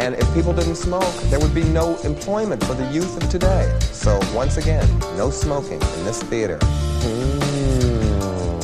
[0.00, 3.78] And if people didn't smoke, there would be no employment for the youth of today.
[3.80, 6.58] So once again, no smoking in this theater.
[6.62, 8.60] Oh,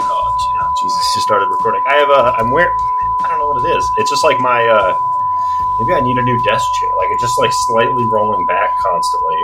[0.00, 1.82] oh, Jesus, just started recording.
[1.88, 2.36] I have a.
[2.38, 2.76] I'm wearing.
[3.24, 3.90] I don't know what it is.
[3.98, 4.66] It's just like my.
[4.68, 4.96] uh
[5.80, 6.90] Maybe I need a new desk chair.
[6.98, 9.38] Like it's just like slightly rolling back constantly,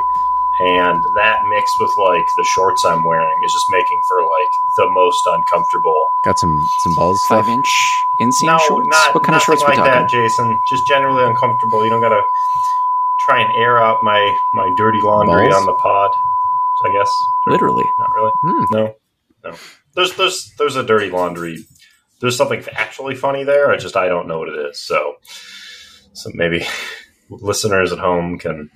[0.60, 4.86] and that mixed with like the shorts I'm wearing is just making for like the
[4.88, 6.08] most uncomfortable.
[6.24, 7.54] Got some some balls Five stuff.
[7.54, 8.88] inch inseam no, shorts.
[8.88, 9.92] not what kind of nothing shorts like talking?
[9.92, 10.58] that, Jason.
[10.68, 11.84] Just generally uncomfortable.
[11.84, 12.22] You don't gotta
[13.20, 15.54] try and air out my my dirty laundry Balls?
[15.54, 16.10] on the pod.
[16.84, 17.10] I guess
[17.46, 17.84] Literally.
[17.98, 18.32] not really.
[18.42, 18.64] Hmm.
[18.70, 18.94] No,
[19.44, 19.54] no.
[19.94, 21.64] There's there's there's a dirty laundry.
[22.20, 23.70] There's something actually funny there.
[23.70, 24.78] I just I don't know what it is.
[24.80, 25.14] So
[26.14, 26.66] so maybe
[27.30, 28.70] listeners at home can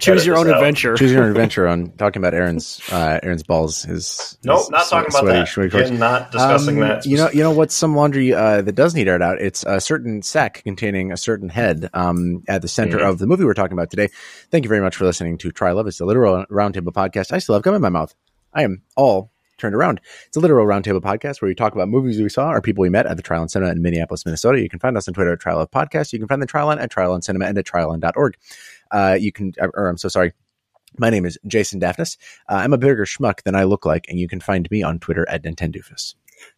[0.00, 0.54] Choose your own out.
[0.56, 0.94] adventure.
[0.96, 3.82] Choose your own adventure on talking about Aaron's uh, Aaron's balls.
[3.82, 5.48] His Nope, his not swe- talking about sweaty- that.
[5.48, 5.90] sweaty shorts.
[5.90, 7.06] Not discussing Um, that.
[7.06, 9.40] You know, you know what's some laundry uh, that does need aired out?
[9.40, 13.08] It's a certain sack containing a certain head um, at the center Mhm.
[13.08, 14.08] of the movie we're talking about today.
[14.50, 15.86] Thank you very much for listening to Try Love.
[15.86, 17.32] It's the literal roundtable podcast.
[17.32, 18.14] I still have gum in my mouth.
[18.52, 20.00] I am all turned around.
[20.26, 22.88] It's a literal roundtable podcast where we talk about movies we saw or people we
[22.88, 24.58] met at the Trylon Cinema in Minneapolis, Minnesota.
[24.58, 26.14] You can find us on Twitter at Trial of Podcast.
[26.14, 28.36] You can find the Trylon at Trylon Cinema and at trylon.org.
[28.90, 30.32] Uh, you can, or I'm so sorry.
[30.98, 32.16] My name is Jason Daphnis.
[32.48, 34.98] Uh, I'm a bigger schmuck than I look like, and you can find me on
[34.98, 36.14] Twitter at Nintendoofus.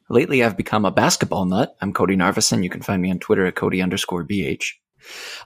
[0.09, 1.77] Lately, I've become a basketball nut.
[1.81, 2.63] I'm Cody Narvison.
[2.63, 4.73] You can find me on Twitter at Cody underscore BH.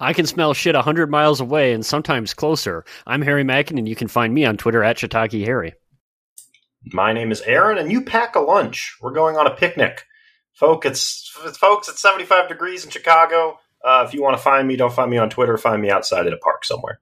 [0.00, 2.84] I can smell shit 100 miles away and sometimes closer.
[3.06, 5.74] I'm Harry Mackin, and you can find me on Twitter at Shiitake Harry.
[6.92, 8.96] My name is Aaron, and you pack a lunch.
[9.00, 10.04] We're going on a picnic,
[10.52, 10.86] folks.
[10.86, 11.88] It's folks.
[11.88, 13.58] It's seventy five degrees in Chicago.
[13.86, 15.56] Uh, if you want to find me, don't find me on Twitter.
[15.56, 17.00] Find me outside at a park somewhere.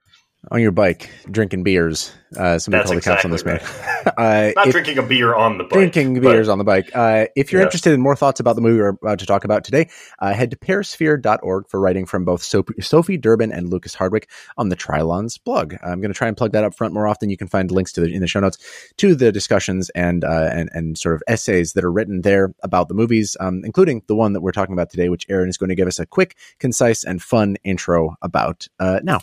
[0.50, 2.12] On your bike, drinking beers.
[2.36, 3.60] Uh, somebody That's call the cops on this man.
[4.18, 5.72] uh, Not if- drinking a beer on the bike.
[5.72, 6.90] drinking beers on the bike.
[6.94, 9.64] Uh, if you're interested in more thoughts about the movie we're about to talk about
[9.64, 9.88] today,
[10.18, 14.68] uh, head to perisphere.org for writing from both Sophie, Sophie Durbin and Lucas Hardwick on
[14.68, 15.74] the Trylons blog.
[15.82, 17.30] I'm going to try and plug that up front more often.
[17.30, 18.58] You can find links to the, in the show notes
[18.98, 22.88] to the discussions and, uh, and, and sort of essays that are written there about
[22.88, 25.70] the movies, um, including the one that we're talking about today, which Aaron is going
[25.70, 29.20] to give us a quick, concise, and fun intro about, uh, now.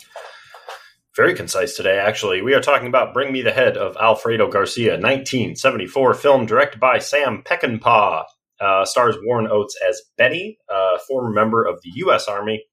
[1.14, 2.40] Very concise today, actually.
[2.40, 7.00] We are talking about Bring Me the Head of Alfredo Garcia, 1974 film directed by
[7.00, 8.24] Sam Peckinpah.
[8.58, 12.28] Uh, stars Warren Oates as Benny, a former member of the U.S.
[12.28, 12.64] Army,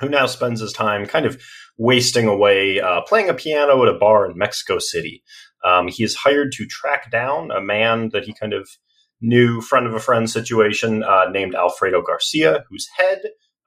[0.00, 1.40] who now spends his time kind of
[1.78, 5.22] wasting away uh, playing a piano at a bar in Mexico City.
[5.64, 8.68] Um, he is hired to track down a man that he kind of
[9.20, 13.20] knew, friend of a friend situation, uh, named Alfredo Garcia, whose head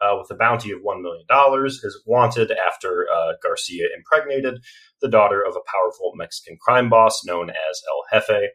[0.03, 1.25] uh, with a bounty of $1 million,
[1.65, 4.61] is wanted after uh, Garcia impregnated
[5.01, 8.49] the daughter of a powerful Mexican crime boss known as El Jefe.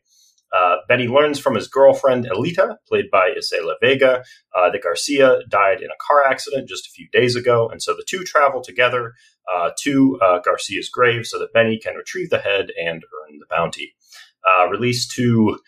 [0.55, 4.25] Uh, Benny learns from his girlfriend Elita, played by Isela Vega,
[4.57, 7.93] uh, that Garcia died in a car accident just a few days ago, and so
[7.95, 9.13] the two travel together
[9.55, 13.47] uh, to uh, Garcia's grave so that Benny can retrieve the head and earn the
[13.51, 13.95] bounty.
[14.49, 15.59] Uh, released to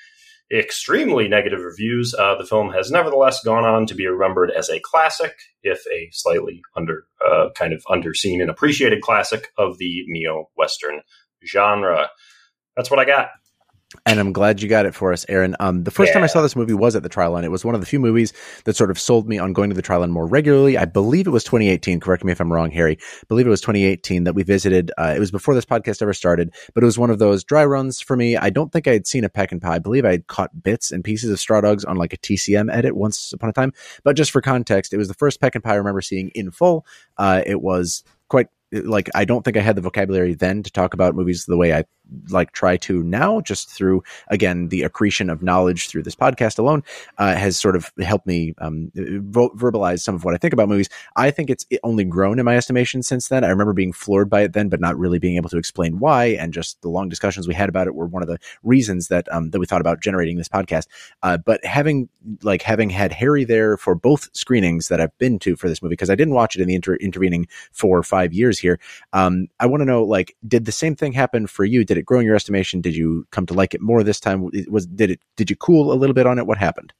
[0.52, 4.80] extremely negative reviews, uh, the film has nevertheless gone on to be remembered as a
[4.80, 10.48] classic, if a slightly under, uh, kind of underseen and appreciated classic of the neo
[10.56, 11.00] Western
[11.46, 12.08] genre.
[12.76, 13.28] That's what I got.
[14.06, 15.56] And I'm glad you got it for us, Aaron.
[15.58, 17.42] Um, the first time I saw this movie was at the Trylon.
[17.42, 18.32] It was one of the few movies
[18.64, 20.78] that sort of sold me on going to the Trylon more regularly.
[20.78, 21.98] I believe it was 2018.
[21.98, 22.98] Correct me if I'm wrong, Harry.
[23.00, 24.92] I believe it was 2018 that we visited.
[24.96, 27.64] Uh, it was before this podcast ever started, but it was one of those dry
[27.64, 28.36] runs for me.
[28.36, 29.64] I don't think I had seen a Peckinpah.
[29.64, 32.72] I believe I had caught bits and pieces of Straw Dogs on like a TCM
[32.72, 33.72] edit once upon a time.
[34.04, 36.86] But just for context, it was the first Peckinpah I remember seeing in full.
[37.18, 40.94] Uh, it was quite like I don't think I had the vocabulary then to talk
[40.94, 41.84] about movies the way I
[42.30, 46.82] like try to now, just through again the accretion of knowledge through this podcast alone
[47.18, 50.68] uh, has sort of helped me um, vo- verbalize some of what I think about
[50.68, 50.88] movies.
[51.16, 53.44] I think it's only grown in my estimation since then.
[53.44, 56.26] I remember being floored by it then, but not really being able to explain why.
[56.26, 59.32] And just the long discussions we had about it were one of the reasons that
[59.32, 60.86] um, that we thought about generating this podcast.
[61.22, 62.08] Uh, but having
[62.42, 65.92] like having had Harry there for both screenings that I've been to for this movie
[65.92, 68.78] because I didn't watch it in the inter- intervening four or five years here.
[69.12, 71.84] Um, I want to know like did the same thing happen for you?
[71.84, 72.80] Did it grow in your estimation?
[72.80, 74.50] Did you come to like it more this time?
[74.52, 76.46] It Was did it did you cool a little bit on it?
[76.46, 76.92] What happened?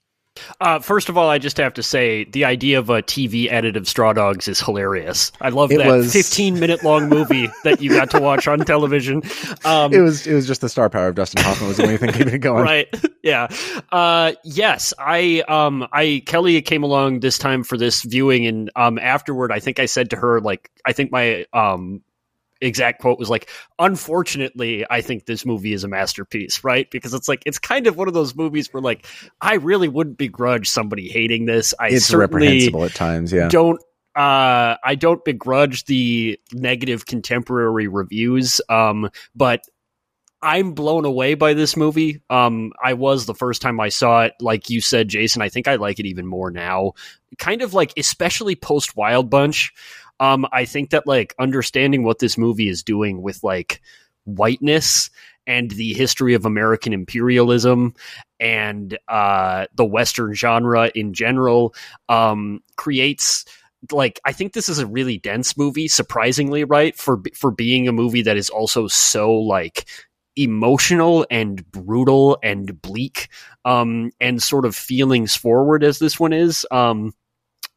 [0.61, 3.77] Uh, first of all, I just have to say the idea of a TV edit
[3.77, 5.33] of Straw Dogs is hilarious.
[5.41, 8.61] I love It that was- 15 minute long movie that you got to watch on
[8.61, 9.23] television.
[9.65, 11.97] Um, It was it was just the star power of Dustin Hoffman was the only
[11.97, 12.63] thing keeping it going.
[12.63, 12.87] right
[13.23, 13.49] yeah
[13.93, 18.99] uh yes i um i kelly came along this time for this viewing and um
[18.99, 22.01] afterward i think i said to her like i think my um
[22.61, 23.49] exact quote was like
[23.79, 27.97] unfortunately i think this movie is a masterpiece right because it's like it's kind of
[27.97, 29.07] one of those movies where like
[29.41, 33.33] i really wouldn't begrudge somebody hating this i It's certainly reprehensible at times.
[33.33, 33.49] Yeah.
[33.49, 33.81] don't
[34.17, 39.63] uh I don't begrudge the negative contemporary reviews um but
[40.43, 42.23] I'm blown away by this movie.
[42.29, 45.69] Um I was the first time I saw it like you said Jason I think
[45.69, 46.95] I like it even more now.
[47.39, 49.73] Kind of like especially post Wild Bunch.
[50.21, 53.81] Um I think that like understanding what this movie is doing with like
[54.25, 55.11] whiteness
[55.47, 57.95] and the history of American imperialism
[58.39, 61.75] and uh the western genre in general
[62.09, 63.45] um creates
[63.93, 66.95] like I think this is a really dense movie, surprisingly, right?
[66.97, 69.89] For for being a movie that is also so like
[70.37, 73.29] emotional and brutal and bleak,
[73.65, 76.67] um, and sort of feelings forward as this one is.
[76.71, 77.15] Um,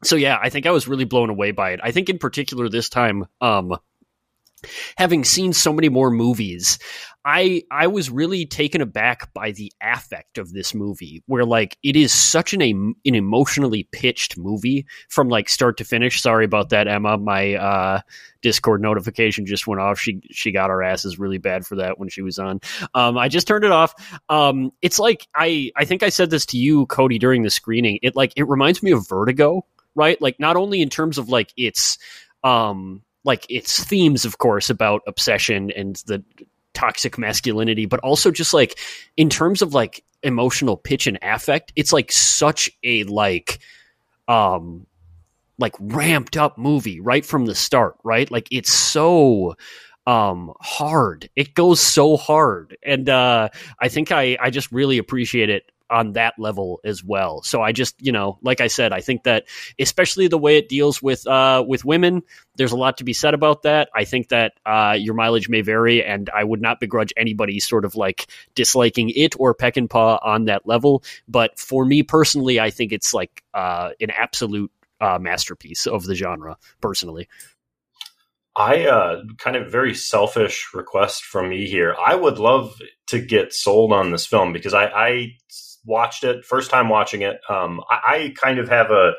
[0.04, 1.80] so yeah, I think I was really blown away by it.
[1.82, 3.76] I think in particular this time, um,
[4.96, 6.78] having seen so many more movies,
[7.24, 11.96] I I was really taken aback by the affect of this movie, where like it
[11.96, 16.20] is such an an emotionally pitched movie from like start to finish.
[16.20, 17.16] Sorry about that, Emma.
[17.16, 18.00] My uh,
[18.42, 19.98] Discord notification just went off.
[19.98, 22.60] She she got our asses really bad for that when she was on.
[22.94, 23.94] Um, I just turned it off.
[24.28, 27.98] Um, it's like I I think I said this to you, Cody, during the screening.
[28.02, 30.20] It like it reminds me of Vertigo, right?
[30.20, 31.98] Like not only in terms of like its
[32.42, 36.22] um like its themes, of course, about obsession and the
[36.74, 38.78] toxic masculinity, but also just like
[39.16, 43.60] in terms of like emotional pitch and affect, it's like such a like
[44.28, 44.86] um
[45.58, 48.30] like ramped up movie right from the start, right?
[48.30, 49.54] Like it's so
[50.06, 51.30] um hard.
[51.36, 52.76] It goes so hard.
[52.82, 53.48] And uh
[53.80, 57.40] I think I I just really appreciate it on that level as well.
[57.42, 59.44] So I just, you know, like I said, I think that
[59.78, 62.24] especially the way it deals with uh with women,
[62.56, 63.90] there's a lot to be said about that.
[63.94, 67.84] I think that uh your mileage may vary and I would not begrudge anybody sort
[67.84, 68.26] of like
[68.56, 73.44] disliking it or Peckinpah on that level, but for me personally, I think it's like
[73.54, 77.28] uh an absolute uh masterpiece of the genre personally.
[78.56, 81.96] I uh, kind of very selfish request from me here.
[81.98, 82.76] I would love
[83.08, 85.36] to get sold on this film because I, I
[85.84, 87.36] watched it first time watching it.
[87.48, 89.12] Um, I, I kind of have a.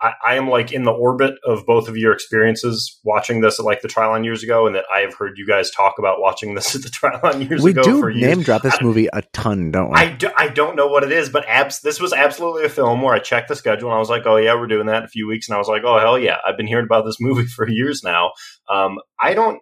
[0.00, 3.64] I, I am like in the orbit of both of your experiences watching this at
[3.66, 6.54] like the Trylon years ago, and that I have heard you guys talk about watching
[6.54, 8.36] this at the Trylon years we ago We do for years.
[8.36, 9.96] name drop this I- movie a ton, don't we?
[9.98, 13.02] I, do, I don't know what it is, but abs- this was absolutely a film
[13.02, 15.02] where I checked the schedule and I was like, oh, yeah, we're doing that in
[15.02, 15.48] a few weeks.
[15.48, 16.36] And I was like, oh, hell yeah.
[16.46, 18.30] I've been hearing about this movie for years now.
[18.68, 19.58] Um, I don't,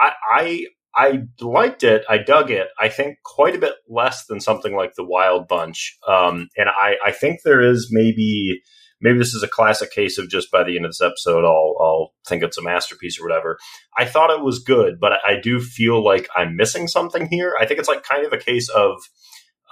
[0.00, 0.66] I, I,
[1.00, 2.04] I liked it.
[2.10, 2.68] I dug it.
[2.78, 5.96] I think quite a bit less than something like The Wild Bunch.
[6.06, 8.60] Um, and I, I think there is maybe,
[9.00, 11.74] maybe this is a classic case of just by the end of this episode, I'll,
[11.80, 13.56] I'll think it's a masterpiece or whatever.
[13.96, 17.54] I thought it was good, but I, I do feel like I'm missing something here.
[17.58, 19.00] I think it's like kind of a case of,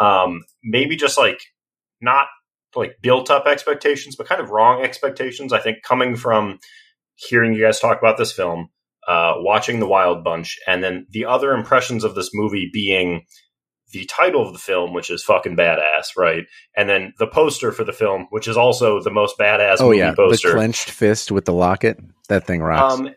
[0.00, 1.42] um, maybe just like
[2.00, 2.28] not
[2.74, 5.52] like built up expectations, but kind of wrong expectations.
[5.52, 6.58] I think coming from
[7.16, 8.70] hearing you guys talk about this film,
[9.08, 13.24] uh, watching The Wild Bunch, and then the other impressions of this movie being
[13.92, 16.44] the title of the film, which is fucking badass, right?
[16.76, 19.98] And then the poster for the film, which is also the most badass oh movie
[19.98, 20.48] yeah, poster.
[20.48, 21.98] the clenched fist with the locket.
[22.28, 23.00] That thing rocks.
[23.00, 23.08] Um,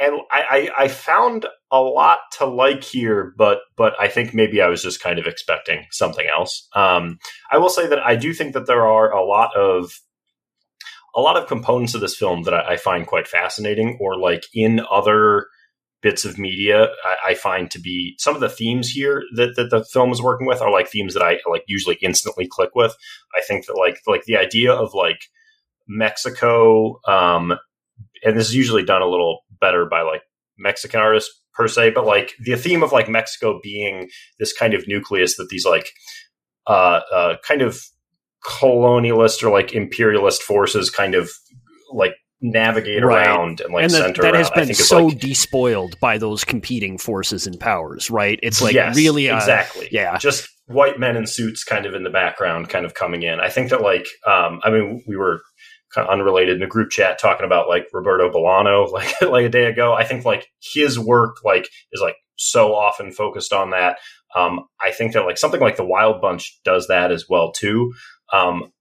[0.00, 4.60] and I, I, I found a lot to like here, but but I think maybe
[4.60, 6.68] I was just kind of expecting something else.
[6.74, 7.18] Um,
[7.50, 9.92] I will say that I do think that there are a lot of
[11.14, 14.44] a lot of components of this film that I, I find quite fascinating, or like
[14.54, 15.46] in other
[16.00, 19.70] bits of media, I, I find to be some of the themes here that, that
[19.70, 22.94] the film is working with are like themes that I like usually instantly click with.
[23.36, 25.22] I think that like like the idea of like
[25.88, 27.54] Mexico, um,
[28.24, 30.22] and this is usually done a little better by like
[30.56, 34.86] Mexican artists per se, but like the theme of like Mexico being this kind of
[34.86, 35.90] nucleus that these like
[36.66, 37.80] uh, uh, kind of
[38.44, 41.30] colonialist or like imperialist forces kind of
[41.92, 43.26] like navigate Right.
[43.26, 46.96] around and like and that, center that has been so like, despoiled by those competing
[46.98, 48.38] forces and powers, right?
[48.42, 50.18] It's like Yes, really uh, exactly yeah.
[50.18, 53.48] just white men in suits kind of in the background kind of coming in i
[53.48, 55.40] think that like um i mean we were
[55.94, 59.48] kind of unrelated in a group chat talking about like roberto bolano like like a
[59.48, 63.96] day ago i think like his work like is like so often focused on that
[64.36, 67.90] um i think that like something like the wild bunch does that as well too
[68.32, 68.72] um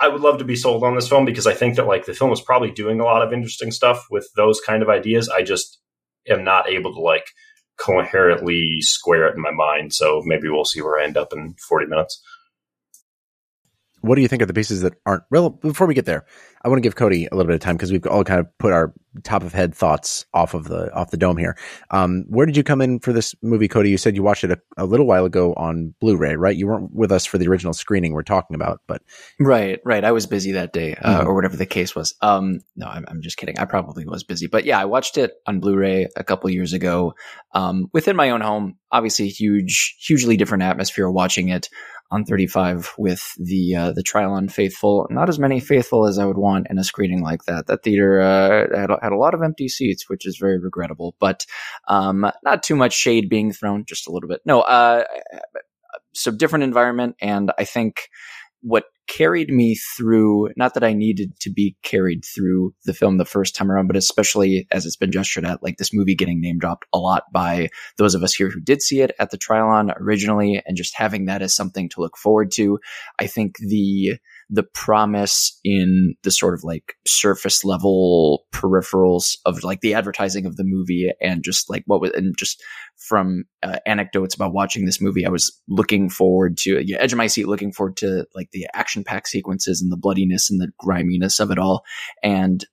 [0.00, 2.14] I would love to be sold on this film because I think that like the
[2.14, 5.28] film is probably doing a lot of interesting stuff with those kind of ideas.
[5.28, 5.78] I just
[6.28, 7.26] am not able to like
[7.78, 9.92] coherently square it in my mind.
[9.92, 12.20] So maybe we'll see where I end up in 40 minutes
[14.04, 15.48] what do you think of the pieces that aren't real?
[15.48, 16.26] Before we get there,
[16.62, 18.46] I want to give Cody a little bit of time because we've all kind of
[18.58, 18.92] put our
[19.22, 21.56] top of head thoughts off of the off the dome here.
[21.90, 23.88] Um, where did you come in for this movie, Cody?
[23.88, 26.56] You said you watched it a, a, little while ago on Blu-ray, right?
[26.56, 29.02] You weren't with us for the original screening we're talking about, but
[29.40, 30.04] right, right.
[30.04, 31.28] I was busy that day, uh, mm-hmm.
[31.28, 32.14] or whatever the case was.
[32.20, 33.58] Um, no, I'm, I'm, just kidding.
[33.58, 37.14] I probably was busy, but yeah, I watched it on Blu-ray a couple years ago
[37.52, 38.76] um, within my own home.
[38.90, 41.68] Obviously, huge, hugely different atmosphere watching it
[42.10, 45.06] on 35 with the uh, the Trylon faithful.
[45.10, 47.66] Not as many faithful as I would want in a screening like that.
[47.66, 51.14] That theater uh, had, had a lot of empty seats, which is very regrettable.
[51.18, 51.46] But
[51.88, 54.40] um, not too much shade being thrown, just a little bit.
[54.44, 55.04] No, uh,
[56.12, 58.08] so different environment, and I think
[58.60, 63.24] what carried me through, not that I needed to be carried through the film the
[63.24, 66.58] first time around, but especially as it's been gestured at, like this movie getting name
[66.58, 67.68] dropped a lot by
[67.98, 71.26] those of us here who did see it at the Trylon originally and just having
[71.26, 72.78] that as something to look forward to.
[73.18, 74.18] I think the,
[74.50, 80.56] the promise in the sort of like surface level peripherals of like the advertising of
[80.56, 82.62] the movie and just like what was and just
[82.96, 87.16] from uh, anecdotes about watching this movie i was looking forward to yeah, edge of
[87.16, 90.70] my seat looking forward to like the action pack sequences and the bloodiness and the
[90.78, 91.84] griminess of it all
[92.22, 92.66] and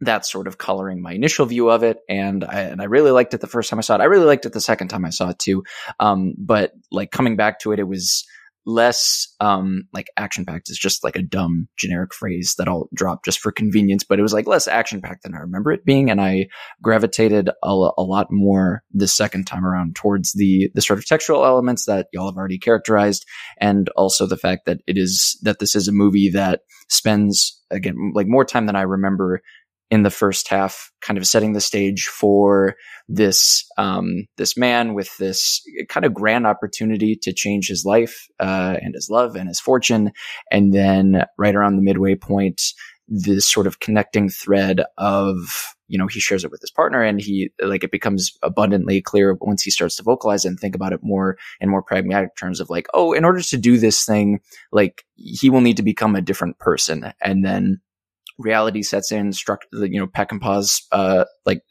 [0.00, 1.98] that's sort of coloring my initial view of it.
[2.08, 4.00] And I, and I really liked it the first time I saw it.
[4.00, 5.62] I really liked it the second time I saw it too.
[5.98, 8.26] Um, but like coming back to it, it was,
[8.66, 13.24] less um like action packed is just like a dumb generic phrase that I'll drop
[13.24, 16.10] just for convenience, but it was like less action packed than I remember it being,
[16.10, 16.46] and I
[16.82, 21.44] gravitated a, a lot more the second time around towards the the sort of textual
[21.44, 23.24] elements that y'all have already characterized,
[23.60, 28.12] and also the fact that it is that this is a movie that spends again
[28.14, 29.42] like more time than I remember
[29.90, 32.76] in the first half, kind of setting the stage for
[33.08, 38.76] this um, this man with this kind of grand opportunity to change his life uh,
[38.80, 40.12] and his love and his fortune,
[40.50, 42.62] and then right around the midway point,
[43.08, 47.20] this sort of connecting thread of you know he shares it with his partner, and
[47.20, 51.00] he like it becomes abundantly clear once he starts to vocalize and think about it
[51.02, 54.38] more in more pragmatic terms of like, oh, in order to do this thing,
[54.70, 57.80] like he will need to become a different person, and then
[58.40, 61.62] reality sets in, struct, you know, Peckinpah's, uh, like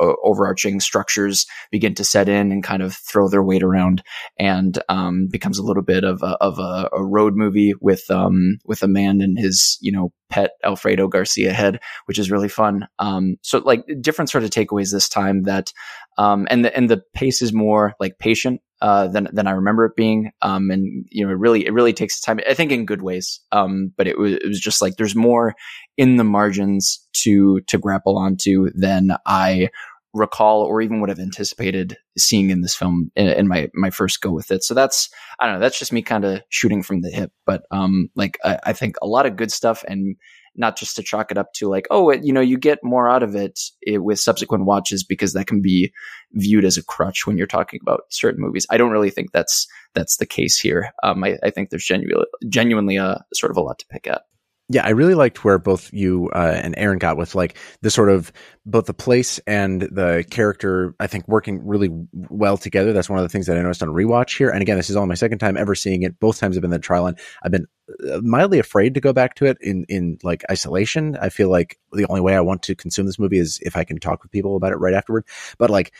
[0.00, 4.02] uh, overarching structures begin to set in and kind of throw their weight around
[4.38, 8.58] and, um, becomes a little bit of a, of a, a road movie with, um,
[8.64, 12.88] with a man and his, you know, pet Alfredo Garcia head, which is really fun.
[12.98, 15.72] Um, so like different sort of takeaways this time that,
[16.18, 19.86] um, and the, and the pace is more like patient uh, than than I remember
[19.86, 20.32] it being.
[20.42, 22.40] Um, and you know, it really it really takes time.
[22.48, 23.40] I think in good ways.
[23.52, 25.54] Um, but it was it was just like there's more
[25.96, 29.70] in the margins to to grapple onto than I
[30.16, 34.20] recall or even would have anticipated seeing in this film in, in, my my first
[34.20, 34.64] go with it.
[34.64, 35.60] So that's I don't know.
[35.60, 37.32] That's just me kind of shooting from the hip.
[37.44, 40.16] But um, like I, I think a lot of good stuff and
[40.58, 43.10] not just to chalk it up to like, oh, it, you know, you get more
[43.10, 45.92] out of it, it, with subsequent watches because that can be
[46.32, 48.66] viewed as a crutch when you're talking about certain movies.
[48.70, 50.92] I don't really think that's that's the case here.
[51.02, 54.22] Um, I, I think there's genuinely genuinely a sort of a lot to pick at.
[54.68, 58.08] Yeah, I really liked where both you uh, and Aaron got with like the sort
[58.08, 58.32] of
[58.64, 60.92] both the place and the character.
[60.98, 62.92] I think working really well together.
[62.92, 64.50] That's one of the things that I noticed on rewatch here.
[64.50, 66.18] And again, this is only my second time ever seeing it.
[66.18, 67.16] Both times I've been the Trylon.
[67.44, 67.68] I've been
[68.12, 71.16] uh, mildly afraid to go back to it in in like isolation.
[71.16, 73.84] I feel like the only way I want to consume this movie is if I
[73.84, 75.26] can talk with people about it right afterward.
[75.58, 75.92] But like,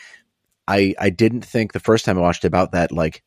[0.67, 3.23] I I didn't think the first time I watched about that like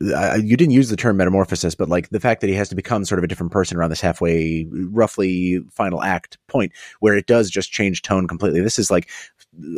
[0.00, 3.04] you didn't use the term metamorphosis, but like the fact that he has to become
[3.04, 7.50] sort of a different person around this halfway, roughly final act point where it does
[7.50, 8.60] just change tone completely.
[8.60, 9.08] This is like,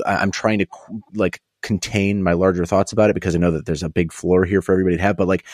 [0.06, 0.66] I'm trying to
[1.14, 4.44] like contain my larger thoughts about it because I know that there's a big floor
[4.44, 5.44] here for everybody to have, but like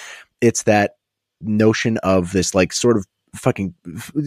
[0.41, 0.97] it's that
[1.41, 3.75] notion of this like sort of fucking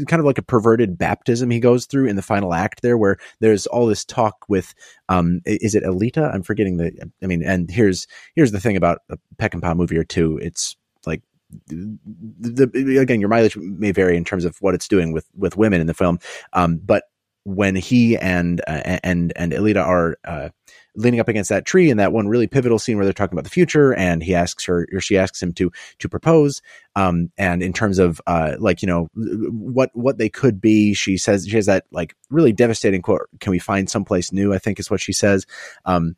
[0.08, 3.18] kind of like a perverted baptism he goes through in the final act there where
[3.40, 4.74] there's all this talk with
[5.10, 9.00] um is it Elita I'm forgetting the I mean and here's here's the thing about
[9.10, 10.40] a Peckinpah movie or two.
[10.42, 11.22] It's like
[11.68, 11.98] the,
[12.42, 15.82] the, again your mileage may vary in terms of what it's doing with with women
[15.82, 16.20] in the film
[16.54, 17.04] um but
[17.46, 20.50] when he and uh, and and Elita are uh,
[20.96, 23.44] leaning up against that tree in that one really pivotal scene where they're talking about
[23.44, 26.62] the future and he asks her or she asks him to to propose.
[26.96, 31.18] Um and in terms of uh like you know what what they could be she
[31.18, 34.54] says she has that like really devastating quote can we find someplace new?
[34.54, 35.46] I think is what she says.
[35.86, 36.16] Um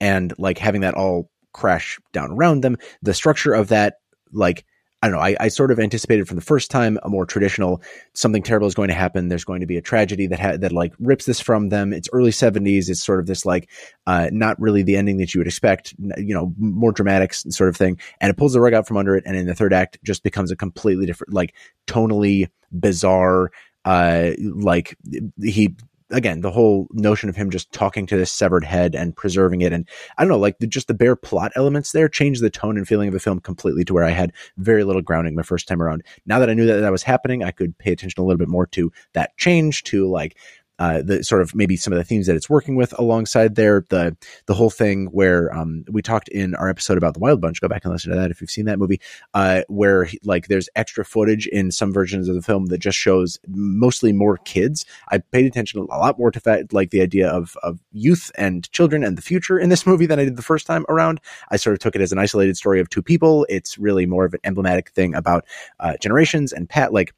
[0.00, 3.98] and like having that all crash down around them the structure of that
[4.32, 4.64] like
[5.00, 5.22] I don't know.
[5.22, 7.80] I, I, sort of anticipated from the first time a more traditional
[8.14, 9.28] something terrible is going to happen.
[9.28, 11.92] There's going to be a tragedy that ha- that like rips this from them.
[11.92, 12.88] It's early 70s.
[12.88, 13.70] It's sort of this like
[14.08, 15.94] uh, not really the ending that you would expect.
[15.98, 19.14] You know, more dramatic sort of thing, and it pulls the rug out from under
[19.14, 19.22] it.
[19.24, 21.54] And in the third act, just becomes a completely different, like
[21.86, 23.50] tonally bizarre.
[23.84, 24.96] Uh, like
[25.40, 25.76] he
[26.10, 29.72] again, the whole notion of him just talking to this severed head and preserving it.
[29.72, 32.76] And I don't know, like the, just the bare plot elements there changed the tone
[32.76, 35.68] and feeling of the film completely to where I had very little grounding my first
[35.68, 36.02] time around.
[36.26, 38.48] Now that I knew that that was happening, I could pay attention a little bit
[38.48, 40.36] more to that change, to like
[40.78, 43.84] uh, the sort of maybe some of the themes that it's working with alongside there.
[43.88, 44.16] The
[44.46, 47.60] the whole thing where um, we talked in our episode about the Wild Bunch.
[47.60, 49.00] Go back and listen to that if you've seen that movie.
[49.34, 52.98] Uh, where he, like there's extra footage in some versions of the film that just
[52.98, 54.84] shows mostly more kids.
[55.10, 58.70] I paid attention a lot more to that, like the idea of of youth and
[58.72, 61.20] children and the future in this movie than I did the first time around.
[61.50, 63.46] I sort of took it as an isolated story of two people.
[63.48, 65.44] It's really more of an emblematic thing about
[65.80, 67.12] uh, generations and Pat like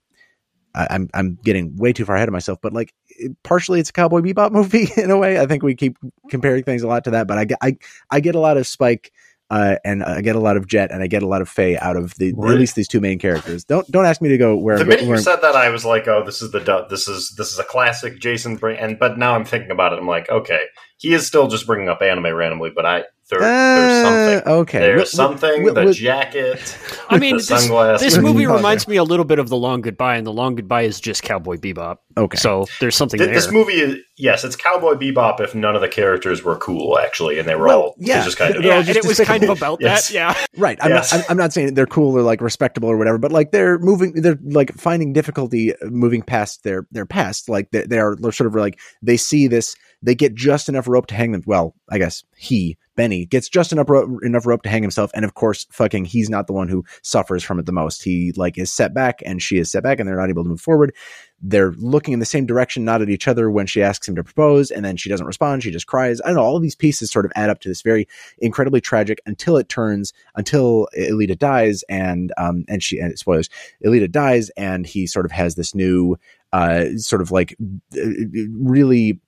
[0.74, 2.94] I'm I'm getting way too far ahead of myself, but like
[3.42, 5.40] partially it's a Cowboy Bebop movie in a way.
[5.40, 5.96] I think we keep
[6.28, 7.76] comparing things a lot to that, but I get I
[8.10, 9.12] I get a lot of Spike
[9.50, 11.76] uh, and I get a lot of Jet and I get a lot of Faye
[11.76, 12.52] out of the right.
[12.52, 13.64] at least these two main characters.
[13.64, 14.76] Don't don't ask me to go where.
[14.76, 17.08] The I'm, minute where you said that, I was like, oh, this is the this
[17.08, 18.58] is this is a classic Jason.
[18.62, 19.98] And but now I'm thinking about it.
[19.98, 20.66] I'm like, okay,
[20.98, 24.52] he is still just bringing up anime randomly, but I there, there's something.
[24.52, 25.64] Uh, okay, there's something.
[25.75, 26.78] the jacket.
[27.08, 30.26] I mean, this, this, movie reminds me a little bit of The Long Goodbye, and
[30.26, 31.99] The Long Goodbye is just Cowboy Bebop.
[32.16, 33.34] Okay, so there's something Th- there.
[33.34, 35.40] This movie is yes, it's Cowboy Bebop.
[35.40, 38.37] If none of the characters were cool, actually, and they were well, all yeah, just
[38.37, 40.08] kind of yeah, and it was kind of about yes.
[40.08, 40.14] that.
[40.14, 40.78] Yeah, right.
[40.82, 41.12] I'm yes.
[41.12, 41.25] not.
[41.30, 44.12] I'm not saying they're cool or like respectable or whatever, but like they're moving.
[44.12, 47.49] They're like finding difficulty moving past their their past.
[47.49, 51.07] Like they, they are sort of like they see this they get just enough rope
[51.07, 51.42] to hang them.
[51.47, 55.11] Well, I guess he, Benny, gets just enough rope, enough rope to hang himself.
[55.14, 58.02] And of course, fucking, he's not the one who suffers from it the most.
[58.02, 60.49] He like is set back and she is set back and they're not able to
[60.49, 60.95] move forward.
[61.42, 64.24] They're looking in the same direction, not at each other when she asks him to
[64.24, 64.70] propose.
[64.70, 65.62] And then she doesn't respond.
[65.62, 66.20] She just cries.
[66.22, 66.42] I don't know.
[66.42, 69.68] All of these pieces sort of add up to this very incredibly tragic until it
[69.68, 73.51] turns, until Elita dies and, um, and she, and spoilers,
[73.85, 76.16] Elita dies and he sort of has this new,
[76.53, 77.57] uh, sort of like
[77.96, 78.07] uh,
[78.53, 79.20] really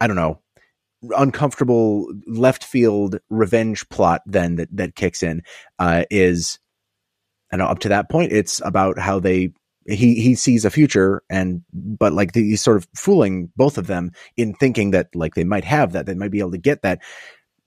[0.00, 0.40] I don't know,
[1.16, 5.42] uncomfortable left field revenge plot then that, that kicks in,
[5.78, 6.58] uh, is,
[7.52, 9.52] I know up to that point, it's about how they,
[9.86, 14.12] he, he sees a future and, but like he's sort of fooling both of them
[14.36, 17.00] in thinking that like they might have that, they might be able to get that.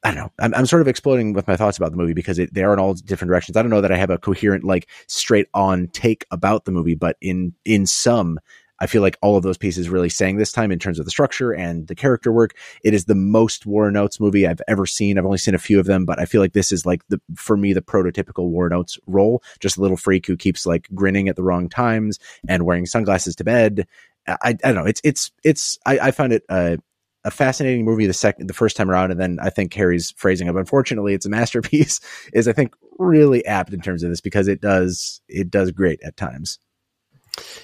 [0.04, 0.32] I don't know.
[0.40, 2.74] I'm, I'm sort of exploding with my thoughts about the movie because it, they are
[2.74, 3.58] in all different directions.
[3.58, 6.96] I don't know that I have a coherent, like straight on take about the movie,
[6.96, 8.40] but in, in some,
[8.80, 11.12] I feel like all of those pieces really sang this time in terms of the
[11.12, 12.56] structure and the character work.
[12.84, 15.18] It is the most Warren Oates movie I've ever seen.
[15.18, 17.20] I've only seen a few of them, but I feel like this is like the
[17.36, 19.44] for me the prototypical Warren Oates role.
[19.60, 23.36] Just a little freak who keeps like grinning at the wrong times and wearing sunglasses
[23.38, 23.88] to bed.
[24.28, 24.86] I, I don't know.
[24.86, 26.44] It's it's it's I, I find it
[27.28, 30.48] a fascinating movie the second the first time around, and then I think Harry's phrasing
[30.48, 32.00] of unfortunately it's a masterpiece
[32.34, 36.00] is I think really apt in terms of this because it does it does great
[36.04, 36.58] at times.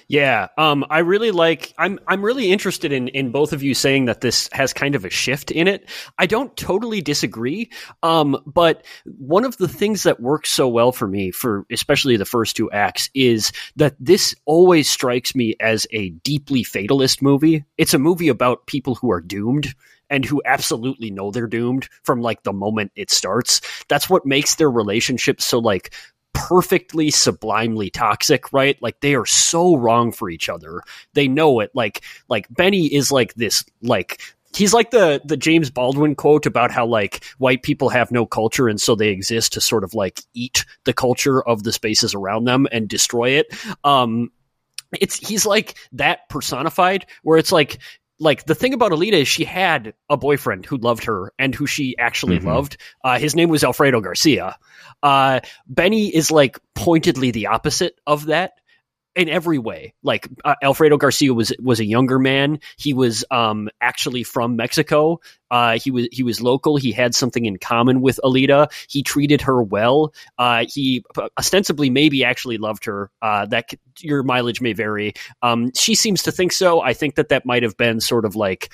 [0.08, 1.74] Yeah, um, I really like.
[1.78, 5.06] I'm I'm really interested in in both of you saying that this has kind of
[5.06, 5.90] a shift in it.
[6.18, 7.72] I don't totally disagree,
[8.04, 12.26] um, but one of the things that works so well for me, for especially the
[12.26, 17.66] first two acts, is that this always strikes me as a deeply fatalist movie.
[17.78, 19.74] It's a movie about people who are doomed
[20.10, 23.62] and who absolutely know they're doomed from like the moment it starts.
[23.88, 25.94] That's what makes their relationship so like
[26.34, 28.82] perfectly sublimely toxic, right?
[28.82, 30.82] Like they are so wrong for each other.
[31.14, 31.72] They know it.
[31.74, 34.22] Like like Benny is like this like
[34.56, 38.68] he's like the the James Baldwin quote about how like white people have no culture
[38.68, 42.46] and so they exist to sort of like eat the culture of the spaces around
[42.46, 43.48] them and destroy it.
[43.84, 44.32] Um
[45.00, 47.80] it's he's like that personified where it's like
[48.24, 51.68] like the thing about Elita is she had a boyfriend who loved her and who
[51.68, 52.48] she actually mm-hmm.
[52.48, 52.78] loved.
[53.04, 54.58] Uh, his name was Alfredo Garcia.
[55.04, 58.54] Uh, Benny is like pointedly the opposite of that
[59.16, 59.94] in every way.
[60.04, 62.60] Like uh, Alfredo Garcia was was a younger man.
[62.78, 65.20] He was um, actually from Mexico.
[65.52, 66.78] Uh, he was he was local.
[66.78, 68.72] He had something in common with Elita.
[68.90, 70.14] He treated her well.
[70.38, 71.04] Uh, he
[71.38, 73.12] ostensibly maybe actually loved her.
[73.22, 75.14] Uh, that your mileage may vary.
[75.42, 76.82] Um, she seems to think so.
[76.82, 78.72] I think that that might have been sort of like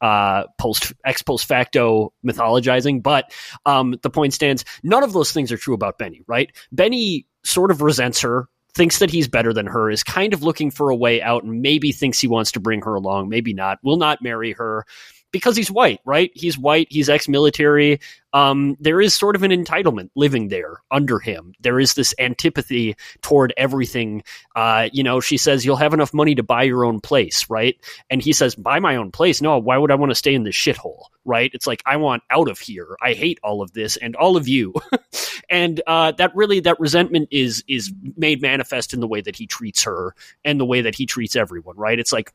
[0.00, 3.02] uh, post ex post facto mythologizing.
[3.02, 3.32] But
[3.66, 6.22] um, the point stands: none of those things are true about Benny.
[6.28, 6.52] Right?
[6.70, 10.70] Benny sort of resents her thinks that he's better than her, is kind of looking
[10.70, 13.78] for a way out, and maybe thinks he wants to bring her along, maybe not,
[13.82, 14.84] will not marry her.
[15.32, 16.30] Because he's white, right?
[16.34, 18.00] He's white, he's ex military.
[18.32, 21.52] Um, there is sort of an entitlement living there under him.
[21.60, 24.22] There is this antipathy toward everything.
[24.54, 27.76] Uh, you know, she says, You'll have enough money to buy your own place, right?
[28.08, 29.42] And he says, Buy my own place?
[29.42, 31.50] No, why would I want to stay in this shithole, right?
[31.52, 32.96] It's like, I want out of here.
[33.02, 34.74] I hate all of this and all of you.
[35.50, 39.46] and uh, that really, that resentment is is made manifest in the way that he
[39.46, 40.14] treats her
[40.44, 41.98] and the way that he treats everyone, right?
[41.98, 42.32] It's like,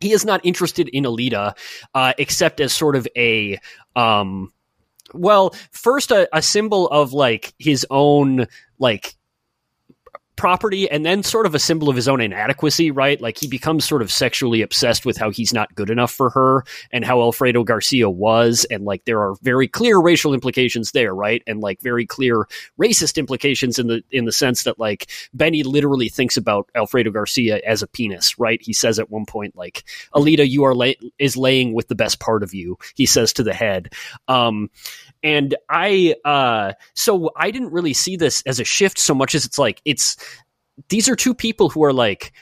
[0.00, 1.56] he is not interested in Elita,
[1.94, 3.58] uh, except as sort of a,
[3.96, 4.52] um,
[5.12, 8.46] well, first a, a symbol of like his own
[8.78, 9.16] like
[10.38, 13.20] property and then sort of a symbol of his own inadequacy, right?
[13.20, 16.64] Like he becomes sort of sexually obsessed with how he's not good enough for her
[16.92, 18.64] and how Alfredo Garcia was.
[18.70, 21.42] And like there are very clear racial implications there, right?
[21.46, 22.46] And like very clear
[22.80, 27.60] racist implications in the in the sense that like Benny literally thinks about Alfredo Garcia
[27.66, 28.62] as a penis, right?
[28.62, 32.20] He says at one point, like, Elita, you are lay- is laying with the best
[32.20, 33.92] part of you, he says to the head.
[34.28, 34.70] Um
[35.22, 39.44] and I, uh, so I didn't really see this as a shift so much as
[39.44, 40.16] it's like, it's,
[40.88, 42.32] these are two people who are like,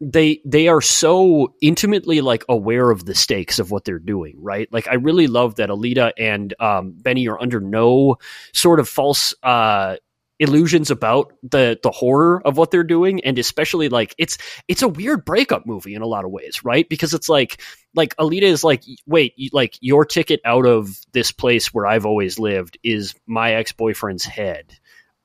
[0.00, 4.72] they they are so intimately like aware of the stakes of what they're doing right?
[4.72, 8.16] Like i really love that Elita and um, benny are under no
[8.52, 9.96] sort of false uh
[10.38, 13.24] illusions about the the horror of what they're doing.
[13.24, 16.88] And especially like it's it's a weird breakup movie in a lot of ways right?
[16.88, 17.60] Because it's like
[17.94, 22.38] like Elita is like wait like your ticket out of this place where i've always
[22.38, 24.72] lived is my ex-boyfriend's head.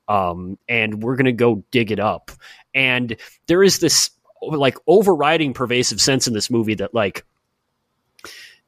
[0.08, 2.30] Um and we're gonna go dig it up.
[2.74, 4.10] And there is this
[4.42, 7.24] like overriding pervasive sense in this movie that like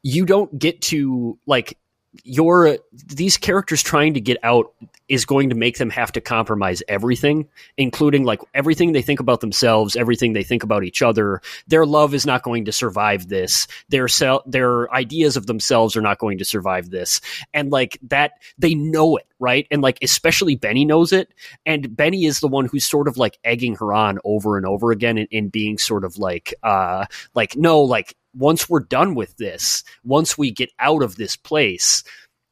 [0.01, 1.77] you don't get to like
[2.23, 4.73] your these characters trying to get out
[5.07, 9.39] is going to make them have to compromise everything including like everything they think about
[9.39, 11.41] themselves everything they think about each other.
[11.67, 13.67] Their love is not going to survive this.
[13.89, 17.21] Their se- their ideas of themselves are not going to survive this.
[17.53, 19.67] And like that they know it right?
[19.69, 21.33] And like especially benny knows it.
[21.65, 24.91] And benny is the one who's sort of like egging her on over and over
[24.91, 29.35] again and, and being sort of like uh like no like once we're done with
[29.37, 32.03] this, once we get out of this place,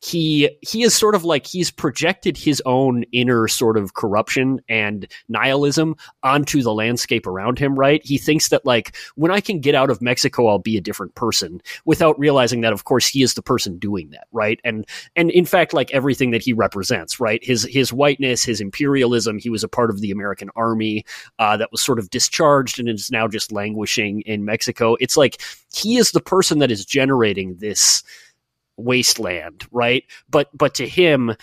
[0.02, 5.08] he he is sort of like he's projected his own inner sort of corruption and
[5.30, 8.02] nihilism onto the landscape around him right?
[8.06, 11.16] He thinks that like when i can get out of mexico i'll be a different
[11.16, 14.60] person without realizing that of course he is the person doing that right?
[14.64, 17.44] And and in fact like everything that he represents right?
[17.44, 21.06] His his whiteness his imperialism he was a part of the american army
[21.40, 24.96] uh, that was sort of discharged and is now just languishing in mexico.
[25.00, 25.42] It's like
[25.74, 28.04] he is the person that is generating this
[28.78, 30.04] wasteland, right?
[30.30, 31.36] But but to him,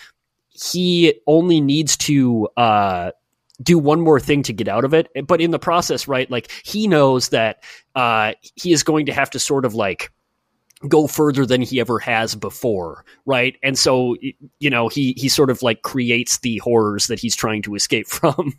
[0.49, 3.11] he only needs to uh,
[3.61, 5.09] do one more thing to get out of it.
[5.25, 7.63] But in the process, right, like he knows that
[7.95, 10.11] uh, he is going to have to sort of like
[10.87, 13.55] go further than he ever has before, right?
[13.63, 14.15] And so
[14.59, 18.07] you know he he sort of like creates the horrors that he's trying to escape
[18.09, 18.53] from.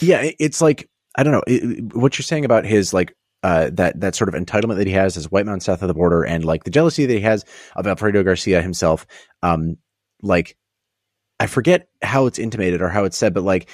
[0.00, 4.00] Yeah, it's like I don't know it, what you're saying about his like uh, that
[4.00, 6.44] that sort of entitlement that he has as white man south of the border, and
[6.44, 7.44] like the jealousy that he has
[7.76, 9.06] of Alfredo Garcia himself.
[9.42, 9.76] Um,
[10.22, 10.56] like
[11.38, 13.70] I forget how it's intimated or how it's said, but like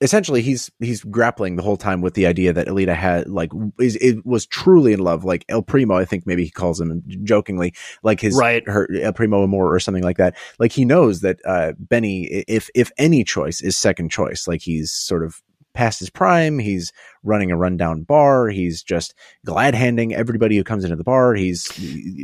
[0.00, 3.96] essentially he's he's grappling the whole time with the idea that Elita had like is
[3.96, 7.72] it was truly in love like El Primo I think maybe he calls him jokingly
[8.02, 11.38] like his right her El Primo Amor or something like that like he knows that
[11.46, 15.42] uh Benny if if any choice is second choice like he's sort of
[15.76, 16.58] past his prime.
[16.58, 18.48] He's running a rundown bar.
[18.48, 21.34] He's just glad handing everybody who comes into the bar.
[21.34, 21.68] He's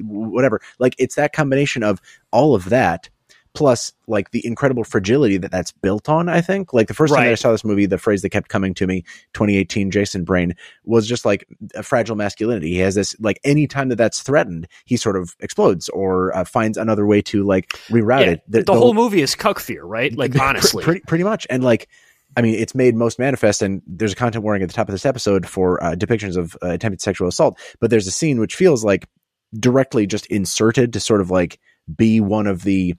[0.04, 0.60] whatever.
[0.78, 2.00] Like it's that combination of
[2.32, 3.08] all of that
[3.54, 7.18] plus like the incredible fragility that that's built on i think like the first right.
[7.18, 9.02] time that i saw this movie the phrase that kept coming to me
[9.34, 13.88] 2018 jason brain was just like a fragile masculinity he has this like any time
[13.88, 18.20] that that's threatened he sort of explodes or uh, finds another way to like reroute
[18.20, 21.24] yeah, it the, the, the, whole movie is cuck fear right like honestly pretty, pretty
[21.24, 21.88] much and like
[22.36, 24.92] I mean, it's made most manifest, and there's a content warning at the top of
[24.92, 27.58] this episode for uh, depictions of uh, attempted sexual assault.
[27.80, 29.06] But there's a scene which feels like
[29.58, 31.58] directly just inserted to sort of like
[31.94, 32.94] be one of the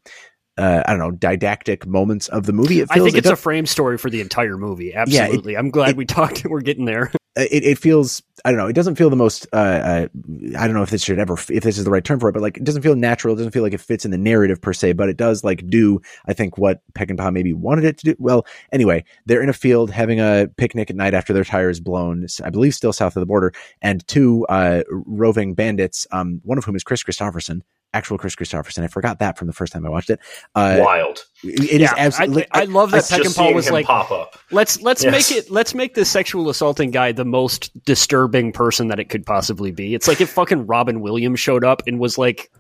[0.58, 2.82] uh, I don't know, didactic moments of the movie.
[2.82, 4.94] It feels, I think it's it a frame story for the entire movie.
[4.94, 5.54] Absolutely.
[5.54, 6.46] Yeah, it, I'm glad it, we talked.
[6.50, 7.12] We're getting there.
[7.36, 10.08] It, it, feels, I don't know, it doesn't feel the most, uh, uh,
[10.56, 12.34] I don't know if this should ever, if this is the right term for it,
[12.34, 13.34] but like, it doesn't feel natural.
[13.34, 15.68] It doesn't feel like it fits in the narrative per se, but it does like
[15.68, 18.16] do, I think, what Peckinpah maybe wanted it to do.
[18.20, 21.80] Well, anyway, they're in a field having a picnic at night after their tire is
[21.80, 26.60] blown, I believe still south of the border, and two, uh, roving bandits, um, one
[26.60, 27.62] of whom is Kris Kristofferson,
[27.94, 28.84] actual Kris Kristofferson.
[28.84, 30.20] I forgot that from the first time I watched it.
[30.56, 31.26] Uh, Wild.
[31.44, 32.46] It yeah, is absolutely.
[32.52, 34.38] I, I, love that Peckinpah was like, pop up.
[34.52, 35.12] Let's let's yes.
[35.12, 35.52] make it.
[35.52, 39.94] Let's make the sexual assaulting guy the most disturbing person that it could possibly be.
[39.94, 42.52] It's like if fucking Robin Williams showed up and was like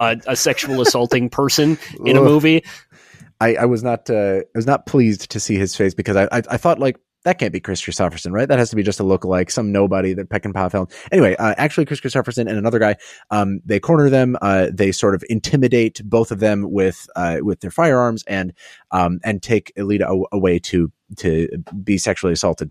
[0.00, 2.62] a, a sexual assaulting person in a movie.
[3.40, 6.24] I, I was not uh, I was not pleased to see his face because I,
[6.24, 8.46] I, I thought like that can't be Kris Kristofferson, right?
[8.46, 10.92] That has to be just a lookalike, some nobody that peck Peckinpah filmed.
[11.10, 12.94] Anyway, uh, actually, Kris Kristofferson and another guy,
[13.32, 14.36] um, they corner them.
[14.40, 18.52] Uh, they sort of intimidate both of them with uh, with their firearms and
[18.92, 21.48] um, and take Elita away to to
[21.82, 22.70] be sexually assaulted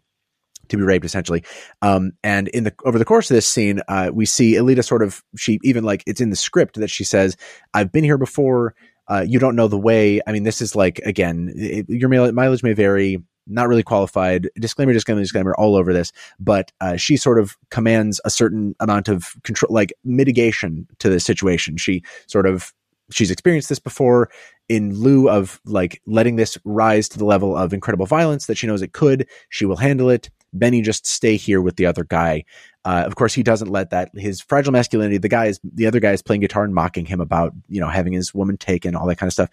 [0.69, 1.43] to be raped essentially.
[1.81, 5.03] Um, and in the over the course of this scene, uh, we see Elita sort
[5.03, 7.35] of she even like it's in the script that she says,
[7.73, 8.73] "I've been here before."
[9.07, 10.19] Uh, you don't know the way.
[10.25, 14.49] I mean, this is like again, it, your mileage may vary not really qualified.
[14.59, 16.11] Disclaimer, disclaimer, disclaimer, all over this.
[16.39, 21.19] But uh, she sort of commands a certain amount of control, like mitigation to the
[21.19, 21.77] situation.
[21.77, 22.73] She sort of
[23.11, 24.29] she's experienced this before.
[24.67, 28.65] In lieu of like letting this rise to the level of incredible violence that she
[28.65, 30.31] knows it could, she will handle it.
[30.57, 32.43] Benny just stay here with the other guy.
[32.83, 35.17] Uh, of course, he doesn't let that his fragile masculinity.
[35.17, 37.87] The guy is the other guy is playing guitar and mocking him about you know
[37.87, 39.49] having his woman taken, all that kind of stuff.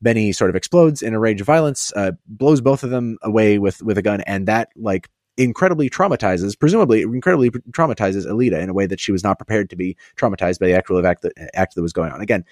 [0.00, 3.58] Benny sort of explodes in a rage of violence, uh, blows both of them away
[3.58, 8.74] with with a gun, and that like incredibly traumatizes, presumably incredibly traumatizes Elita in a
[8.74, 11.74] way that she was not prepared to be traumatized by the actual act that, act
[11.74, 12.20] that was going on.
[12.20, 12.44] Again,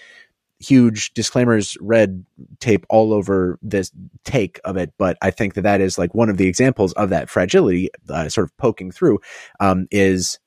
[0.60, 2.24] huge disclaimers red
[2.60, 3.90] tape all over this
[4.24, 7.10] take of it but i think that that is like one of the examples of
[7.10, 9.18] that fragility uh, sort of poking through
[9.60, 10.38] um, is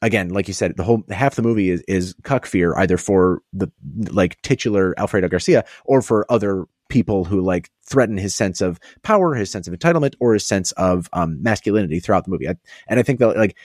[0.00, 3.40] again like you said the whole half the movie is is cuck fear either for
[3.52, 3.70] the
[4.10, 9.34] like titular alfredo garcia or for other people who like threaten his sense of power
[9.34, 12.48] his sense of entitlement or his sense of um, masculinity throughout the movie.
[12.48, 12.54] I,
[12.88, 13.56] and i think that like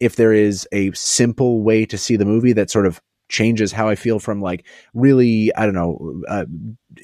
[0.00, 3.88] if there is a simple way to see the movie that sort of changes how
[3.88, 6.46] I feel from like really, I don't know, uh,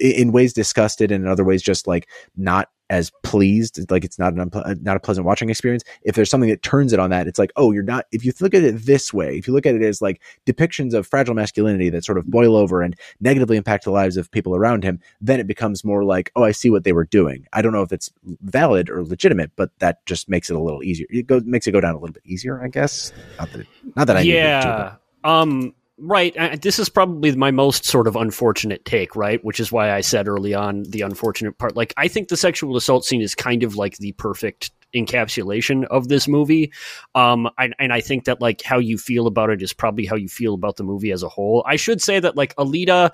[0.00, 4.34] in ways disgusted and in other ways just like not as pleased like it's not
[4.34, 5.82] an unple- not a pleasant watching experience.
[6.02, 8.32] If there's something that turns it on that it's like oh you're not if you
[8.40, 11.34] look at it this way if you look at it as like depictions of fragile
[11.34, 15.00] masculinity that sort of boil over and negatively impact the lives of people around him
[15.20, 17.46] then it becomes more like oh i see what they were doing.
[17.52, 18.10] I don't know if it's
[18.42, 21.06] valid or legitimate but that just makes it a little easier.
[21.08, 23.12] It goes makes it go down a little bit easier i guess.
[23.38, 26.36] Not that not that i yeah um Right.
[26.36, 29.42] Uh, this is probably my most sort of unfortunate take, right?
[29.44, 31.76] Which is why I said early on the unfortunate part.
[31.76, 36.08] Like, I think the sexual assault scene is kind of like the perfect encapsulation of
[36.08, 36.72] this movie.
[37.14, 40.16] Um, I, and I think that like how you feel about it is probably how
[40.16, 41.62] you feel about the movie as a whole.
[41.66, 43.10] I should say that like Elita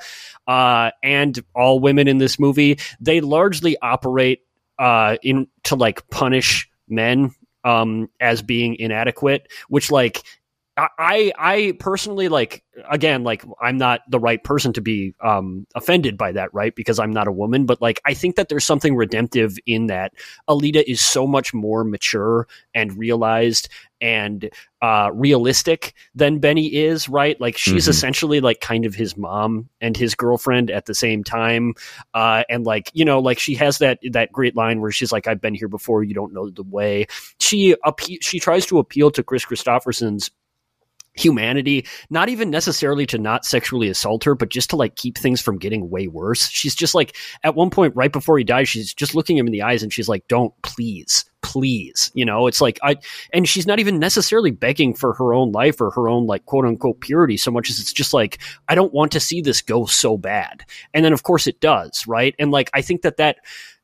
[0.46, 4.40] uh, and all women in this movie, they largely operate,
[4.78, 10.22] uh, in to like punish men um, as being inadequate, which like
[10.98, 16.16] I I personally like again like I'm not the right person to be um, offended
[16.16, 16.74] by that right?
[16.74, 20.12] Because I'm not a woman but like I think that there's something redemptive in that.
[20.48, 23.68] Elita is so much more mature and realized
[24.00, 24.48] and
[24.80, 27.38] uh, realistic than Benny is right?
[27.40, 27.90] Like she's mm-hmm.
[27.90, 31.74] essentially like kind of his mom and his girlfriend at the same time
[32.14, 35.26] uh, and like you know like she has that that great line where she's like
[35.26, 36.02] I've been here before.
[36.02, 37.06] You don't know the way.
[37.40, 40.30] She appe- she tries to appeal to Kris Kristofferson's
[41.14, 45.40] humanity, not even necessarily to not sexually assault her, but just to like keep things
[45.40, 46.48] from getting way worse.
[46.48, 49.52] She's just like at one point right before he dies, she's just looking him in
[49.52, 52.96] the eyes and she's like, "Don't please, please." You know, it's like I
[53.32, 56.64] and she's not even necessarily begging for her own life or her own like quote
[56.64, 59.86] unquote purity so much as it's just like I don't want to see this go
[59.86, 60.64] so bad.
[60.94, 62.34] And then of course it does, right?
[62.38, 63.38] And like I think that that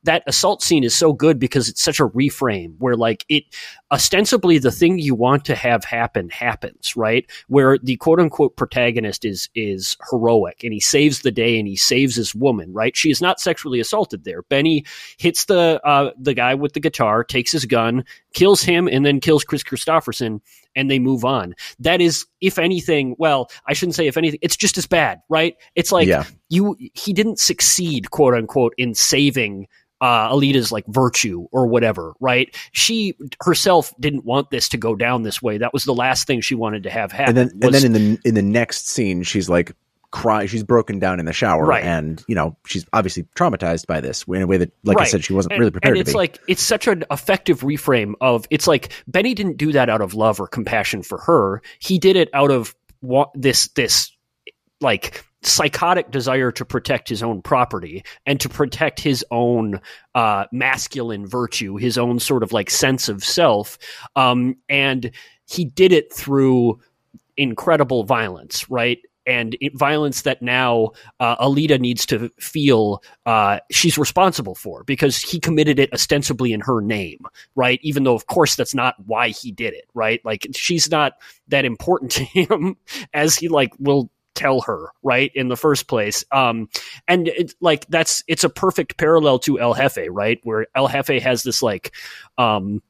[0.07, 3.45] that assault scene is so good because it's such a reframe where like it
[3.93, 7.31] ostensibly the thing you want to have happen happens, right?
[7.49, 11.77] Where the quote unquote protagonist is is heroic and he saves the day and he
[11.77, 12.97] saves his woman, right?
[12.97, 14.43] She is not sexually assaulted there.
[14.43, 14.85] Benny
[15.19, 19.21] hits the uh, the guy with the guitar, takes his gun, kills him, and then
[19.21, 20.41] kills Kris Kristofferson
[20.77, 21.55] and they move on.
[21.81, 25.57] That is, if anything, well, I shouldn't say if anything, it's just as bad, right?
[25.75, 26.25] It's like yeah.
[26.49, 29.67] you he didn't succeed, quote unquote, in saving
[30.01, 32.55] uh, Elita's like virtue or whatever, right?
[32.73, 35.59] She herself didn't want this to go down this way.
[35.59, 37.37] That was the last thing she wanted to have happen.
[37.37, 39.73] And then, was, and then in the in the next scene, she's like
[40.11, 40.47] cry.
[40.47, 41.85] She's broken down in the shower, right.
[41.85, 45.07] and you know she's obviously traumatized by this in a way that, like right.
[45.07, 45.97] I said, she wasn't and, really prepared.
[45.97, 49.89] And it's like it's such an effective reframe of it's like Benny didn't do that
[49.89, 51.63] out of love or compassion for her.
[51.79, 52.75] He did it out of
[53.35, 54.11] this this
[54.81, 59.81] like psychotic desire to protect his own property and to protect his own
[60.15, 63.79] uh, masculine virtue, his own sort of like sense of self.
[64.17, 65.11] Um, and
[65.49, 66.81] he did it through
[67.37, 68.99] incredible violence, right?
[69.27, 75.21] and it, violence that now uh, Elita needs to feel uh, she's responsible for because
[75.21, 77.19] he committed it ostensibly in her name,
[77.57, 77.81] right?
[77.83, 80.21] Even though, of course, that's not why he did it, right?
[80.25, 81.15] Like she's not
[81.49, 82.77] that important to him
[83.13, 86.25] as he like will tell her right in the first place.
[86.33, 86.69] Um
[87.09, 91.21] and it's like that's it's a perfect parallel to el jefe right where el jefe
[91.21, 91.95] has this like
[92.39, 92.83] um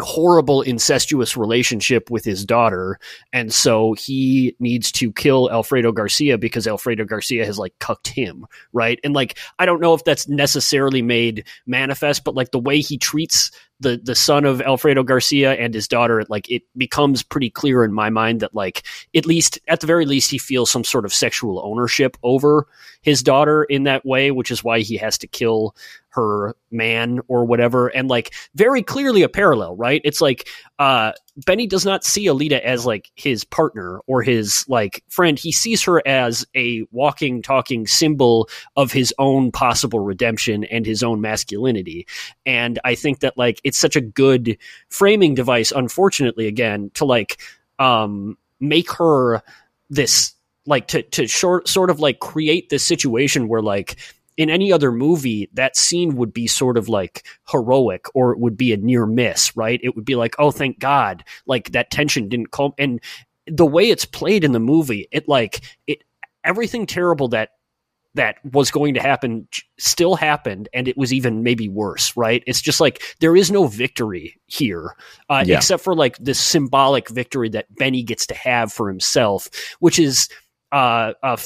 [0.00, 2.98] horrible incestuous relationship with his daughter.
[3.32, 8.46] And so he needs to kill Alfredo Garcia because Alfredo Garcia has like cucked him
[8.72, 9.00] right?
[9.02, 12.98] And like I don't know if that's necessarily made manifest but like the way he
[12.98, 17.84] treats the the son of Alfredo Garcia and his daughter, like it becomes pretty clear
[17.84, 21.04] in my mind that like at least at the very least he feels some sort
[21.04, 22.66] of sexual ownership over
[23.02, 25.76] his daughter in that way, which is why he has to kill
[26.10, 27.88] her man or whatever.
[27.88, 30.00] And like very clearly a parallel, right?
[30.04, 31.12] It's like uh
[31.46, 35.38] Bennie does not see Elita as like his partner or his like friend.
[35.38, 41.02] He sees her as a walking, talking symbol of his own possible redemption and his
[41.02, 42.06] own masculinity.
[42.44, 47.40] And I think that like it's such a good framing device, unfortunately, again, to like
[47.78, 49.42] um make her
[49.90, 50.34] this
[50.66, 53.96] like to to short sort of like create this situation where like
[54.38, 58.56] in any other movie, that scene would be sort of like heroic or it would
[58.56, 59.80] be a near miss, right?
[59.82, 62.72] It would be like, oh, thank God, like that tension didn't come.
[62.78, 63.00] And
[63.48, 66.04] the way it's played in the movie, it like it
[66.44, 67.50] everything terrible that
[68.14, 69.46] that was going to happen
[69.78, 73.66] still happened and it was even maybe worse right it's just like there is no
[73.66, 74.96] victory here
[75.28, 75.56] uh, yeah.
[75.56, 79.48] except for like this symbolic victory that bennie gets to have for himself
[79.78, 80.28] which is
[80.72, 81.36] uh, uh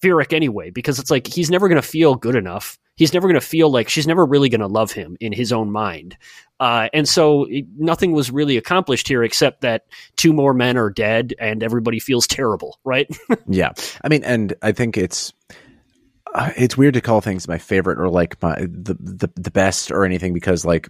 [0.00, 2.78] Pyrrhic anyway because it's like he's never going to feel good enough.
[2.96, 5.52] He's never going to feel like she's never really going to love him in his
[5.52, 6.16] own mind.
[6.58, 9.84] Uh, and so it, nothing was really accomplished here except that
[10.16, 13.06] two more men are dead and everybody feels terrible, right?
[13.46, 13.72] yeah.
[14.02, 15.32] I mean, and I think it's
[16.34, 19.90] uh, it's weird to call things my favorite or like my the, the the best
[19.90, 20.88] or anything because like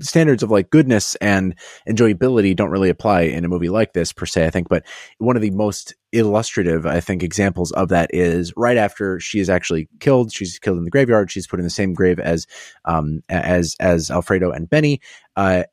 [0.00, 1.54] standards of like goodness and
[1.88, 4.68] enjoyability don't really apply in a movie like this per se, I think.
[4.68, 4.84] But
[5.18, 9.50] one of the most illustrative, I think, examples of that is right after she is
[9.50, 10.32] actually killed.
[10.32, 11.30] She's killed in the graveyard.
[11.30, 12.46] She's put in the same grave as
[12.84, 15.00] um as as Alfredo and Bennie,
[15.36, 15.64] uh,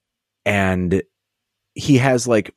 [0.46, 1.02] and
[1.76, 2.54] he has like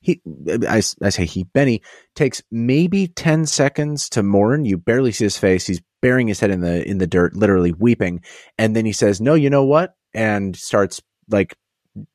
[0.00, 0.20] he
[0.68, 1.82] I, I say he bennie
[2.14, 6.50] takes maybe 10 seconds to mourn you barely see his face he's burying his head
[6.50, 8.22] in the in the dirt literally weeping
[8.58, 11.54] and then he says no you know what and starts like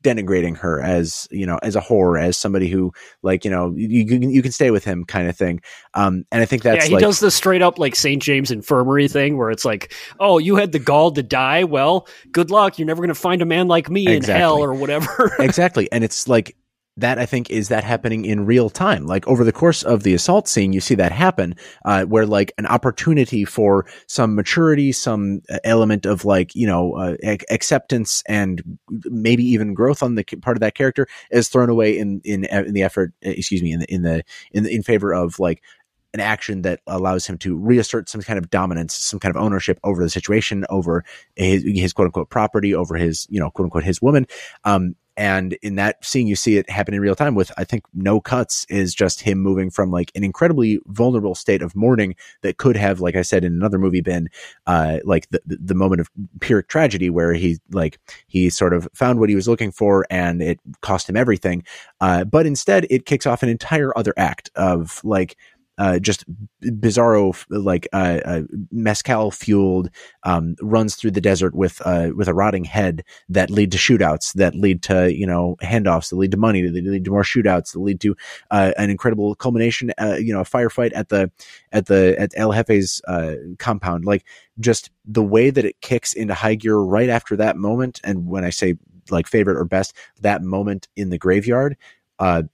[0.03, 4.03] denigrating her as you know as a whore as somebody who like you know you
[4.03, 5.59] you, you can stay with him kind of thing.
[5.93, 8.51] Um and i think that's yeah he like, does the straight up like st james
[8.51, 11.65] infirmary thing where it's like oh you had the gall to die?
[11.65, 12.79] Well good luck.
[12.79, 14.33] You're never going to find a man like me exactly.
[14.33, 15.35] in hell or whatever.
[15.39, 15.91] Exactly.
[15.91, 16.55] And it's like
[16.97, 19.05] that I think is that happening in real time.
[19.05, 22.53] Like over the course of the assault scene, you see that happen, uh, where like
[22.57, 27.15] an opportunity for some maturity, some uh, element of like, you know, uh,
[27.49, 32.21] acceptance and maybe even growth on the part of that character is thrown away in,
[32.23, 35.37] in, in the effort, uh, excuse me, in the, in the, in, in favor of
[35.37, 35.61] like
[36.13, 39.77] an action that allows him to reassert some kind of dominance, some kind of ownership
[39.83, 41.03] over the situation, over
[41.35, 44.25] his, his quote unquote property, over his, you know, quote unquote his woman.
[44.63, 47.85] Um, and in that scene, you see it happen in real time with, I think,
[47.93, 52.57] no cuts is just him moving from like an incredibly vulnerable state of mourning that
[52.57, 54.29] could have, like I said in another movie, been
[54.67, 56.09] uh, like the, the moment of
[56.41, 60.41] pure tragedy where he like he sort of found what he was looking for and
[60.41, 61.63] it cost him everything.
[62.01, 65.37] Uh, but instead, it kicks off an entire other act of like
[65.77, 66.23] uh, just
[66.61, 69.89] bizarro like uh, uh, fueled
[70.23, 74.33] um, runs through the desert with uh, with a rotting head that lead to shootouts
[74.33, 77.73] that lead to you know handoffs that lead to money that lead to more shootouts
[77.73, 78.15] that lead to
[78.51, 81.29] uh, an incredible culmination uh, you know a firefight at the
[81.71, 83.01] at the at El Jefe's
[83.59, 84.05] compound.
[84.05, 84.25] Like
[84.59, 88.45] just the way that it kicks into high gear right after that moment and when
[88.45, 88.75] I say
[89.09, 91.75] like favorite or best that moment in the graveyard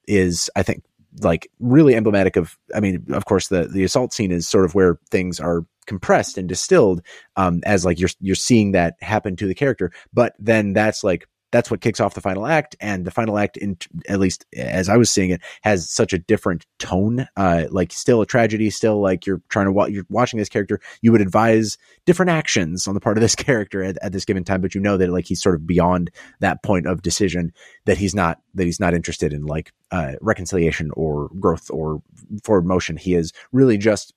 [0.07, 0.84] is I think
[1.19, 4.74] like really emblematic of i mean of course the the assault scene is sort of
[4.74, 7.02] where things are compressed and distilled
[7.36, 9.91] um as like you're you're seeing that happen to the character.
[10.13, 13.57] But then that's like that's what kicks off the final act and the final act
[13.57, 17.91] in at least as i was seeing it has such a different tone uh like
[17.91, 21.21] still a tragedy still like you're trying to watch you're watching this character you would
[21.21, 24.75] advise different actions on the part of this character at, at this given time but
[24.75, 27.52] you know that like he's sort of beyond that point of decision
[27.85, 32.02] that he's not that he's not interested in like uh reconciliation or growth or
[32.43, 32.97] forward motion.
[32.97, 34.13] He is really just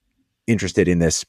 [0.46, 1.24] interested in this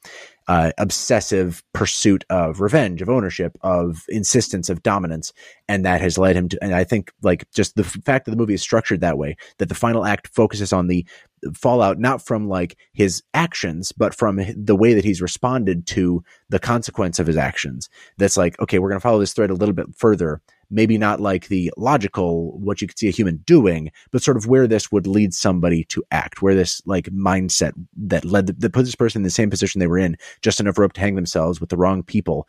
[0.48, 5.34] uh, obsessive pursuit of revenge, of ownership, of insistence, of dominance,
[5.68, 6.64] and that has led him to.
[6.64, 9.38] And I think, like, just the f- fact that the movie is structured that way,
[9.58, 11.06] that the final act focuses on the
[11.54, 16.60] fallout not from like his actions but from the way that he's responded to the
[16.60, 17.88] consequence of his actions
[18.18, 21.20] that's like okay we're going to follow this thread a little bit further maybe not
[21.20, 24.92] like the logical what you could see a human doing but sort of where this
[24.92, 28.96] would lead somebody to act where this like mindset that led the, that put this
[28.96, 31.70] person in the same position they were in just enough rope to hang themselves with
[31.70, 32.48] the wrong people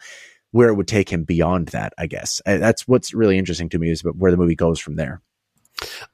[0.53, 2.41] where it would take him beyond that i guess.
[2.47, 5.21] That's what's really interesting to me is where the movie goes from there.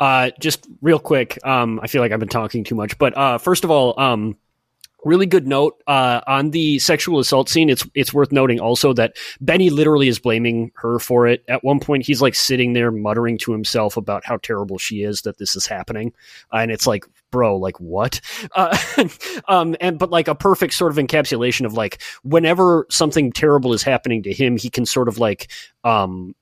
[0.00, 3.38] Uh, just real quick, um, I feel like I've been talking too much, but uh,
[3.38, 4.36] first of all, um,
[5.04, 7.68] really good note uh, on the sexual assault scene.
[7.70, 11.44] It's it's worth noting also that Benny literally is blaming her for it.
[11.48, 15.22] At one point, he's like sitting there muttering to himself about how terrible she is
[15.22, 16.12] that this is happening,
[16.52, 18.20] uh, and it's like, bro, like what?
[18.54, 18.76] Uh,
[19.48, 23.82] um, and but like a perfect sort of encapsulation of like whenever something terrible is
[23.82, 25.50] happening to him, he can sort of like
[25.84, 26.34] um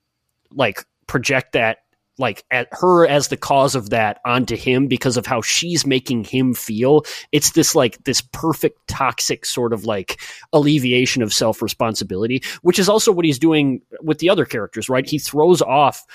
[0.51, 1.79] like project that
[2.21, 6.23] like at her as the cause of that onto him because of how she's making
[6.23, 7.03] him feel.
[7.31, 10.21] It's this like this perfect toxic sort of like
[10.53, 15.07] alleviation of self responsibility, which is also what he's doing with the other characters, right?
[15.07, 16.05] He throws off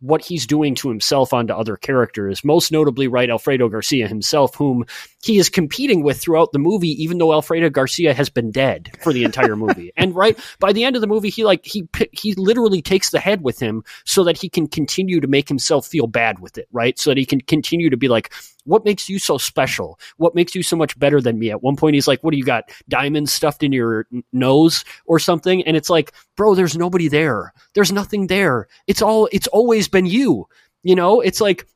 [0.00, 4.84] what he's doing to himself onto other characters, most notably, right, Alfredo Garcia himself, whom
[5.22, 9.12] he is competing with throughout the movie, even though Alfredo Garcia has been dead for
[9.12, 9.92] the entire movie.
[9.96, 13.20] and right by the end of the movie, he like he he literally takes the
[13.20, 16.68] head with him so that he can continue to make himself feel bad with it,
[16.72, 16.98] right?
[16.98, 18.32] So that he can continue to be like,
[18.68, 19.98] what makes you so special?
[20.18, 21.50] What makes you so much better than me?
[21.50, 22.64] At one point, he's like, what do you got?
[22.88, 25.66] Diamonds stuffed in your nose or something?
[25.66, 27.52] And it's like, bro, there's nobody there.
[27.74, 28.68] There's nothing there.
[28.86, 30.46] It's all, it's always been you.
[30.82, 31.66] You know, it's like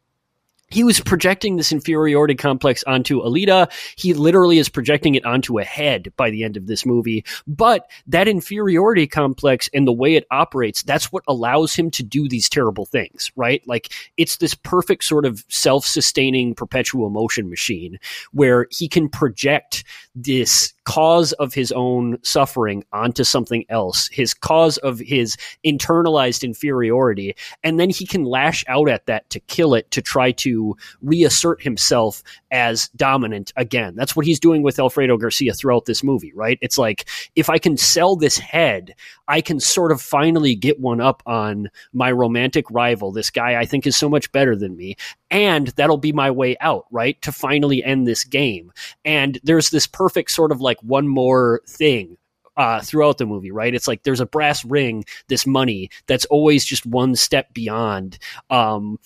[0.73, 3.71] he was projecting this inferiority complex onto Elita.
[3.97, 7.25] He literally is projecting it onto a head by the end of this movie.
[7.47, 12.29] But that inferiority complex and the way it operates, that's what allows him to do
[12.29, 13.63] these terrible things, right?
[13.67, 17.99] Like it's this perfect sort of self sustaining perpetual motion machine
[18.33, 24.79] where he can project this cause of his own suffering onto something else, his cause
[24.79, 29.91] of his internalized inferiority, and then he can lash out at that to kill it
[29.91, 33.95] to try to reassert himself as dominant again.
[33.95, 36.59] That's what he's doing with Alfredo Garcia throughout this movie, right?
[36.61, 38.95] It's like if I can sell this head,
[39.29, 43.67] I can sort of finally get one up on my romantic rival, this guy I
[43.67, 44.97] think is so much better than me,
[45.33, 47.21] and that'll be my way out, right?
[47.23, 48.71] To finally end this game.
[49.05, 52.19] And there's this perfect sort of like one more thing
[52.59, 53.75] uh, throughout the movie, right?
[53.75, 58.19] It's like there's a brass ring, this money that's always just one step beyond
[58.51, 58.99] um,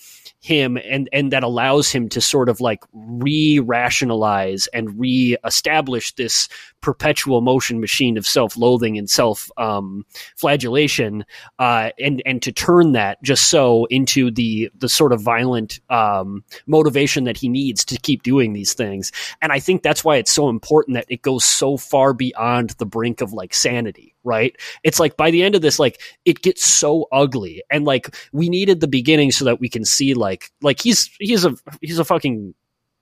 [0.47, 6.47] him, and and that allows him to sort of like re-rationalize and re-establish this
[6.81, 11.25] perpetual motion machine of self-loathing and self-flagellation, um,
[11.59, 16.45] uh, and and to turn that just so into the the sort of violent um,
[16.65, 19.11] motivation that he needs to keep doing these things.
[19.41, 22.85] And I think that's why it's so important that it goes so far beyond the
[22.85, 24.55] brink of like sanity right?
[24.83, 28.49] It's like by the end of this, like it gets so ugly, and like we
[28.49, 32.05] needed the beginning so that we can see like like he's he's a he's a
[32.05, 32.53] fucking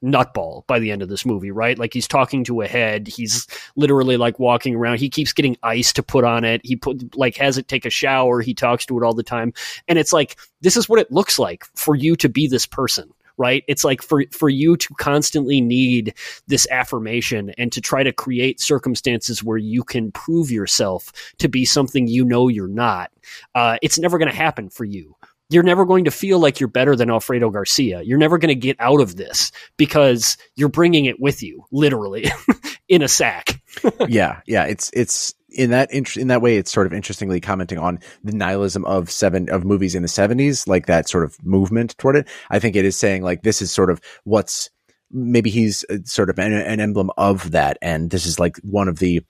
[0.04, 1.78] nutball by the end of this movie, right?
[1.78, 3.08] Like he's talking to a head.
[3.08, 5.00] He's literally like walking around.
[5.00, 6.62] He keeps getting ice to put on it.
[6.64, 8.42] He put like has it take a shower.
[8.42, 9.54] He talks to it all the time.
[9.88, 13.10] And it's like this is what it looks like for you to be this person
[13.38, 13.64] right?
[13.68, 16.14] It's like for for you to constantly need
[16.48, 21.66] this affirmation and to try to create circumstances where you can prove yourself to be
[21.66, 23.12] something you know you're not.
[23.54, 25.16] Uh, it's never going to happen for you.
[25.50, 28.02] You're never going to feel like you're better than Alfredo Garcia.
[28.02, 32.32] You're never going to get out of this because you're bringing it with you, literally,
[32.90, 33.62] in a sack.
[34.08, 34.64] yeah, yeah.
[34.64, 38.34] It's it's in that int- in that way, it's sort of interestingly commenting on the
[38.34, 42.28] nihilism of seven of movies in the seventies, like that sort of movement toward it.
[42.50, 44.70] I think it is saying like this is sort of what's
[45.12, 48.88] maybe he's uh, sort of an, an emblem of that, and this is like one
[48.88, 49.22] of the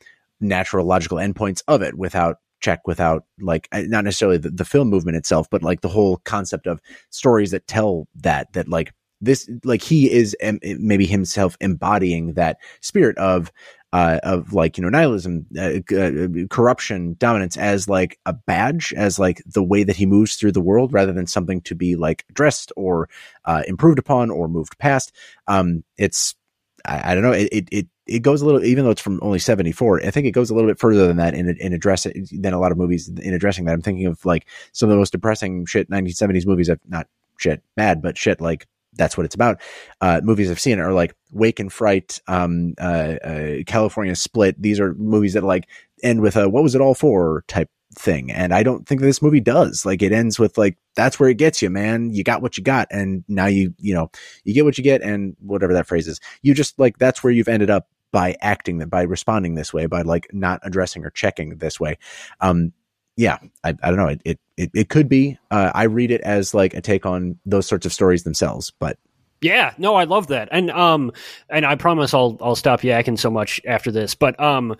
[0.42, 4.90] natural logical endpoints of it without check without like uh, not necessarily the, the film
[4.90, 9.50] movement itself but like the whole concept of stories that tell that that like this
[9.64, 13.52] like he is um, maybe himself embodying that spirit of
[13.96, 19.18] uh, of like you know nihilism, uh, uh, corruption, dominance as like a badge, as
[19.18, 22.26] like the way that he moves through the world, rather than something to be like
[22.30, 23.08] addressed or
[23.46, 25.14] uh, improved upon or moved past.
[25.48, 26.36] Um, it's
[26.84, 27.32] I, I, don't know.
[27.32, 30.06] It, it it goes a little, even though it's from only seventy four.
[30.06, 32.60] I think it goes a little bit further than that in in addressing than a
[32.60, 33.72] lot of movies in addressing that.
[33.72, 36.70] I'm thinking of like some of the most depressing shit 1970s movies.
[36.70, 39.62] I've not shit bad, but shit like that's what it's about.
[40.02, 44.62] Uh, movies I've seen are like Wake in Fright, um, uh, uh, California Split.
[44.62, 45.68] These are movies that like
[46.04, 48.32] end with a "what was it all for" type thing.
[48.32, 49.86] And I don't think this movie does.
[49.86, 52.12] Like it ends with like, that's where it gets you, man.
[52.12, 52.88] You got what you got.
[52.92, 54.12] And now you, you know,
[54.44, 56.20] you get what you get and whatever that phrase is.
[56.42, 59.88] You just like, that's where you've ended up by acting that by responding this way,
[59.88, 61.98] by like not addressing or checking this way.
[62.40, 62.72] Um,
[63.18, 64.08] yeah, I, I don't know.
[64.08, 67.40] It, it, it, it could be, uh, I read it as like a take on
[67.46, 68.98] those sorts of stories themselves, but
[69.42, 71.12] yeah, no, I love that, and um,
[71.50, 74.76] and I promise I'll I'll stop yakking so much after this, but um,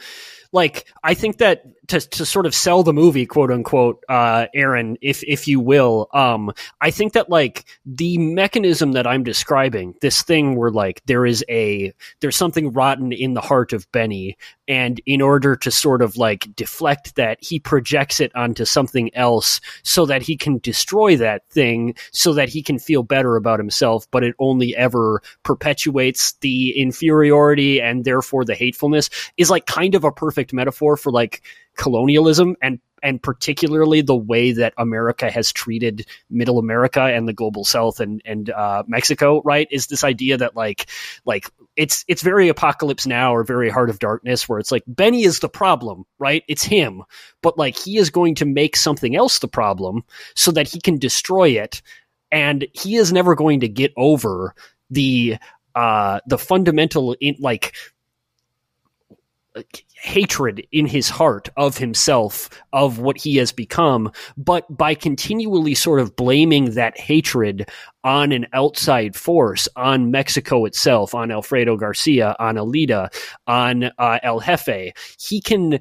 [0.52, 4.98] like I think that to to sort of sell the movie, quote unquote, uh, Aaron,
[5.02, 10.22] if if you will, um, I think that like the mechanism that I'm describing, this
[10.22, 15.00] thing where like there is a there's something rotten in the heart of Bennie, and
[15.06, 20.06] in order to sort of like deflect that, he projects it onto something else so
[20.06, 24.24] that he can destroy that thing, so that he can feel better about himself, but
[24.24, 30.12] it only ever perpetuates the inferiority and therefore the hatefulness is like kind of a
[30.12, 31.42] perfect metaphor for like
[31.76, 37.64] colonialism and and particularly the way that America has treated Middle America and the global
[37.64, 39.68] South and and uh, Mexico, right?
[39.70, 40.90] Is this idea that like
[41.24, 45.24] like it's it's very apocalypse now or very heart of darkness where it's like Bennie
[45.24, 46.44] is the problem, right?
[46.48, 47.04] It's him,
[47.44, 50.04] but like he is going to make something else the problem
[50.36, 51.84] so that he can destroy it,
[52.32, 54.56] and he is never going to get over
[54.90, 55.38] the
[55.76, 57.76] uh the fundamental in like
[60.06, 66.00] hatred in his heart of himself, of what he has become, but by continually sort
[66.00, 67.68] of blaming that hatred
[68.04, 73.12] on an outside force, on Mexico itself, on Alfredo Garcia, on Elita,
[73.48, 75.80] on uh, El Jefe, he can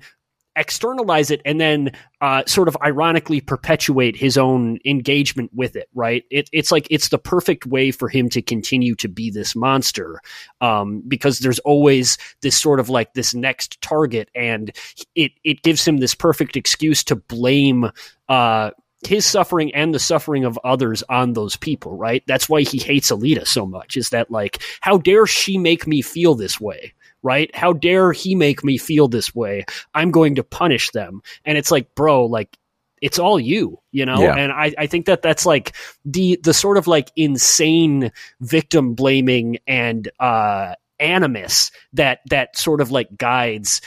[0.56, 6.24] externalize it and then uh, sort of ironically perpetuate his own engagement with it right
[6.30, 10.20] it, it's like it's the perfect way for him to continue to be this monster
[10.60, 14.70] um, because there's always this sort of like this next target and
[15.14, 17.90] it it gives him this perfect excuse to blame
[18.28, 18.70] uh,
[19.06, 22.22] his suffering and the suffering of others on those people, right?
[22.26, 23.96] That's why he hates Elita so much.
[23.96, 26.94] Is that like, how dare she make me feel this way?
[27.24, 27.52] Right?
[27.56, 29.64] How dare he make me feel this way?
[29.94, 31.22] I'm going to punish them.
[31.44, 32.56] And it's like, bro, like
[33.02, 34.20] it's all you, you know?
[34.20, 34.36] Yeah.
[34.36, 39.58] And I, I think that that's like the, the sort of like insane victim blaming
[39.66, 43.80] and, uh, animus that, that sort of like guides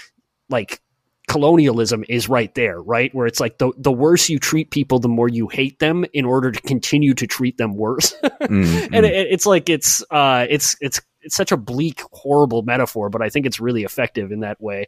[0.50, 0.82] like
[1.28, 3.14] colonialism is right there, right?
[3.14, 6.26] Where it's like the the worse you treat people, the more you hate them in
[6.26, 8.16] order to continue to treat them worse.
[8.24, 8.94] mm-hmm.
[8.94, 13.22] And it, it's like it's uh it's it's it's such a bleak, horrible metaphor, but
[13.22, 14.88] I think it's really effective in that way.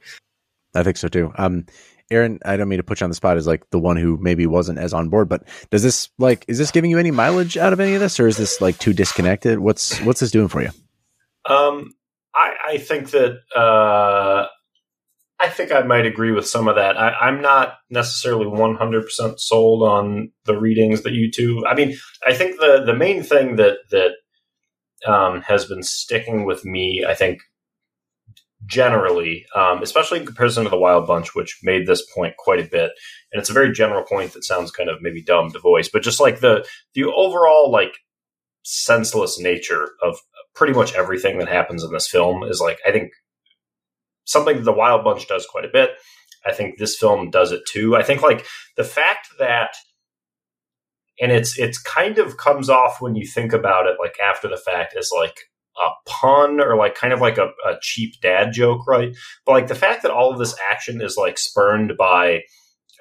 [0.74, 1.32] I think so too.
[1.38, 1.66] Um,
[2.10, 4.18] Aaron, I don't mean to put you on the spot as like the one who
[4.18, 7.58] maybe wasn't as on board, but does this like is this giving you any mileage
[7.58, 9.60] out of any of this, or is this like too disconnected?
[9.60, 10.70] What's what's this doing for you?
[11.46, 11.94] Um,
[12.34, 14.48] I, I think that uh,
[15.40, 16.98] I think I might agree with some of that.
[16.98, 21.66] I, am not necessarily 100% sold on the readings that you two.
[21.68, 24.14] I mean, I think the the main thing that that
[25.06, 27.42] um, has been sticking with me, I think,
[28.66, 32.70] generally, um, especially in comparison to the Wild Bunch, which made this point quite a
[32.70, 32.92] bit.
[33.32, 36.04] And it's a very general point that sounds kind of maybe dumb to voice, but
[36.04, 37.94] just like the the overall like
[38.64, 40.18] senseless nature of
[40.54, 43.12] pretty much everything that happens in this film is like I think
[44.26, 45.92] something that the Wild Bunch does quite a bit.
[46.46, 47.96] I think this film does it too.
[47.96, 48.46] I think like
[48.78, 49.72] the fact that
[51.20, 54.58] and it's it's kind of comes off when you think about it like after the
[54.58, 58.88] fact as like a pun or like kind of like a, a cheap dad joke
[58.88, 59.16] right?
[59.46, 62.42] But like the fact that all of this action is like spurned by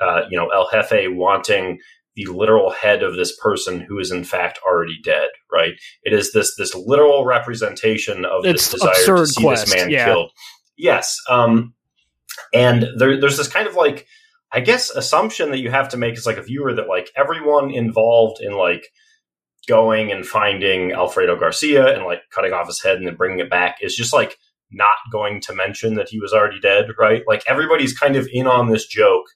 [0.01, 1.79] uh, you know el jefe wanting
[2.15, 5.75] the literal head of this person who is in fact already dead right?
[6.03, 9.91] It is this this literal representation of it's this desire to see quest, this man
[9.91, 10.07] yeah.
[10.07, 10.31] killed.
[10.77, 11.75] Yes um
[12.55, 14.07] and there, there's this kind of like
[14.53, 17.71] I guess assumption that you have to make as like a viewer that like everyone
[17.71, 18.87] involved in like
[19.67, 23.51] going and finding Alfredo Garcia and like cutting off his head and then bringing it
[23.51, 24.39] back is just like
[24.71, 27.23] not going to mention that he was already dead, right?
[27.27, 29.27] Like everybody's kind of in on this joke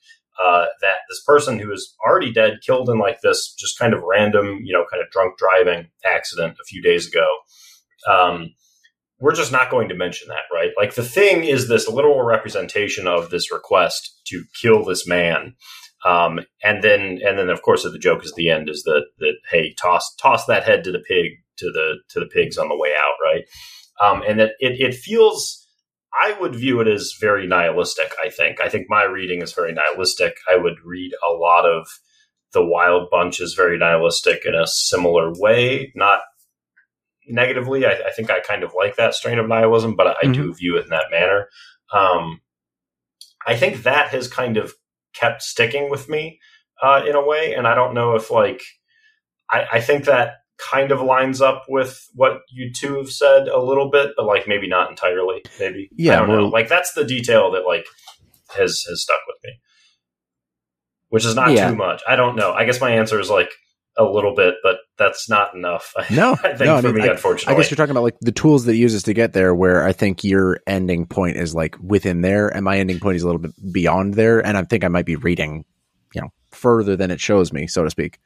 [0.43, 4.03] uh, that this person who is already dead, killed in like this just kind of
[4.03, 7.27] random, you know, kind of drunk driving accident a few days ago.
[8.11, 8.55] Um,
[9.23, 10.70] we're just not going to mention that, right?
[10.77, 15.55] Like the thing is this literal representation of this request to kill this man.
[16.05, 19.35] Um, and then, and then, of course, the joke is the end is that that
[19.49, 22.77] hey, toss toss that head to the pig to the to the pigs on the
[22.77, 23.45] way out, right?
[24.05, 25.61] Um, and that it, it feels.
[26.14, 28.12] I would view it as very nihilistic.
[28.23, 28.61] I think.
[28.61, 30.35] I think my reading is very nihilistic.
[30.51, 31.87] I would read a lot of
[32.53, 36.18] the Wild Bunch is very nihilistic in a similar way, not
[37.29, 37.87] negatively.
[37.87, 40.33] I, I, think I kind of like that strain of nihilism, but I, mm-hmm.
[40.33, 41.49] do view it in that manner.
[41.93, 42.41] Um,
[43.47, 44.75] I think that has kind of
[45.14, 46.41] kept sticking with me
[46.83, 47.55] uh, in a way.
[47.55, 48.62] And I don't know if like
[49.51, 53.61] I, I think that kind of lines up with what you two have said a
[53.61, 55.43] little bit, but like maybe not entirely.
[55.59, 56.49] Maybe Yeah, I don't know.
[56.49, 57.87] Like that's the detail that like
[58.57, 59.61] has has stuck with me,
[61.09, 61.70] which is not Yeah.
[61.70, 62.03] too much.
[62.09, 62.53] I don't know.
[62.53, 63.51] I guess my answer is like
[63.99, 65.93] a little bit, but that's not enough.
[66.11, 67.55] No, I think no, I for mean, me, I- unfortunately.
[67.55, 69.86] I guess you're talking about like the tools that it uses to get there, where
[69.86, 73.26] I think your ending point is like within there, and my ending point is a
[73.26, 75.64] little bit beyond there, and I think I might be reading,
[76.14, 78.18] you know, further than it shows me, so to speak.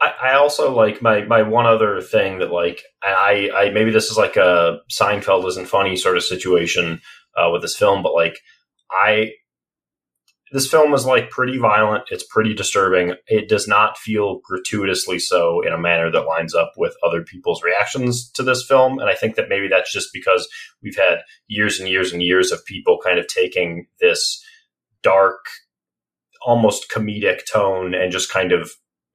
[0.00, 4.10] I, I also like my my one other thing that like I I maybe this
[4.10, 7.00] is like a Seinfeld isn't funny sort of situation
[7.36, 8.38] uh, with this film, but like
[8.90, 9.32] I
[10.52, 12.04] this film is like pretty violent.
[12.10, 13.14] It's pretty disturbing.
[13.26, 17.62] It does not feel gratuitously so in a manner that lines up with other people's
[17.62, 18.98] reactions to this film.
[18.98, 20.46] And I think that maybe that's just because
[20.82, 21.18] we've had
[21.48, 24.44] years and years and years of people kind of taking this
[25.02, 25.46] dark,
[26.46, 28.70] almost comedic tone and just kind of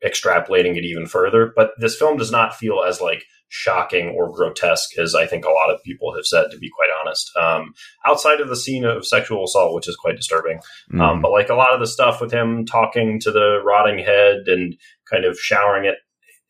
[0.05, 1.51] extrapolating it even further.
[1.55, 5.49] But this film does not feel as like shocking or grotesque as I think a
[5.49, 7.35] lot of people have said, to be quite honest.
[7.35, 7.73] Um,
[8.05, 10.59] outside of the scene of sexual assault, which is quite disturbing.
[10.93, 11.01] Mm.
[11.01, 14.47] Um, but like a lot of the stuff with him talking to the rotting head
[14.47, 14.77] and
[15.09, 15.95] kind of showering it,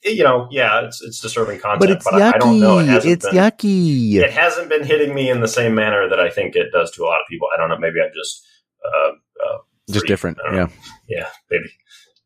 [0.03, 1.81] you know, yeah, it's it's disturbing content.
[1.81, 2.79] but it's I, I don't know.
[2.79, 3.05] It yucky.
[3.05, 4.15] It's been, yucky.
[4.15, 7.03] It hasn't been hitting me in the same manner that I think it does to
[7.03, 7.47] a lot of people.
[7.53, 7.77] I don't know.
[7.77, 8.45] Maybe I'm just,
[8.85, 9.11] uh,
[9.45, 9.57] uh,
[9.89, 10.37] Just different.
[10.53, 10.67] Yeah.
[11.09, 11.69] yeah, maybe.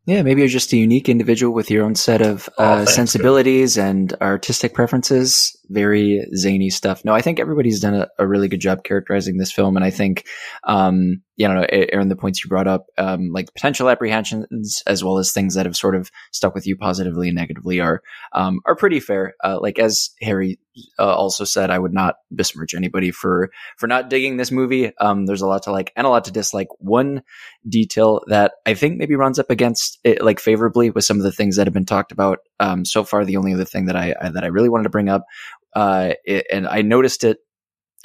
[0.05, 2.93] Yeah, maybe you're just a unique individual with your own set of Oh, uh, thanks,
[2.93, 5.57] sensibilities and artistic preferences.
[5.69, 7.05] Very zany stuff.
[7.05, 9.91] No, I think everybody's done a, a really good job characterizing this film, and I
[9.91, 10.25] think,
[10.65, 15.17] um, you know, Aaron, the points you brought up, um, like potential apprehensions as well
[15.17, 18.01] as things that have sort of stuck with you positively and negatively, are
[18.33, 19.33] um, are pretty fair.
[19.43, 20.59] Uh, like as Harry
[20.99, 24.95] uh, also said, I would not besmirch anybody for for not digging this movie.
[24.97, 26.67] Um, there's a lot to like and a lot to dislike.
[26.77, 27.23] One
[27.67, 31.31] detail that I think maybe runs up against it, like favorably with some of the
[31.31, 33.25] things that have been talked about um, so far.
[33.25, 35.23] The only other thing that I, I that I really wanted to bring up,
[35.75, 37.37] uh, it, and I noticed it,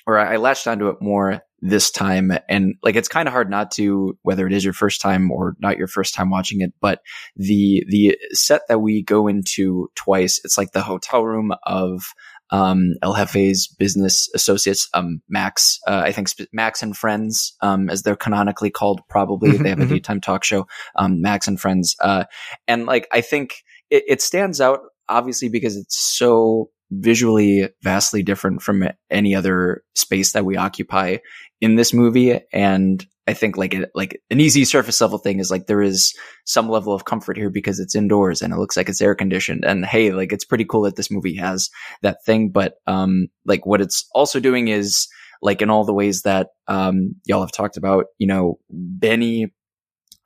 [0.07, 3.71] or I latched onto it more this time, and like it's kind of hard not
[3.73, 7.01] to, whether it is your first time or not your first time watching it, but
[7.37, 12.03] the the set that we go into twice, it's like the hotel room of
[12.51, 17.91] um, El Jefe's business associates, um, Max, uh, I think sp- Max and Friends, um,
[17.91, 19.53] as they're canonically called, probably.
[19.53, 19.91] Mhm, they have a mhm.
[19.91, 21.97] daytime talk show, um, Max and Friends.
[22.01, 22.25] Uh,
[22.67, 28.63] and like, I think it, it stands out, obviously, because it's so visually vastly different
[28.63, 31.19] from any other space that we occupy
[31.61, 32.41] in this movie.
[32.53, 36.15] And I think like it, like an easy surface level thing is like there is
[36.47, 39.65] some level of comfort here because it's indoors and it looks like it's air conditioned.
[39.67, 41.69] And hey, like it's pretty cool that this movie has
[42.01, 42.51] that thing.
[42.51, 45.09] But um, like what it's also doing is
[45.43, 49.53] like in all the ways that um y'all have talked about, you know, Bennie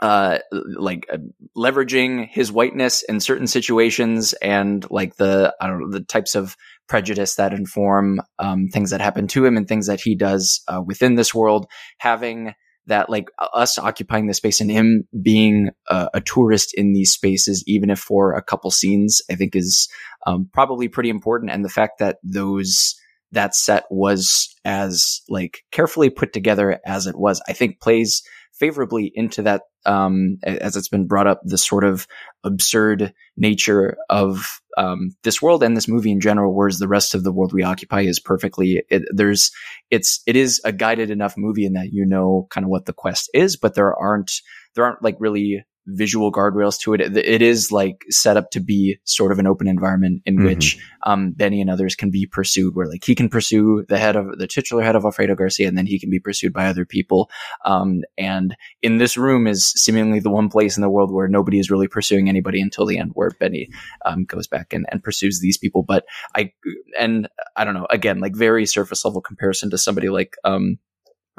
[0.03, 1.19] uh like uh,
[1.57, 6.57] leveraging his whiteness in certain situations and like the I don't know the types of
[6.89, 10.83] prejudice that inform um things that happen to him and things that he does uh,
[10.85, 11.67] within this world.
[11.99, 12.55] Having
[12.87, 17.63] that like us occupying the space and him being a, a tourist in these spaces
[17.69, 19.89] even if for a couple scenes I think is
[20.27, 21.53] um, probably pretty important.
[21.53, 22.97] And the fact that those
[23.31, 28.23] that set was as like carefully put together as it was I think plays
[28.63, 32.07] favorably into that um, as it's been brought up, the sort of
[32.45, 37.25] absurd nature of um, this world and this movie in general, whereas the rest of
[37.25, 38.85] the world we occupy is perfectly.
[38.89, 39.51] It, there's
[39.91, 42.93] it's it is a guided enough movie in that you know kind of what the
[42.93, 44.31] quest is, but there aren't
[44.77, 47.01] there aren't like really visual guardrails to it.
[47.01, 50.45] It, it is like set up to be sort of an open environment in Mhm.
[50.45, 54.15] which um, Bennie and others can be pursued, where like he can pursue the head
[54.15, 56.85] of the titular head of Alfredo Garcia, and then he can be pursued by other
[56.85, 57.29] people.
[57.65, 61.59] Um, and in this room is seemingly the one place in the world where nobody
[61.59, 63.69] is really pursuing anybody until the end, where Bennie
[64.07, 65.83] um, goes back and, and pursues these people.
[65.83, 66.05] But
[66.37, 66.53] I
[66.99, 70.79] and I don't know, again, like very surface level comparison to somebody like um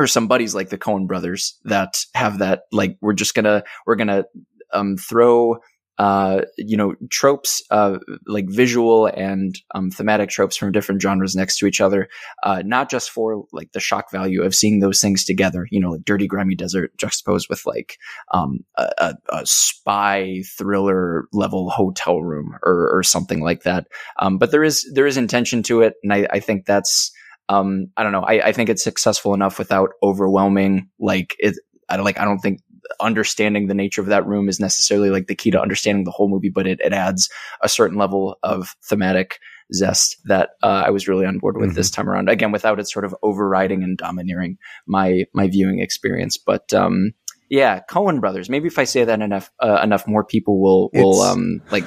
[0.03, 3.95] or some buddies like the Coen brothers that have that like we're just gonna we're
[3.95, 4.25] gonna
[4.73, 5.57] um throw
[5.99, 11.59] uh you know tropes uh like visual and um thematic tropes from different genres next
[11.59, 12.09] to each other
[12.41, 15.91] uh not just for like the shock value of seeing those things together you know
[15.91, 17.99] like dirty grimy desert juxtaposed with like
[18.33, 23.87] um a, a, spy thriller level hotel room or or something like that.
[24.17, 27.11] Um but there is there is intention to it and I, I think that's
[27.49, 31.55] um i don't know I, I think it's successful enough without overwhelming like it
[31.89, 32.61] i don't like i don't think
[32.99, 36.29] understanding the nature of that room is necessarily like the key to understanding the whole
[36.29, 37.29] movie but it, it adds
[37.61, 39.39] a certain level of thematic
[39.73, 41.75] zest that uh, i was really on board with Mhm.
[41.75, 46.37] this time around again without it sort of overriding and domineering my my viewing experience
[46.37, 47.11] but um
[47.53, 48.49] Yeah, Coen Brothers.
[48.49, 51.85] Maybe if I say that enough, uh, enough more people will will It's- um like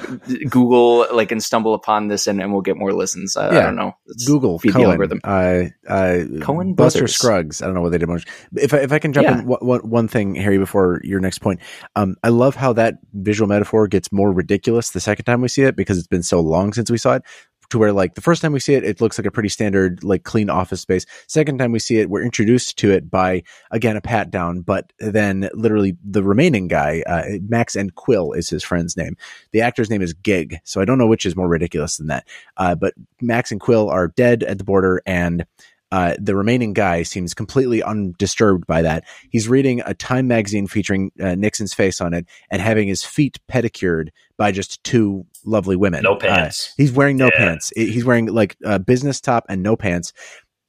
[0.49, 3.35] Google like and stumble upon this, and, and we'll get more listens.
[3.35, 3.91] I, I don't know.
[4.05, 5.19] It's- Google feed the Coen, algorithm.
[5.25, 7.15] uh, uh, Coen Buster Brothers.
[7.15, 7.61] Scruggs.
[7.61, 8.07] I don't know what they did.
[8.07, 8.25] Much.
[8.55, 9.39] If I, if I can jump Yeah.
[9.39, 11.59] in, one, one, one thing, Harry, before your next point,
[11.97, 15.63] um, I love how that visual metaphor gets more ridiculous the second time we see
[15.63, 17.23] it because it's been so long since we saw it.
[17.71, 20.01] To where like the first time we see it, it looks like a pretty standard,
[20.01, 21.05] like clean office space.
[21.27, 24.93] Second time we see it, we're introduced to it by again a pat down, but
[24.99, 29.17] then literally the remaining guy, uh, Max and Quill is his friend's name.
[29.51, 32.25] The actor's name is Gig, so I don't know which is more ridiculous than that.
[32.55, 35.45] Uh, but Max and Quill are dead at the border, and
[35.91, 39.03] uh, the remaining guy seems completely undisturbed by that.
[39.29, 43.39] He's reading a Time magazine featuring uh, Nixon's face on it and having his feet
[43.47, 46.03] pedicured by just two lovely women.
[46.03, 46.73] No Uh, pants.
[46.77, 47.37] he's wearing no Yeah.
[47.37, 47.71] pants.
[47.75, 50.11] He's wearing like a business top and no pants.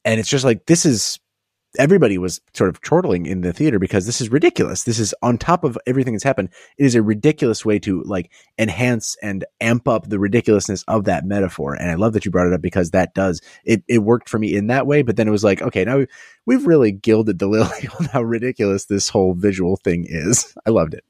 [0.05, 1.19] And it's just like, this is.
[1.79, 4.85] Everybody was sort of chortling in the theater because this is ridiculous.
[4.85, 6.49] This is on top of everything that's happened.
[6.79, 11.27] It is a ridiculous way to like enhance and amp up the ridiculousness of that
[11.27, 11.75] metaphor.
[11.75, 13.83] And I love that you brought it up because that does it.
[13.87, 16.09] It worked for me in that way, but then it was like, okay, now we've,
[16.47, 20.55] we've really gilded the lily on how ridiculous this whole visual thing is.
[20.67, 21.05] I loved it.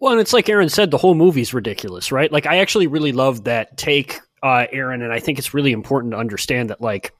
[0.00, 2.32] Well, and it's like Aaron said, the whole movie's ridiculous, right?
[2.32, 6.12] Like, I actually really love that take, uh, Aaron, and I think it's really important
[6.12, 7.12] to understand that, like,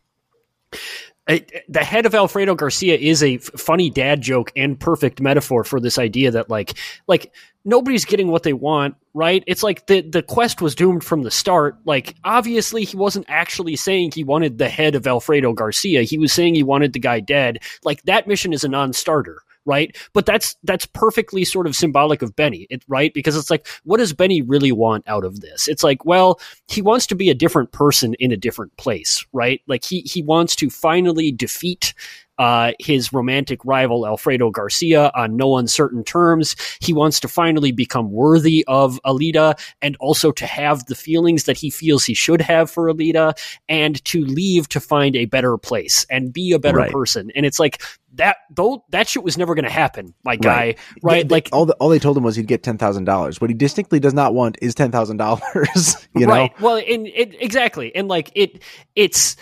[1.26, 5.98] the head of Alfredo Garcia is a funny dad joke and perfect metaphor for this
[5.98, 6.74] idea that, like,
[7.08, 7.32] like
[7.64, 9.42] nobody's getting what they want, right?
[9.46, 11.76] It's like the the quest was doomed from the start.
[11.84, 16.02] Like, obviously, he wasn't actually saying he wanted the head of Alfredo Garcia.
[16.02, 17.58] He was saying he wanted the guy dead.
[17.82, 19.94] Like, that mission is a non-starter right?
[20.12, 23.12] But that's that's perfectly sort of symbolic of Bennie, it, right?
[23.12, 25.68] Because it's like, what does Bennie really want out of this?
[25.68, 29.60] It's like, well, he wants to be a different person in a different place, right?
[29.66, 31.92] Like he he wants to finally defeat
[32.38, 36.56] uh, his romantic rival Alfredo Garcia on no uncertain terms.
[36.80, 41.56] He wants to finally become worthy of Elita and also to have the feelings that
[41.56, 43.34] he feels he should have for Elita
[43.68, 46.92] and to leave to find a better place and be a better Right.
[46.92, 47.30] person.
[47.34, 47.80] And it's like
[48.14, 50.76] that though that shit was never going to happen, my guy.
[51.02, 51.28] Right?
[51.28, 53.40] They- like all the, all they told him was he'd get ten thousand dollars.
[53.40, 55.96] What he distinctly does not want is ten thousand dollars.
[56.16, 56.60] You know, right.
[56.60, 58.62] Well, and it exactly, and like it,
[58.94, 59.36] it's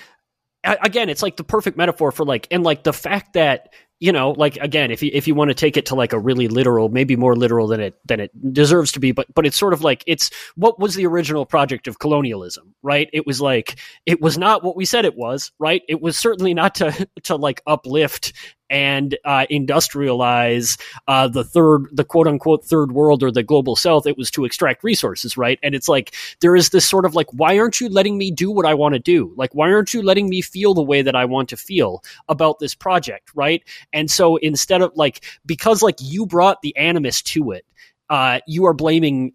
[0.65, 4.33] again, it's like the perfect metaphor for like, and like the fact that you know,
[4.33, 6.89] like again, if you if you want to take it to like a really literal,
[6.89, 9.83] maybe more literal than it than it deserves to be, but but it's sort of
[9.83, 13.09] like it's what was the original project of colonialism, right?
[13.13, 15.81] It was like it was not what we said it was, right?
[15.89, 18.33] It was certainly not to to like uplift
[18.71, 24.07] and uh, industrialize uh, the third, the quote unquote third world or the global south.
[24.07, 25.59] It was to extract resources, right?
[25.63, 28.51] And it's like there is this sort of like, why aren't you letting me do
[28.51, 29.33] what I want to do?
[29.37, 32.59] Like, why aren't you letting me feel the way that I want to feel about
[32.59, 33.63] this project, right?
[33.93, 37.65] And so instead of like, because like you brought the animus to it,
[38.11, 39.33] uh, you are blaming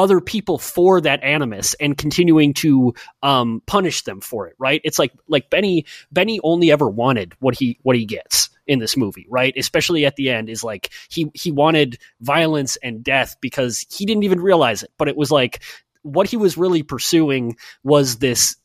[0.00, 4.80] other people for that animus and continuing to um, punish them for it right?
[4.82, 8.96] It's like like bennie bennie only ever wanted what he what he gets in this
[8.96, 9.52] movie right?
[9.56, 14.24] Especially at the end is like he he wanted violence and death because he didn't
[14.24, 15.62] even realize it but it was like
[16.02, 18.56] what he was really pursuing was this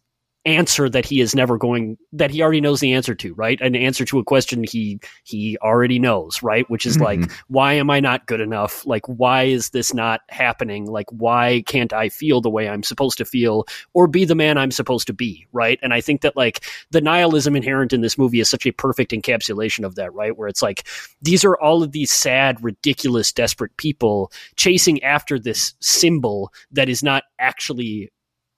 [0.45, 3.59] answer that he is never going that he already knows the answer to right?
[3.61, 6.69] An answer to a question he he already knows right?
[6.69, 7.33] Which is like mm-hmm.
[7.47, 8.85] why am i not good enough?
[8.85, 10.85] Like why is this not happening?
[10.85, 14.57] Like why can't i feel the way i'm supposed to feel or be the man
[14.57, 15.79] i'm supposed to be right?
[15.81, 19.11] And i think that like the nihilism inherent in this movie is such a perfect
[19.11, 20.37] encapsulation of that right?
[20.37, 20.87] Where it's like
[21.21, 27.03] these are all of these sad ridiculous desperate people chasing after this symbol that is
[27.03, 28.11] not actually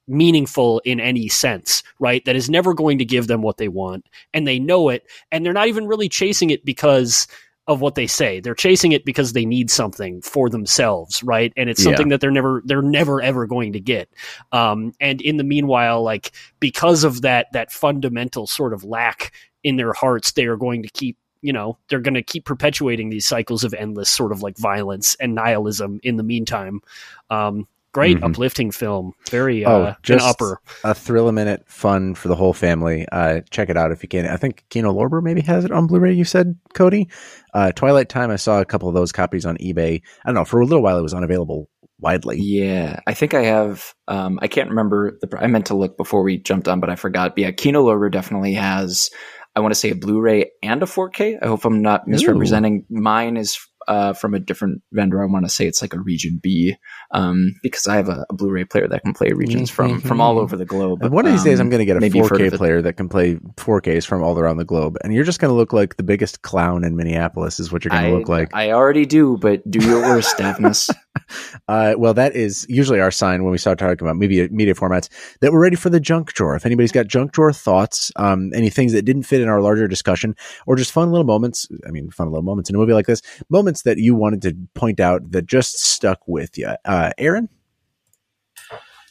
[0.08, 2.24] meaningful in any sense, right?
[2.26, 4.08] That is never going to give them what they want.
[4.34, 5.06] And they know it.
[5.32, 7.28] And they're not even really chasing it because
[7.68, 8.40] of what they say.
[8.40, 11.52] They're chasing it because they need something for themselves, right?
[11.58, 11.86] And it's Yeah.
[11.86, 14.10] something that they're never they're never ever going to get.
[14.54, 16.32] Um and in the meanwhile, like
[16.62, 19.34] because of that that fundamental sort of lack
[19.64, 23.10] in their hearts, they are going to keep you know they're going to keep perpetuating
[23.10, 26.82] these cycles of endless sort of like violence and nihilism in the meantime
[27.30, 27.68] um
[27.98, 28.24] great Mhm.
[28.30, 32.36] uplifting film very uh Oh, an just upper a thrill a minute fun for the
[32.36, 33.06] whole family.
[33.12, 34.26] Uh, check it out if you can.
[34.28, 36.14] I think Kino Lorber maybe has it on Blu-ray.
[36.14, 37.08] You said Cody.
[37.54, 38.30] Uh, Twilight Time.
[38.32, 40.02] I saw a couple of those copies on eBay.
[40.24, 40.46] I don't know.
[40.46, 41.70] For a little while, it was unavailable
[42.00, 42.40] widely.
[42.40, 43.94] Yeah, I think I have.
[44.08, 45.38] Um, I can't remember the.
[45.40, 47.32] I meant to look before we jumped on, but I forgot.
[47.36, 49.10] But yeah, Kino Lorber definitely has.
[49.56, 51.40] I want to say a Blu-ray and a 4K.
[51.42, 52.86] I hope I'm not misrepresenting.
[52.92, 53.58] Mine is
[53.88, 55.22] uh, from a different vendor.
[55.22, 56.76] I want to say it's like a region B
[57.12, 60.38] um, because I have a, a, Blu-ray player that can play regions from from all
[60.40, 61.04] over the globe.
[61.04, 63.36] And one of these days, I'm going to get a 4K player that can play
[63.56, 66.42] 4Ks from all around the globe, and you're just going to look like the biggest
[66.42, 67.60] clown in Minneapolis.
[67.60, 68.54] Is what you're going to look like.
[68.54, 70.90] I already do, but do your worst, Daphnis.
[71.68, 75.10] uh, well, that is usually our sign when we start talking about media media formats
[75.42, 76.56] that we're ready for the junk drawer.
[76.56, 79.88] If anybody's got junk drawer thoughts, um, any things that didn't fit in our larger
[79.88, 81.68] discussion, or just fun little moments.
[81.88, 84.56] I mean, fun little moments in a movie like this, moments that you wanted to
[84.74, 86.74] point out that just stuck with you.
[86.86, 87.50] Uh, Aaron?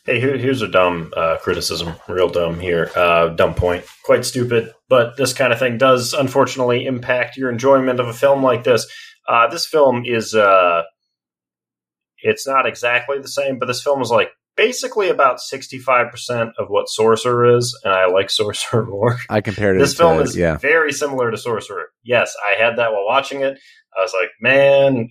[0.07, 4.73] Hey, here, here's a dumb uh, criticism, real dumb here, uh, dumb point, quite stupid.
[4.89, 8.87] But this kind of thing does unfortunately impact your enjoyment of a film like this.
[9.27, 10.85] Uh, this film is, uh,
[12.27, 16.89] it's not exactly the same, but this film is like basically about 65% of what
[16.89, 19.17] Sorcerer is, and I like Sorcerer more.
[19.29, 20.57] I compared it This film to, is yeah.
[20.57, 21.87] very similar to Sorcerer.
[22.05, 23.59] Yes, I had that while watching it.
[23.99, 25.09] I was like, man,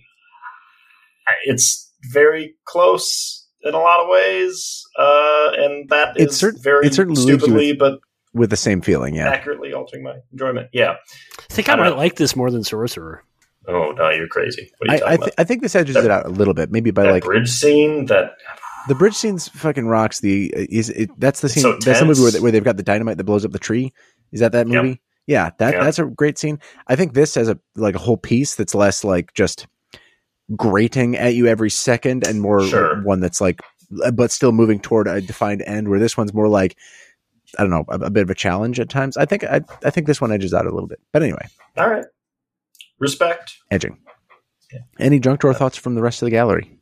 [1.44, 6.86] it's very close in a lot of ways, uh, and that is It cer- very
[6.86, 7.98] it certainly leaves you stupidly but
[8.32, 9.28] With the same feeling, yeah.
[9.28, 10.68] accurately altering my enjoyment.
[10.72, 10.96] Yeah.
[11.38, 11.96] I think I, I might know.
[11.96, 13.24] like this more than Sorcerer.
[13.68, 14.70] Oh no, you're crazy.
[14.78, 15.24] What are I, talking I, about?
[15.26, 17.50] th- I think this edges That- it out a little bit, maybe by like bridge
[17.50, 18.32] scene that
[18.88, 20.20] the bridge scene's fucking rocks.
[20.20, 21.62] The uh, is it, that's the scene.
[21.62, 23.58] so that's the movie where, they- where they've got the dynamite that blows up the
[23.58, 23.92] tree.
[24.32, 24.84] Is that that Yep.
[24.84, 25.00] movie?
[25.26, 25.82] Yeah, that Yep.
[25.82, 26.60] that's a great scene.
[26.86, 29.66] I think this has a like a whole piece that's less like just
[30.54, 33.02] grating at you every second and more Sure.
[33.02, 33.60] one that's like,
[34.04, 35.88] uh, but still moving toward a defined end.
[35.88, 36.76] Where this one's more like.
[37.58, 39.16] I don't know, a, a bit of a challenge at times.
[39.16, 40.98] I think I, I think this one edges out a little bit.
[41.12, 41.46] But anyway,
[41.76, 42.04] all right.
[42.98, 43.58] Respect.
[43.70, 43.98] edging.
[44.72, 44.80] Yeah.
[44.98, 46.78] Any junk drawer thoughts from the rest of the gallery?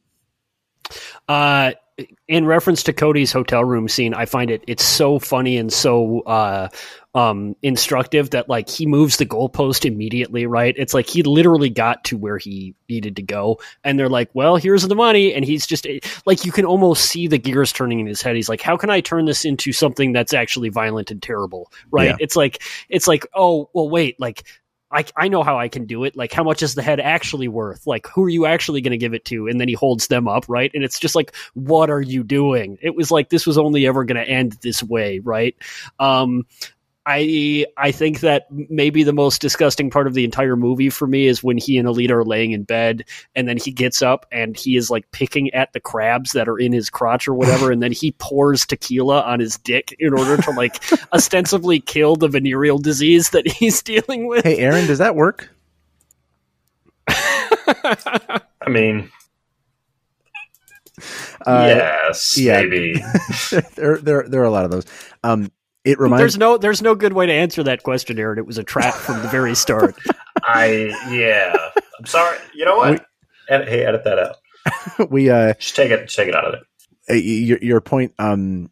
[1.29, 1.73] Uh,
[2.27, 6.21] in reference to Cody's hotel room scene, I find it it's so funny and so
[6.23, 6.69] uh,
[7.15, 10.47] um, instructive that like he moves the goalpost immediately.
[10.47, 10.75] Right?
[10.77, 14.57] It's like he literally got to where he needed to go, and they're like, "Well,
[14.57, 15.87] here's the money," and he's just
[16.27, 18.35] like you can almost see the gears turning in his head.
[18.35, 22.11] He's like, "How can I turn this into something that's actually violent and terrible?" Right?
[22.11, 22.17] Yeah.
[22.19, 24.43] It's like it's like, oh, well, wait, like
[24.95, 26.17] I, I know how I can do it.
[26.17, 27.85] Like, how much is the head actually worth?
[27.87, 29.49] Like, who are you actually going to give it to?
[29.49, 30.71] And then he holds them up, right?
[30.73, 32.79] And it's just like, what are you doing?
[32.81, 35.57] It was like this was only ever going to end this way, right?
[35.99, 36.47] Um,
[37.07, 41.27] I I think that maybe the most disgusting part of the entire movie for me
[41.27, 44.57] is when he and Elita are laying in bed, and then he gets up and
[44.57, 47.83] he is like picking at the crabs that are in his crotch or whatever, and
[47.83, 50.83] then he pours tequila on his dick in order to like
[51.13, 54.45] ostensibly kill the venereal disease that he's dealing with.
[54.45, 55.51] Hey, Aaron, does that work?
[57.07, 59.11] I mean,
[61.47, 62.63] Uh, yes, yeah.
[62.63, 62.95] maybe.
[63.75, 64.87] there, there, there are a lot of those.
[65.23, 65.51] Um,
[65.85, 68.39] it reminds There's no there's no good way to answer that question, Aaron.
[68.39, 69.95] It was a trap from the very start.
[70.43, 71.55] I yeah.
[71.99, 72.39] I'm sorry.
[72.55, 73.07] You know what?
[73.49, 75.11] Edit, hey, edit that out.
[75.11, 76.05] we uh, Just take it.
[76.05, 76.63] Just take it out of
[77.09, 77.25] it.
[77.25, 78.71] your your point, um,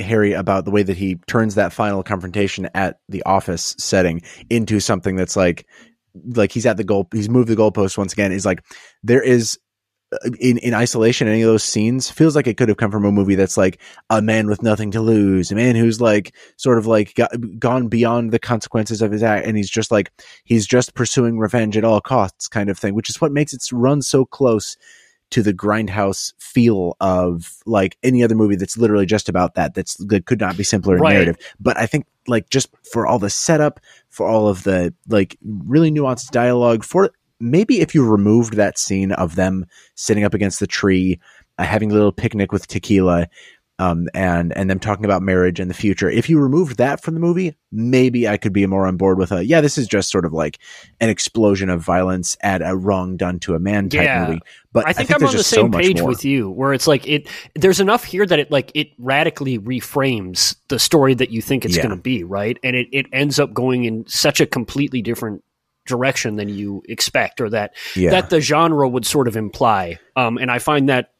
[0.00, 4.80] Harry, about the way that he turns that final confrontation at the office setting into
[4.80, 5.66] something that's like,
[6.34, 8.32] like he's at the goal, he's moved the goalpost once again.
[8.32, 8.64] Is like
[9.02, 9.58] there is.
[10.40, 13.12] In in isolation, any of those scenes feels like it could have come from a
[13.12, 13.80] movie that's like
[14.10, 17.30] a man with nothing to lose, a man who's like sort of like got,
[17.60, 20.10] gone beyond the consequences of his act, and he's just like
[20.44, 23.62] he's just pursuing revenge at all costs, kind of thing, which is what makes it
[23.72, 24.76] run so close
[25.30, 29.74] to the grindhouse feel of like any other movie that's literally just about that.
[29.74, 31.12] That's that could not be simpler in Right.
[31.12, 31.36] narrative.
[31.60, 35.92] But I think like just for all the setup, for all of the like really
[35.92, 37.10] nuanced dialogue, for
[37.40, 41.18] maybe if you removed that scene of them sitting up against the tree,
[41.58, 43.28] uh, having a little picnic with tequila.
[43.78, 46.10] Um, and and them talking about marriage and the future.
[46.10, 49.32] If you removed that from the movie, maybe I could be more on board with
[49.32, 49.62] a yeah.
[49.62, 50.58] This is just sort of like
[51.00, 54.26] an explosion of violence at a wrong done to a man type Yeah.
[54.26, 54.40] movie.
[54.74, 56.86] But I think I I'm on the just so same page with you, where it's
[56.86, 57.26] like it.
[57.54, 61.74] There's enough here that it like it radically reframes the story that you think it's
[61.74, 61.84] Yeah.
[61.84, 62.58] going to be, right?
[62.62, 65.42] And it it ends up going in such a completely different
[65.90, 68.10] direction than you expect, or that Yeah.
[68.12, 69.98] that the genre would sort of imply.
[70.16, 71.10] Um, and I find that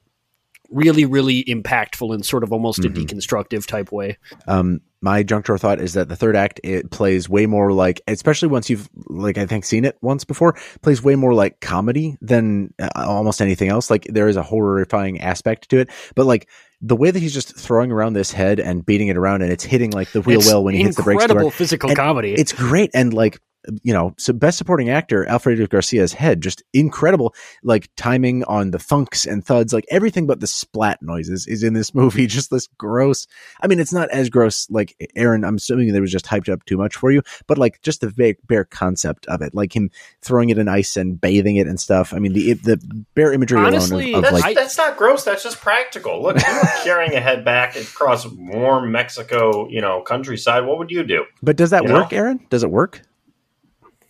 [0.71, 2.87] really, really impactful in sort of almost Mhm.
[2.87, 4.16] a deconstructive type way.
[4.47, 8.03] um, my junk drawer thought is that the third act it plays way more like,
[8.07, 12.16] especially once you've like I think seen it once before, plays way more like comedy
[12.21, 13.91] than uh, almost anything else.
[13.91, 16.47] Like there is a horrifying aspect to it, but like
[16.83, 19.64] the way that he's just throwing around this head and beating it around and it's
[19.64, 21.23] hitting like the wheel It's well when he hits the brakes.
[21.25, 22.35] incredible physical And comedy.
[22.35, 23.41] It's great and like
[23.82, 28.78] you know, so best supporting actor, Alfredo Garcia's head, just incredible, like timing on the
[28.78, 32.26] thunks and thuds, like everything but the splat noises is in this movie.
[32.26, 33.26] Just this gross.
[33.61, 36.64] I mean, it's not as gross, like Aaron, I'm assuming that was just hyped up
[36.64, 39.90] too much for you, but like just the bare, bare concept of it, like him
[40.22, 42.14] throwing it in ice and bathing it and stuff.
[42.14, 45.24] I mean, the the bare imagery Honestly, alone of, of That's, like, that's not gross.
[45.24, 46.22] That's just practical.
[46.22, 50.64] Look, you were carrying a head back across warm Mexico, you know, countryside.
[50.64, 51.26] What would you do?
[51.42, 52.18] but does that you work, know?
[52.18, 52.46] Aaron?
[52.50, 53.02] Does it work?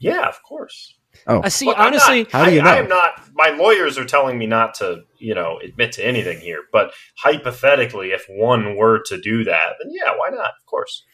[0.01, 0.95] Yeah, of course.
[1.27, 1.67] Oh, I see.
[1.67, 2.71] Look, honestly, not- How do you I, know?
[2.71, 3.11] I am not.
[3.35, 6.61] My lawyers are telling me not to, you know, admit to anything here.
[6.73, 10.51] But hypothetically, if one were to do that, then yeah, why not?
[10.51, 11.05] Of course.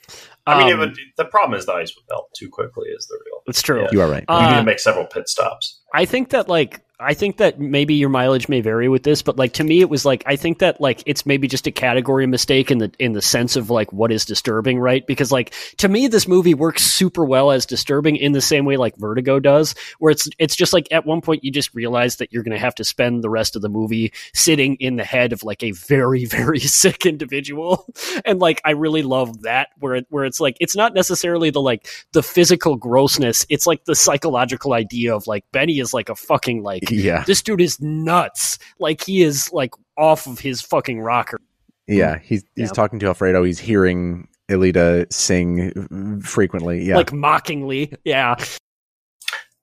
[0.46, 0.96] I mean, it um, would.
[1.16, 2.88] The problem is the ice would melt too quickly.
[2.90, 3.42] Is the real.
[3.46, 3.82] It's true.
[3.82, 3.88] Yeah.
[3.92, 4.24] you are right.
[4.28, 5.80] You need Uh, to make several pit stops.
[5.94, 9.36] I think that like I think that maybe your mileage may vary with this, but
[9.36, 12.26] like to me it was like I think that like it's maybe just a category
[12.26, 15.06] mistake in the in the sense of like what is disturbing, right?
[15.06, 18.78] Because like to me this movie works super well as disturbing in the same way
[18.78, 22.32] like Vertigo does, where it's it's just like at one point you just realize that
[22.32, 25.34] you're going to have to spend the rest of the movie sitting in the head
[25.34, 27.86] of like a very very sick individual.
[28.24, 31.60] and like I really love that where it, where it's like it's not necessarily the
[31.60, 36.16] like the physical grossness, it's like the psychological idea of like Bennie is like a
[36.16, 38.58] fucking like yeah, this dude is nuts.
[38.78, 41.38] Like he is like off of his fucking rocker.
[41.86, 42.18] yeah.
[42.18, 42.72] He's he's Yeah.
[42.74, 43.42] talking to Alfredo.
[43.44, 46.84] He's hearing Elita sing frequently.
[46.84, 47.92] Yeah, Like mockingly.
[48.04, 48.36] Yeah.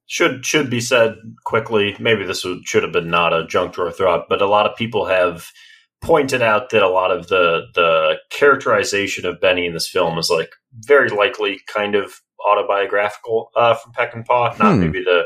[0.05, 1.15] should should be said
[1.45, 1.95] quickly.
[1.99, 4.75] Maybe this would, should have been not a junk drawer thought, but a lot of
[4.75, 5.47] people have
[6.01, 10.29] pointed out that a lot of the the characterization of Bennie in this film is
[10.29, 14.59] like very likely kind of autobiographical uh, from Peckinpah.
[14.59, 14.79] Not Hmm.
[14.81, 15.23] maybe the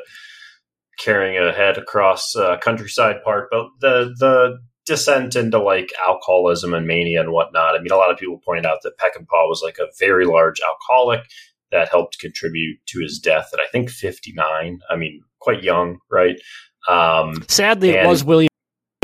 [0.97, 6.87] carrying a head across uh, countryside part, but the the descent into like alcoholism and
[6.87, 7.75] mania and whatnot.
[7.75, 10.59] I mean, a lot of people pointed out that Peckinpah was like a very large
[10.61, 11.21] alcoholic
[11.71, 14.79] that helped contribute to his death at I think 59.
[14.89, 16.39] I mean, quite young, right?
[16.87, 18.47] Um, Sadly, it was William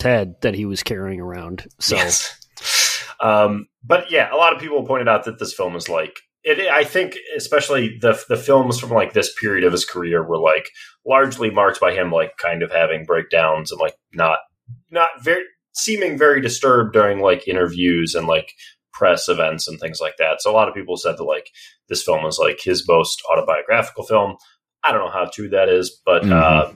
[0.02, 1.68] head that he was carrying around.
[1.80, 2.40] So Yes.
[3.20, 6.60] Um, but yeah, a lot of people pointed out that this film is like it.
[6.70, 10.70] I think, especially the the films from like this period of his career were like
[11.06, 14.40] largely marked by him like kind of having breakdowns and like not
[14.92, 18.54] not very seeming very disturbed during like interviews and like
[18.94, 20.42] press events and things like that.
[20.42, 21.50] So a lot of people said that like
[21.90, 24.38] this film is like his most autobiographical film.
[24.84, 26.72] I don't know how true that is, but uh,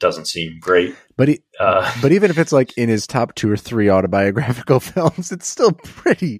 [0.00, 0.94] doesn't seem great.
[1.16, 4.80] but he, Uh, but even if it's like in his top two or three autobiographical
[4.90, 6.38] films, it's still pretty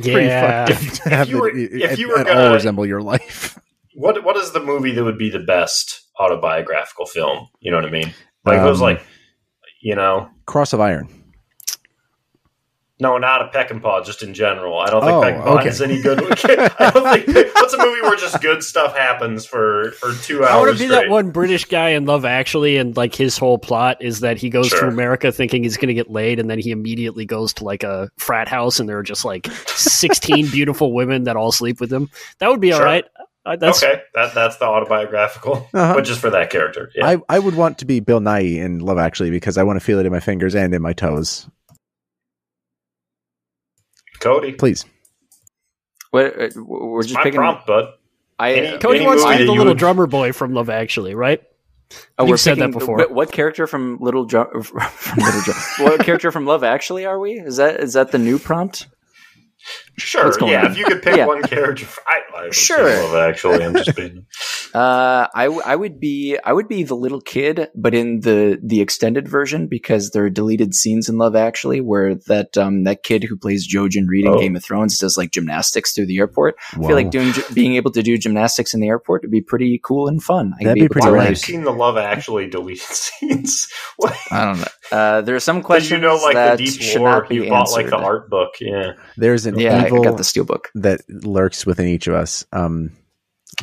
[0.00, 0.66] pretty yeah.
[0.66, 3.02] fucked up to have you were- it, if you were at gonna- all resemble your
[3.02, 3.58] life.
[3.94, 7.48] what what is the movie that would be the best autobiographical film?
[7.60, 8.12] You know what I mean?
[8.44, 9.02] Like if it was Um, like,
[9.82, 11.08] you know, Cross of Iron.
[13.00, 14.76] No, not a Peckinpah, just in general.
[14.78, 15.68] I don't think Oh, Peck okay.
[15.68, 16.18] is any good.
[16.80, 20.50] I don't think what's a movie where just good stuff happens for for two hours.
[20.50, 21.02] I want to be straight?
[21.02, 24.50] that one British guy in Love Actually, and like his whole plot is that he
[24.50, 24.80] goes Sure.
[24.80, 27.84] to America thinking he's going to get laid, and then he immediately goes to like
[27.84, 31.92] a frat house, and there are just like sixteen beautiful women that all sleep with
[31.92, 32.10] him.
[32.40, 32.86] That would be all Sure.
[32.86, 33.04] right.
[33.46, 35.94] Uh, that's okay, that that's the autobiographical, Uh-huh.
[35.94, 36.90] but just for that character.
[36.94, 37.06] Yeah.
[37.06, 39.84] I, I would want to be Bill Nighy in Love Actually because I want to
[39.84, 41.48] feel it in my fingers and in my toes.
[44.20, 44.84] Cody, Please.
[46.10, 47.38] What, uh, we're it's just my picking.
[47.38, 47.92] prompt, bud.
[48.38, 51.14] I Any- Cody Any wants to be the little would- drummer boy from Love Actually,
[51.14, 51.42] right?
[52.18, 52.96] Oh, You've we're said that before.
[52.98, 54.46] What, what character from Little Drum?
[54.62, 55.56] From Little Drum?
[55.78, 57.32] what character from Love Actually are we?
[57.40, 58.86] Is that is that the new prompt?
[59.96, 60.64] Sure, yeah.
[60.64, 60.70] on?
[60.70, 61.26] If you could pick Yeah.
[61.26, 62.84] one character, I, I Sure.
[63.02, 64.26] Love Actually, I'm just being.
[64.74, 68.60] Uh, I, w- I would be I would be the little kid, but in the
[68.62, 73.02] the extended version because there are deleted scenes in Love Actually where that um that
[73.02, 74.38] kid who plays Jojen Reed in Oh.
[74.38, 76.56] Game of Thrones does like gymnastics through the airport.
[76.74, 79.80] I feel like doing being able to do gymnastics in the airport would be pretty
[79.82, 80.52] cool and fun.
[80.54, 81.22] I could That'd be able pretty to, Why rad.
[81.24, 83.68] have you seen the Love Actually deleted scenes?
[83.96, 84.14] What?
[84.30, 84.66] I don't know.
[84.92, 87.26] Uh, there are some Did questions you know like that the deep should lore?
[87.30, 88.92] You bought like the art book, yeah.
[89.16, 90.66] There's an Yeah, I evil got the steelbook.
[90.74, 92.44] that lurks within each of us.
[92.52, 92.92] Um,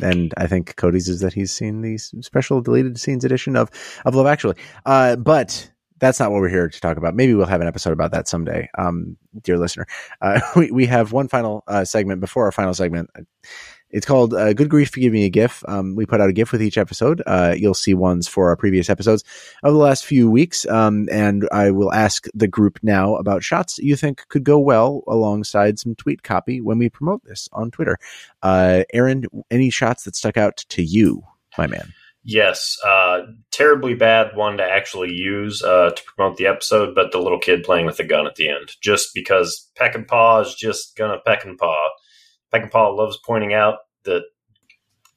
[0.02, 3.70] and I think Cody's is that he's seen the special deleted scenes edition of,
[4.04, 4.56] of Love Actually.
[4.84, 7.14] Uh, but that's not what we're here to talk about.
[7.14, 9.86] Maybe we'll have an episode about that someday, um, dear listener.
[10.20, 13.10] Uh, we, we have one final uh, segment before our final segment.
[13.96, 15.64] It's called uh, Good Grief for Giving a GIF.
[15.66, 17.22] Um, we put out a GIF with each episode.
[17.26, 19.24] Uh, you'll see ones for our previous episodes
[19.62, 20.66] of the last few weeks.
[20.66, 25.02] Um, and I will ask the group now about shots you think could go well
[25.08, 27.96] alongside some tweet copy when we promote this on Twitter.
[28.42, 31.22] Uh, Aaron, any shots that stuck out to you,
[31.56, 31.94] my man?
[32.22, 33.20] Yes, uh,
[33.50, 37.64] terribly bad one to actually use uh, to promote the episode, but the little kid
[37.64, 41.88] playing with the gun at the end, just because Peckinpah is just gonna Peckinpah.
[42.52, 44.22] Peck and Paw loves pointing out that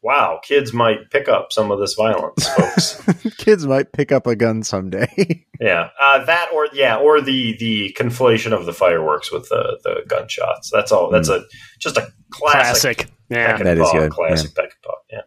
[0.02, 3.02] wow, kids might pick up some of this violence, folks.
[3.38, 5.46] Kids might pick up a gun someday.
[5.60, 10.04] yeah, uh, that or yeah, or the the conflation of the fireworks with the the
[10.08, 10.70] gunshots.
[10.72, 11.10] That's all.
[11.10, 11.44] That's a
[11.80, 13.12] just a classic, Classic.
[13.30, 13.58] Yeah.
[13.58, 14.94] That is good, Classic Peckinpah.
[15.12, 15.22] Yeah.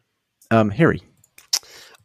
[0.50, 1.02] um, Harry.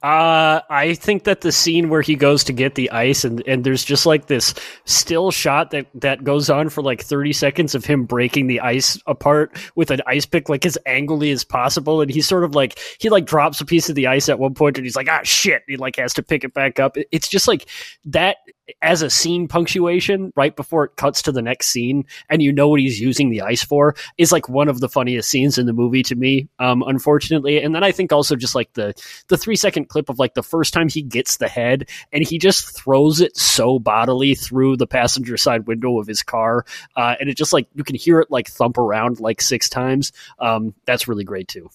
[0.04, 3.64] Uh, I think that the scene where he goes to get the ice and, and
[3.64, 4.54] there's just like this
[4.86, 9.00] still shot that, that goes on for like 30 seconds of him breaking the ice
[9.08, 12.00] apart with an ice pick like as angrily as possible.
[12.02, 14.54] And he's sort of like, he like drops a piece of the ice at one
[14.54, 15.64] point and he's like, ah, shit.
[15.68, 16.96] He like has to pick it back up.
[17.12, 17.68] It's just like
[18.06, 18.38] that
[18.82, 22.68] as a scene punctuation right before it cuts to the next scene and you know
[22.68, 25.74] what he's using the ice for is like one of the funniest scenes in the
[25.74, 28.94] movie to me um unfortunately and then i think also just like the
[29.28, 32.38] the three second clip of like the first time he gets the head and he
[32.38, 36.66] just throws it so bodily through the passenger side window of his car
[36.96, 40.12] uh and it just like you can hear it like thump around like six times
[40.40, 41.70] um that's really great too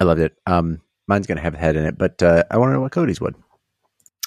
[0.00, 0.36] I loved it.
[0.46, 2.92] Um, mine's gonna have a head in it, but uh, I want to know what
[2.92, 3.36] Cody's would.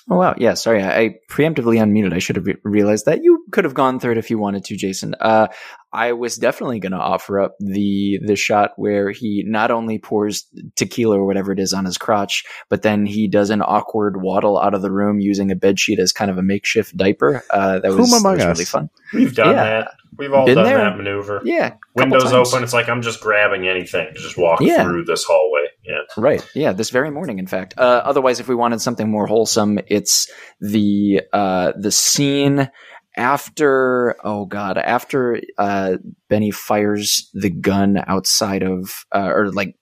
[0.10, 0.54] Oh wow, yeah.
[0.54, 2.14] Sorry, I, preemptively unmuted.
[2.14, 3.24] I should have re- realized that.
[3.24, 5.16] You could have gone third if you wanted to, Jason.
[5.20, 5.48] Uh,
[5.94, 10.46] I was definitely going to offer up the the shot where he not only pours
[10.76, 14.60] tequila or whatever it is on his crotch, but then he does an awkward waddle
[14.60, 17.42] out of the room using a bed sheet as kind of a makeshift diaper.
[17.50, 18.58] Uh, that Whom was, that among was us?
[18.58, 18.90] really fun.
[19.14, 19.64] We've done Yeah.
[19.64, 19.92] that.
[20.18, 20.78] We've all Been done there.
[20.80, 21.42] that maneuver.
[21.46, 22.34] Yeah, Windows times.
[22.52, 22.64] open.
[22.64, 24.84] It's like I'm just grabbing anything to just walk Yeah.
[24.84, 25.62] through this hallway.
[25.86, 26.00] Yeah.
[26.18, 26.46] Right.
[26.56, 26.74] Yeah.
[26.74, 27.76] This very morning, in fact.
[27.78, 30.30] Uh, otherwise, if we wanted something more wholesome, it's
[30.60, 32.70] the uh, the scene
[33.18, 34.16] after.
[34.24, 34.78] Oh God!
[34.78, 35.98] After uh,
[36.30, 39.76] Bennie fires the gun outside of, uh, or like,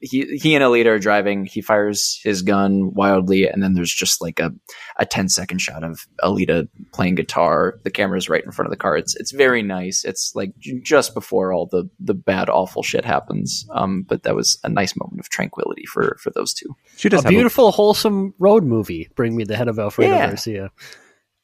[0.00, 1.44] he he and Elita are driving.
[1.44, 4.52] He fires his gun wildly, and then there's just like a
[4.96, 7.80] a 10 second shot of Elita playing guitar.
[7.82, 8.96] The camera's right in front of the car.
[8.96, 10.04] It's it's very nice.
[10.04, 10.52] It's like
[10.84, 13.66] just before all the the bad awful shit happens.
[13.72, 16.76] Um, but that was a nice moment of tranquility for for those two.
[16.96, 20.26] She does a have beautiful wholesome road movie bring me the head of alfredo Yeah.
[20.28, 20.70] garcia A,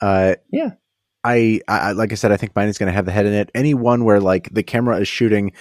[0.05, 0.73] uh, Yeah.
[1.27, 3.33] I, I like I said, I think mine is going to have the head in
[3.33, 3.51] it.
[3.55, 5.53] Any one where like the camera is shooting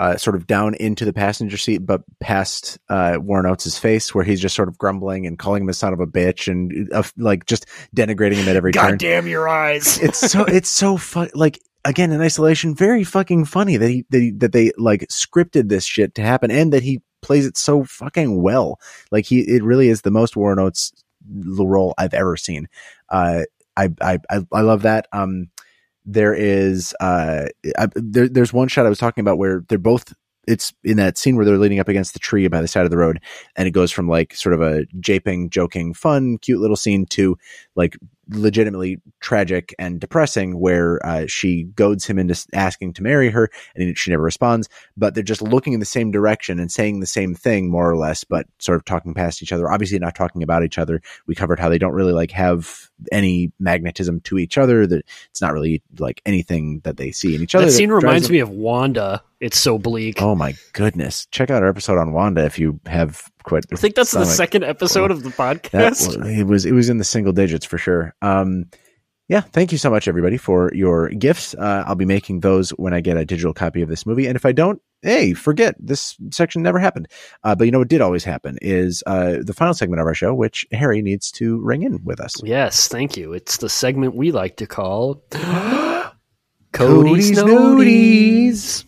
[0.00, 4.24] uh, sort of down into the passenger seat, but past uh, Warren Oates' face, where
[4.24, 7.04] he's just sort of grumbling and calling him a son of a bitch and uh,
[7.16, 8.82] like just denigrating him at every turn.
[8.90, 11.30] god damn your eyes It's so it's so fun.
[11.34, 15.68] Like again, in isolation, very fucking funny that he that, he, that they like scripted
[15.68, 18.80] this shit to happen and that he plays it so fucking well.
[19.12, 20.92] Like he, it really is the most Warren Oates
[21.30, 22.68] role I've ever seen.
[23.08, 23.42] Uh,
[23.76, 24.18] I, I,
[24.52, 25.06] I, love that.
[25.12, 25.50] Um,
[26.04, 27.46] there is, uh,
[27.78, 30.12] I, there, there's one shot I was talking about where they're both,
[30.48, 32.90] it's in that scene where they're leaning up against the tree by the side of
[32.90, 33.20] the road
[33.56, 37.38] and it goes from like sort of a japing, joking, fun, cute little scene to
[37.74, 37.96] like
[38.28, 43.98] legitimately tragic and depressing where uh, she goads him into asking to marry her and
[43.98, 47.34] she never responds but they're just looking in the same direction and saying the same
[47.34, 49.70] thing more or less but sort of talking past each other.
[49.70, 51.02] Obviously not talking about each other.
[51.26, 55.40] We covered how they don't really like have any magnetism to each other that it's
[55.40, 58.38] not really like anything that they see in each other that scene drives reminds me
[58.38, 59.22] of wanda.
[59.40, 60.22] It's so bleak.
[60.22, 61.26] Oh my goodness.
[61.32, 64.64] Check out our episode on wanda if you have quit I think that's the second
[64.64, 66.18] episode of the podcast.
[66.18, 68.14] was, it was it was in the single digits for sure.
[68.22, 68.66] Um,
[69.28, 71.54] yeah, thank you so much, everybody, for your gifts.
[71.54, 74.36] Uh, I'll be making those when I get a digital copy of this movie, and
[74.36, 77.08] if I don't, hey, forget this section never happened.
[77.42, 80.14] Uh, but you know what did always happen is uh, the final segment of our
[80.14, 82.34] show, which Harry needs to ring in with us.
[82.42, 83.32] Yes, thank you.
[83.32, 86.12] It's the segment we like to call Cody's
[86.72, 88.84] Cody's Noties.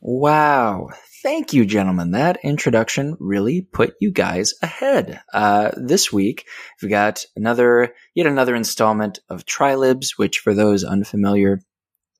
[0.00, 0.90] Wow.
[1.26, 2.12] Thank you, gentlemen.
[2.12, 5.20] That introduction really put you guys ahead.
[5.34, 6.46] Uh, this week,
[6.80, 11.58] we've got another, yet another installment of Trilibs, which for those unfamiliar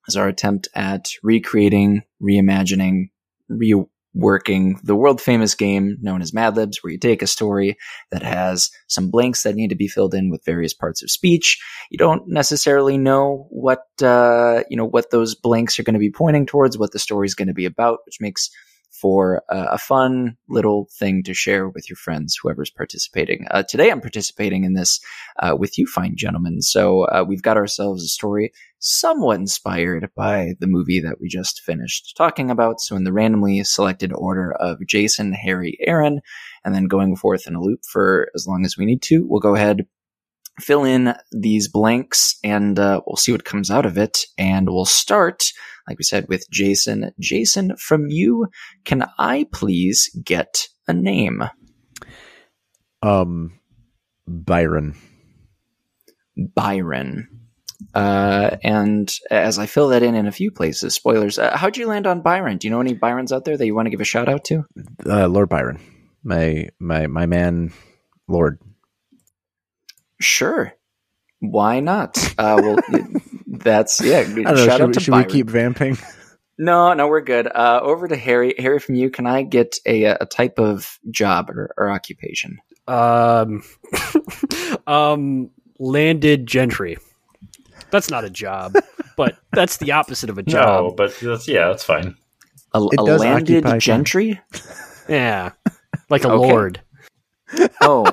[0.09, 3.11] is our attempt at recreating, reimagining,
[3.49, 7.77] reworking the world famous game known as Mad Libs, where you take a story
[8.11, 11.63] that has some blanks that need to be filled in with various parts of speech.
[11.89, 16.11] You don't necessarily know what, uh, you know, what those blanks are going to be
[16.11, 18.49] pointing towards, what the story is going to be about, which makes
[19.01, 23.45] for uh, a fun little thing to share with your friends, whoever's participating.
[23.51, 24.99] Uh, today, I'm participating in this
[25.39, 26.61] uh, with you, fine gentlemen.
[26.61, 31.61] So uh, we've got ourselves a story somewhat inspired by the movie that we just
[31.61, 32.79] finished talking about.
[32.79, 36.21] So in the randomly selected order of Jason, Harry, Aaron,
[36.63, 39.39] and then going forth in a loop for as long as we need to, we'll
[39.39, 39.87] go ahead.
[40.59, 44.25] Fill in these blanks and uh, we'll see what comes out of it.
[44.37, 45.51] And we'll start
[45.87, 47.11] like we said, with Jason.
[47.19, 48.47] Jason, from you,
[48.83, 51.43] can I please get a name?
[53.01, 53.59] Um,
[54.27, 54.95] Byron.
[56.35, 57.29] Byron.
[57.93, 61.39] Uh, and as I fill that in in a few places, spoilers.
[61.39, 62.57] Uh, how'd you land on Byron?
[62.57, 64.43] Do you know any Byrons out there that you want to give a shout out
[64.45, 64.65] to?
[65.05, 65.79] Uh, Lord Byron,
[66.23, 67.71] my my my man,
[68.27, 68.59] Lord.
[70.19, 70.73] Sure.
[71.39, 72.17] Why not?
[72.37, 72.77] Uh, well,
[73.47, 74.19] that's yeah.
[74.19, 74.55] I don't know.
[74.55, 75.97] Should, out we, to should we keep vamping?
[76.57, 77.47] No, no, we're good.
[77.47, 78.55] Uh, over to Harry.
[78.57, 82.57] Harry, from you, can I get a, a type of job or, or occupation?
[82.87, 83.63] Um,
[84.87, 86.97] um, landed gentry.
[87.91, 88.73] That's not a job,
[89.15, 90.85] but that's the opposite of a job.
[90.85, 92.15] No, but that's, yeah, that's fine.
[92.73, 93.79] A, a landed occupy time.
[93.79, 94.41] gentry?
[95.07, 95.51] Yeah,
[96.09, 96.47] like a Okay.
[96.47, 96.81] lord.
[97.81, 98.11] Oh.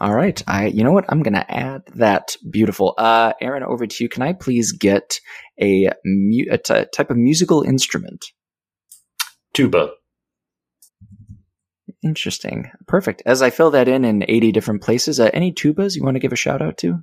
[0.00, 0.42] All right.
[0.46, 1.04] I you know what?
[1.08, 2.36] I'm gonna add that.
[2.48, 2.94] Beautiful.
[2.96, 4.08] Uh Aaron, over to you.
[4.08, 5.20] Can I please get
[5.60, 8.24] a, mu- a t- type of musical instrument?
[9.52, 9.90] Tuba.
[12.02, 12.70] Interesting.
[12.86, 13.22] Perfect.
[13.26, 16.20] As I fill that in in 80 different places, uh, any tubas you want to
[16.20, 17.00] give a shout out to?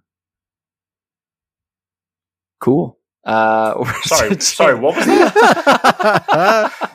[2.60, 2.98] Cool.
[3.24, 6.74] Uh, Sorry, sorry, what was that?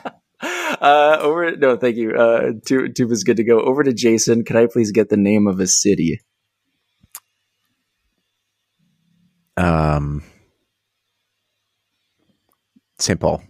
[0.83, 1.55] uh, over.
[1.57, 2.13] No, thank you.
[2.15, 3.61] Uh, tu- tuba's good to go.
[3.61, 4.43] Over to Jason.
[4.43, 6.19] Can I please get the name of a city?
[9.57, 10.23] um,
[12.99, 13.19] St.
[13.19, 13.43] Paul.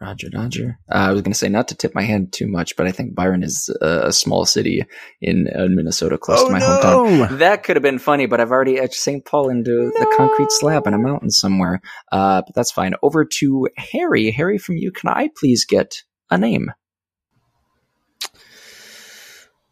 [0.00, 0.78] Roger, Roger.
[0.90, 2.92] Uh, I was going to say not to tip my hand too much, but I
[2.92, 4.82] think Byron is uh, a small city
[5.20, 7.38] in uh, Minnesota, close to my hometown.
[7.38, 9.22] That could have been funny, but I've already etched St.
[9.24, 11.82] Paul into the concrete slab in a mountain somewhere.
[12.10, 12.94] Uh, but that's fine.
[13.02, 14.30] Over to Harry.
[14.30, 16.72] Harry, from you, can I please get a name?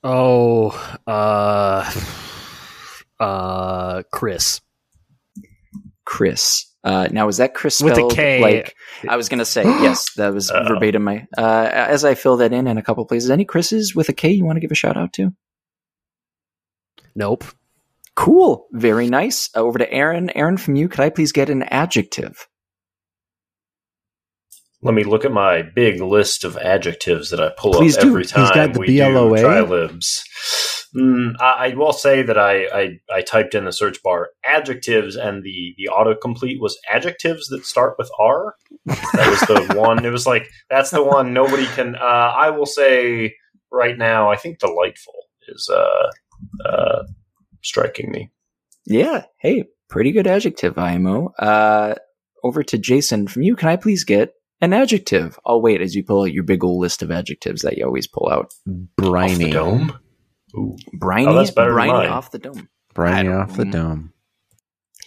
[0.05, 0.71] Oh,
[1.07, 1.91] uh,
[3.21, 4.61] uh, Chris.
[6.05, 6.67] Chris.
[6.89, 8.75] Uh, now, is that Chris With a spelled like
[9.09, 9.63] I was going to say?
[9.65, 10.69] yes, that was Uh-oh.
[10.75, 11.05] verbatim.
[11.05, 13.31] My uh, as I fill that in in a couple places.
[13.31, 15.31] Any Chris's with a K you want to give a shout out to?
[17.15, 17.45] Nope.
[18.17, 18.67] Cool.
[18.73, 19.51] Very nice.
[19.55, 20.31] Uh, over to Aaron.
[20.35, 22.49] Aaron, from you, could I please get an adjective?
[24.81, 28.09] Let me look at my big list of adjectives that I pull Please up do.
[28.11, 29.39] every He's time got the we do BLOA.
[29.39, 30.21] trilibs.
[30.95, 35.17] Mm, I, I will say that I, I, I typed in the search bar adjectives,
[35.17, 38.55] and the the autocomplete was adjectives that start with R.
[38.87, 40.05] That was the one.
[40.05, 41.95] It was like that's the one nobody can.
[41.97, 43.35] Uh, I will say
[43.71, 44.31] right now.
[44.31, 45.15] I think delightful
[45.49, 46.11] is uh,
[46.65, 47.03] uh,
[47.63, 48.31] striking me.
[48.87, 49.25] Yeah.
[49.39, 51.33] Hey, pretty good adjective, IMO.
[51.39, 51.95] Uh,
[52.43, 53.29] over to Jason.
[53.29, 55.39] From you, can I please get an adjective?
[55.45, 58.07] I'll wait as you pull out your big old list of adjectives that you always
[58.07, 58.47] pull out.
[58.47, 59.51] Off the Briny.
[59.51, 59.99] dome.
[60.59, 60.77] Ooh.
[60.93, 62.69] Briny, Oh, that's better briny off the dome.
[62.95, 64.13] Briny off the dome.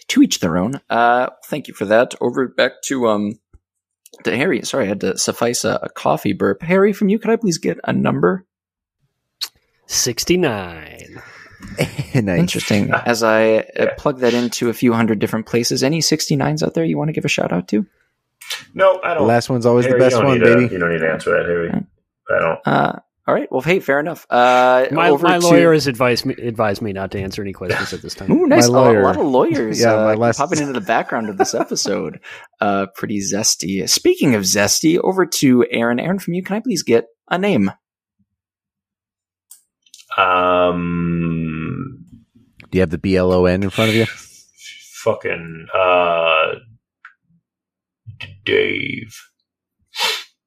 [0.08, 0.80] To each their own.
[0.90, 2.14] Uh, thank you for that.
[2.20, 3.38] Over back to um
[4.24, 4.62] to Harry.
[4.62, 6.62] Sorry, I had to suffice a, a coffee burp.
[6.62, 8.46] Harry, from you, could I please get a number?
[9.86, 11.22] 69.
[12.14, 12.38] nice.
[12.38, 12.90] Interesting.
[12.92, 16.84] As I uh, plug that into a few hundred different places, any 69s out there
[16.84, 17.86] you want to give a shout out to?
[18.74, 19.26] No, I don't.
[19.26, 20.72] last one's always Harry, the best one, need to- baby.
[20.74, 21.70] you don't need to answer that, Harry.
[22.30, 22.60] I don't.
[22.66, 23.46] Uh, all right.
[23.52, 24.26] Well, hey, fair enough.
[24.28, 27.52] Uh, My, over my to- lawyer has advised me, advised me not to answer any
[27.52, 28.32] questions at this time.
[28.32, 28.68] Ooh, nice.
[28.68, 29.00] My A- lawyer.
[29.00, 32.18] A, lot of lawyers Yeah, uh, my last- popping into the background of this episode.
[32.60, 33.88] Uh, pretty zesty.
[33.88, 36.00] Speaking of zesty, over to Aaron.
[36.00, 37.70] Aaron, from you, can I please get a name?
[40.16, 42.04] Um,
[42.70, 44.06] Do you have the BLON in front of you?
[45.04, 46.52] fucking uh,
[48.44, 49.16] Dave.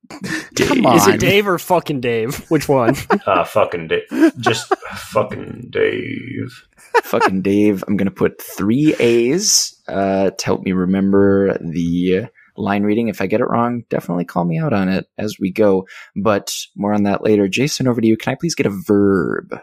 [0.10, 2.49] Come Is it Dave or fucking Dave?
[2.49, 2.95] Which one?
[3.26, 4.03] Uh, fucking Dave.
[4.38, 6.68] Just fucking Dave.
[7.03, 7.84] Fucking Dave.
[7.88, 13.07] I'm going to put three A's uh, to help me remember the line reading.
[13.07, 15.88] If I get it wrong, definitely call me out on it as we go.
[16.15, 17.48] But more on that later.
[17.48, 18.15] Jason, over to you.
[18.18, 19.60] Can I please get a verb?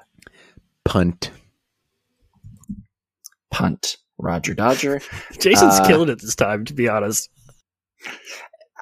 [0.85, 1.31] Punt.
[3.51, 3.97] Punt.
[4.19, 5.01] Roger Dodger.
[5.39, 7.29] Jason's Uh, killing it this time, to be honest.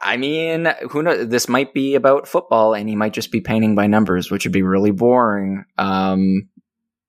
[0.00, 1.28] I mean, who knows?
[1.28, 4.52] This might be about football, and he might just be painting by numbers, which would
[4.52, 5.64] be really boring.
[5.76, 6.48] Um,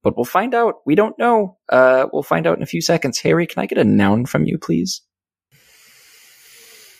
[0.03, 0.76] but we'll find out.
[0.85, 1.57] We don't know.
[1.69, 3.19] Uh, we'll find out in a few seconds.
[3.19, 5.01] Harry, can I get a noun from you, please?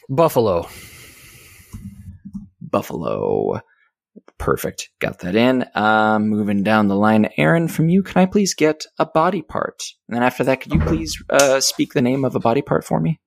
[0.08, 0.70] Buffalo.
[2.62, 3.62] Buffalo.
[4.38, 4.90] Perfect.
[5.00, 5.66] Got that in.
[5.76, 9.84] Um, moving down the line, Aaron, from you, can I please get a body part?
[10.08, 12.84] And then after that, could you please uh, speak the name of a body part
[12.84, 13.20] for me?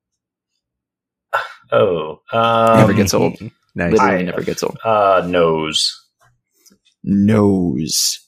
[1.72, 3.38] Oh, um, Never gets old.
[3.74, 3.92] Nice.
[3.92, 4.78] Literally I- never gets old.
[4.84, 6.00] Uh, nose.
[7.02, 8.20] Nose.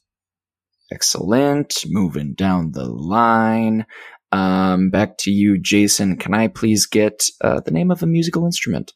[0.92, 1.84] Excellent.
[1.86, 3.86] Moving down the line.
[4.32, 6.16] Um, back to you, Jason.
[6.16, 8.92] Can I please get uh, the name of a musical instrument?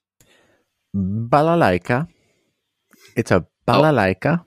[0.95, 2.09] Balalaika.
[3.17, 4.45] It's a balalaika.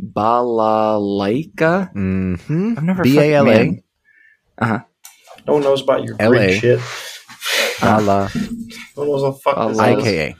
[0.00, 1.92] Balalaika.
[1.94, 2.74] Mm-hmm.
[2.76, 3.82] I've never B A L A.
[4.58, 4.78] Uh huh.
[5.46, 6.28] No one knows about your LA.
[6.30, 6.80] Greek shit.
[7.80, 9.82] Bala, No one what the fuck this is.
[9.82, 10.36] IKA.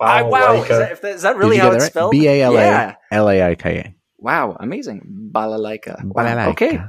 [0.00, 1.90] I, wow, is that, if that, is that really how it's right?
[1.90, 2.12] spelled?
[2.12, 2.94] B A L Yeah.
[3.12, 3.94] A L A I K A.
[4.18, 5.30] Wow, amazing.
[5.32, 6.02] Balalaika.
[6.04, 6.48] Wow, Balalaika.
[6.52, 6.80] Okay.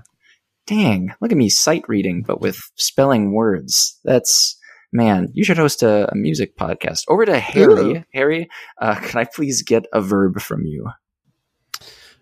[0.68, 4.00] Dang, look at me sight reading, but with spelling words.
[4.06, 4.58] That's
[4.94, 5.28] man.
[5.34, 7.04] You should host a, a music podcast.
[7.10, 7.98] Over to Harry.
[7.98, 8.04] Ooh.
[8.14, 8.50] Harry,
[8.82, 10.90] uh, can I please get a verb from you?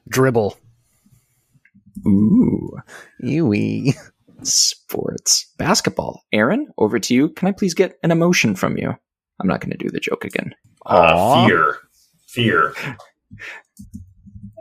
[0.08, 0.58] Dribble.
[2.08, 2.78] Ooh,
[3.24, 3.94] Eewee.
[4.44, 6.24] sports, basketball.
[6.32, 7.30] Aaron, over to you.
[7.30, 8.94] Can I please get an emotion from you?
[9.40, 10.54] I'm not going to do the joke again.
[10.86, 11.78] Uh, fear.
[12.28, 12.74] Fear.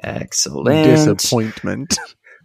[0.02, 0.84] Excellent.
[0.84, 1.98] Disappointment.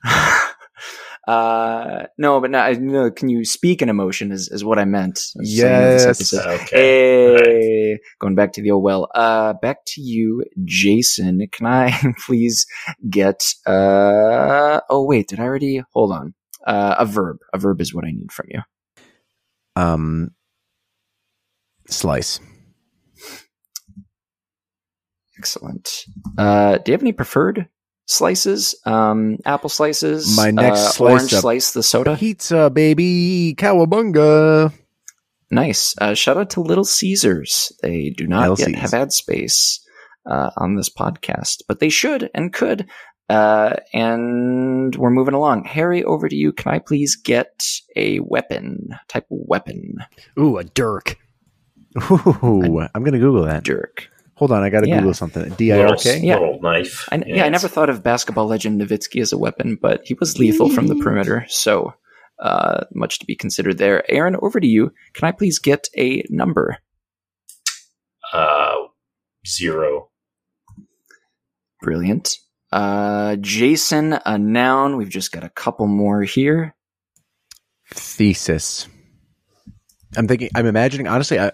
[1.28, 4.32] uh, no, but no, no, can you speak an emotion?
[4.32, 5.20] Is, is what I meant.
[5.38, 6.34] I Yes.
[6.34, 6.66] Okay.
[6.72, 9.10] Hey, going back to the old well.
[9.14, 11.48] Uh, back to you, Jason.
[11.52, 12.66] Can I please
[13.10, 13.44] get?
[13.66, 15.84] Uh, oh wait, did I already?
[15.94, 16.34] Hold on.
[16.66, 17.38] Uh, a verb.
[17.54, 18.62] A verb is what I need from you.
[19.76, 20.32] Um,
[21.88, 22.40] slice.
[25.38, 26.06] Excellent.
[26.38, 27.68] Uh, do you have any preferred
[28.06, 28.76] slices?
[28.86, 30.38] Um, apple slices.
[30.38, 31.72] My next uh, slice orange slice.
[31.74, 32.16] The soda.
[32.16, 33.56] Pizza, baby.
[33.58, 34.72] Cowabunga.
[35.52, 35.96] Nice.
[36.00, 37.72] Uh, shout out to Little Caesars.
[37.82, 38.76] They do not yet LCs.
[38.76, 39.86] have ad space
[40.26, 42.88] uh, on this podcast, but they should and could.
[43.34, 45.64] Uh, and we're moving along.
[45.66, 46.52] Harry, over to you.
[46.52, 47.66] Can I please get
[47.96, 48.90] a weapon?
[49.08, 49.98] Type of weapon.
[50.38, 51.18] Ooh, a dirk.
[52.12, 53.64] Ooh, I'm gonna Google that.
[53.64, 54.10] Dirk.
[54.36, 55.00] Hold on, I gotta Yeah.
[55.00, 55.50] Google something.
[55.54, 56.20] D I R K.
[56.20, 56.40] Yeah.
[56.62, 57.08] knife.
[57.12, 60.38] I, yeah, I never thought of basketball legend Nowitzki as a weapon, but he was
[60.38, 61.94] lethal from the perimeter, so
[62.40, 64.04] uh, much to be considered there.
[64.12, 64.92] Aaron, over to you.
[65.14, 66.78] Can I please get a number?
[68.32, 68.76] Uh,
[69.48, 70.10] zero.
[71.82, 72.38] Brilliant.
[72.74, 74.98] Uh, Jason, a noun.
[74.98, 76.76] We've just got a couple more here.
[77.94, 78.88] Thesis.
[80.18, 80.50] I'm thinking.
[80.56, 81.08] I'm imagining.
[81.08, 81.52] Honestly, I,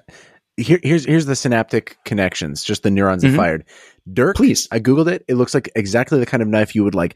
[0.57, 2.63] here, here's here's the synaptic connections.
[2.63, 3.35] Just the neurons that Mhm.
[3.37, 3.65] fired.
[4.11, 4.35] Dirk.
[4.37, 4.67] Please.
[4.71, 5.25] I googled it.
[5.27, 7.15] It looks like exactly the kind of knife you would like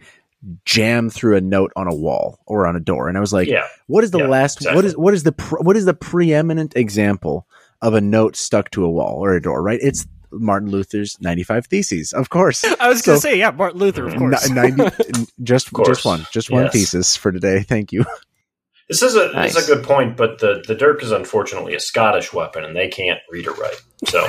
[0.66, 3.08] jam through a note on a wall or on a door.
[3.08, 3.66] And I was like, yeah.
[3.88, 4.60] what is the Yeah, last?
[4.62, 4.88] What exactly.
[4.90, 7.48] is what is the pre, what is the preeminent example
[7.82, 9.62] of a note stuck to a wall or a door?
[9.64, 9.80] Right.
[9.82, 12.64] It's Martin Luther's 95 Theses, of course.
[12.80, 14.50] I was going to say, yeah, Martin Luther, of course.
[14.50, 14.84] 90
[15.44, 15.88] just Of course.
[15.90, 16.74] just one just one Yes.
[16.74, 18.04] thesis for today thank you
[18.90, 19.54] This is a Nice.
[19.54, 22.76] this is a good point, but the the dirk is unfortunately a Scottish weapon, and
[22.76, 23.82] they can't read or write.
[24.06, 24.28] So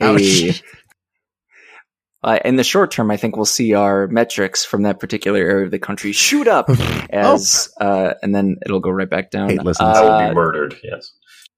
[0.00, 0.62] Ouch.
[2.22, 5.64] Uh, in the short term, I think we'll see our metrics from that particular area
[5.66, 6.68] of the country shoot up
[7.10, 9.48] as, uh, and then it'll go right back down.
[9.48, 9.96] Hate listens.
[9.96, 10.74] I will Uh, be murdered.
[10.82, 11.12] Yes.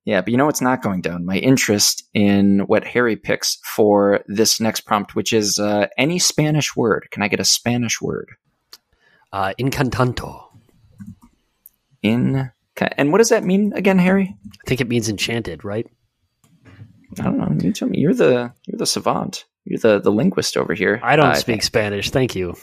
[0.09, 1.26] Yeah, but you know what's not going down?
[1.26, 6.74] My interest in what Harry picks for this next prompt, which is uh, any Spanish
[6.74, 7.09] word.
[7.10, 8.30] Can I get a Spanish word?
[9.35, 10.44] Uh, incantanto.
[12.01, 12.51] In
[12.97, 14.35] and what does that mean again, Harry?
[14.47, 15.86] I think it means enchanted, right?
[17.20, 17.55] I don't know.
[17.60, 17.98] You tell me.
[17.98, 19.44] You're the you're the savant.
[19.66, 21.01] You're the the linguist over here.
[21.02, 22.09] I don't Uh, speak Spanish.
[22.09, 22.55] Thank you.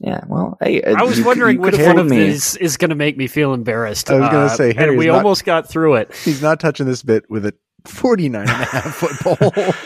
[0.00, 0.24] Yeah.
[0.26, 2.16] Well, hey, uh, I was you wondering you which one of me.
[2.24, 4.10] these is going to make me feel embarrassed.
[4.10, 6.12] I was gonna Uh, say, and we not- almost got through it.
[6.24, 7.54] he's not touching this bit with a
[7.86, 9.74] 49 and a half foot pole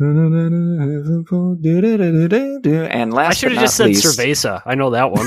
[0.00, 0.32] And
[3.12, 4.62] last I should have just said least, cerveza.
[4.64, 5.26] I know that one.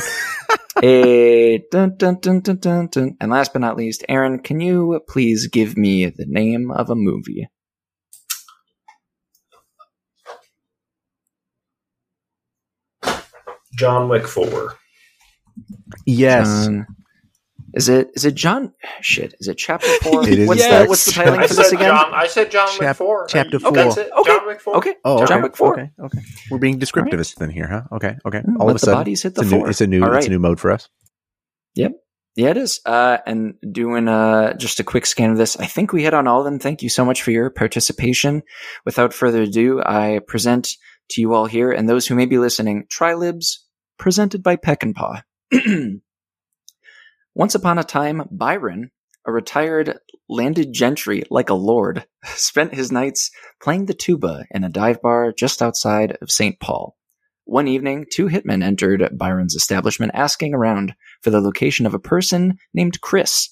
[0.82, 3.18] a dun, dun, dun, dun, dun, dun.
[3.20, 6.95] And last but not least, Aaron, can you please give me the name of a
[6.95, 7.49] movie?
[13.82, 14.76] John Wick Four.
[16.06, 16.86] yes John-
[17.74, 18.74] is it is it John?
[18.99, 20.28] Shit, is it chapter four?
[20.28, 20.84] It is what's Yes.
[20.84, 21.88] the what's the titling I for this said again?
[21.95, 22.14] John.
[22.14, 23.28] I said John Chap- Wick Four.
[23.30, 24.03] chapter Okay, that's four.
[24.03, 24.10] it.
[24.20, 24.76] Okay, John Wick Four.
[24.78, 25.44] Okay, oh John okay.
[25.44, 25.74] Wick four.
[25.80, 28.80] okay okay we're being descriptivist then here huh okay okay Mm, all let of a
[28.80, 29.70] sudden bodies hit the it's a new floor.
[29.70, 30.90] it's a new All it's a new mode for us
[31.76, 31.94] Yep.
[32.36, 32.80] Yeah, it is.
[32.86, 36.28] Uh, and doing uh, just a quick scan of this, I think we hit on
[36.28, 36.60] all of them.
[36.60, 38.44] Thank you so much for your participation.
[38.86, 40.76] Without further ado, I present
[41.12, 43.58] to you all here and those who may be listening, Trilibs,
[44.02, 45.22] presented by Peckinpah.
[47.36, 48.90] Once upon a time, Byron,
[49.26, 53.30] a retired landed gentry like a lord, spent his nights
[53.61, 56.60] playing the tuba in a dive bar just outside of St.
[56.60, 56.98] Paul.
[57.45, 62.57] One evening, two hitmen entered Byron's establishment asking around for the location of a person
[62.73, 63.49] named Chris.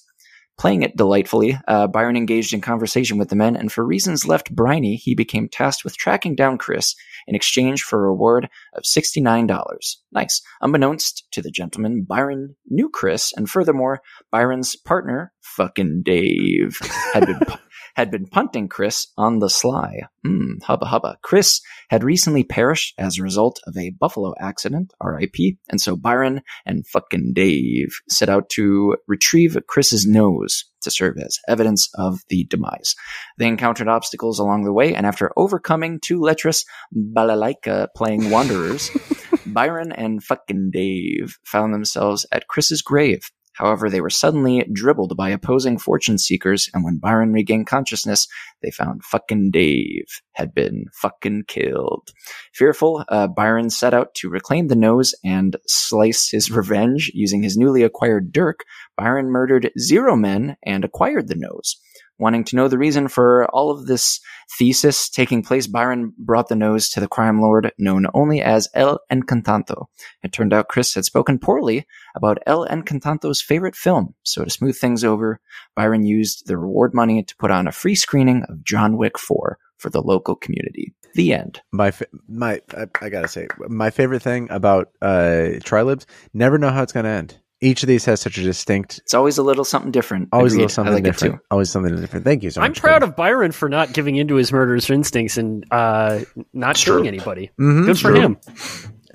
[0.60, 4.54] Playing it delightfully, uh, Byron engaged in conversation with the men, and for reasons left
[4.54, 6.94] briny, he became tasked with tracking down Chris
[7.26, 9.96] in exchange for a reward of $69.
[10.12, 10.42] Nice.
[10.60, 16.76] Unbeknownst to the gentleman, Byron knew Chris, and furthermore, Byron's partner, fucking Dave,
[17.14, 17.40] had been
[18.00, 20.00] had been punting Chris on the sly.
[20.24, 21.18] Hmm, hubba hubba.
[21.22, 21.60] Chris
[21.90, 26.86] had recently perished as a result of a Buffalo accident, RIP, and so Byron and
[26.86, 32.94] fucking Dave set out to retrieve Chris's nose to serve as evidence of the demise.
[33.38, 36.64] They encountered obstacles along the way, and after overcoming two lecherous
[36.94, 38.90] balalaika playing wanderers,
[39.46, 43.20] Byron and fucking Dave found themselves at Chris's grave.
[43.60, 48.26] However, they were suddenly dribbled by opposing fortune seekers, and when Byron regained consciousness,
[48.62, 52.08] they found fucking Dave had been fucking killed.
[52.54, 57.58] Fearful, uh, Byron set out to reclaim the nose and slice his revenge using his
[57.58, 58.64] newly acquired dirk.
[58.96, 61.76] Byron murdered zero men and acquired the nose.
[62.20, 64.20] Wanting to know the reason for all of this
[64.58, 69.00] thesis taking place, Byron brought the nose to the crime lord known only as El
[69.10, 69.86] Encantanto.
[70.22, 74.76] It turned out Chris had spoken poorly about El Encantanto's favorite film, so to smooth
[74.76, 75.40] things over,
[75.74, 79.56] Byron used the reward money to put on a free screening of John Wick 4
[79.78, 80.92] for the local community.
[81.14, 81.62] The end.
[81.72, 81.90] My
[82.28, 86.92] my I, I, gotta say, my favorite thing about uh Trilibs, never know how it's
[86.92, 87.38] gonna end.
[87.62, 88.98] Each of these has such a distinct.
[88.98, 90.30] It's always a little something different.
[90.32, 90.62] Always Agreed.
[90.62, 91.40] a little something like different.
[91.50, 92.24] Always something different.
[92.24, 92.80] Thank you so I'm much.
[92.80, 96.20] proud of Byron for not giving into his murderous instincts and uh,
[96.54, 97.08] not It's killing true.
[97.08, 97.50] anybody.
[97.60, 97.84] Mhm.
[97.84, 98.20] Good for True.
[98.20, 98.38] him.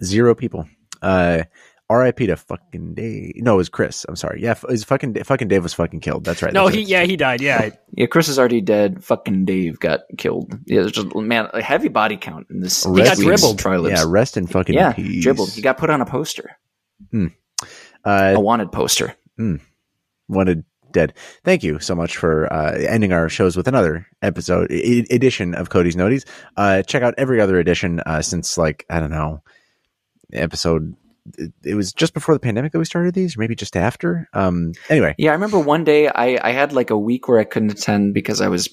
[0.04, 0.68] Zero people.
[1.02, 1.44] Uh,
[1.90, 2.26] R.I.P.
[2.28, 3.34] to fucking Dave.
[3.38, 4.06] No, it was Chris.
[4.10, 4.42] I'm sorry.
[4.42, 6.24] Yeah, f- it was fucking fucking Dave was fucking killed.
[6.26, 6.52] That's right.
[6.52, 6.88] No, That's he right.
[6.90, 7.42] yeah he died.
[7.42, 9.04] Yeah, Yeah, Chris is already dead.
[9.04, 10.58] Fucking Dave got killed.
[10.66, 12.84] Yeah, there's just man, a heavy body count in this.
[12.84, 13.60] He got dribbled.
[13.60, 13.90] Trilibs.
[13.92, 15.24] Yeah, rest in fucking yeah, peace.
[15.24, 15.52] dribbled.
[15.52, 16.58] He got put on a poster,
[18.06, 19.16] Uh, a wanted poster.
[20.28, 20.64] wanted
[20.96, 21.14] dead.
[21.44, 25.70] Thank you so much for uh, ending our shows with another episode e- edition of
[25.70, 26.26] Cody's Noties.
[26.58, 29.44] Uh, check out every other edition uh, since like I don't know
[30.34, 30.96] episode.
[31.38, 34.30] It, it was just before the pandemic that we started these, or maybe just after.
[34.34, 34.74] Um.
[34.90, 37.72] Anyway, Yeah, I remember one day I, I had like a week where I couldn't
[37.72, 38.70] attend because I was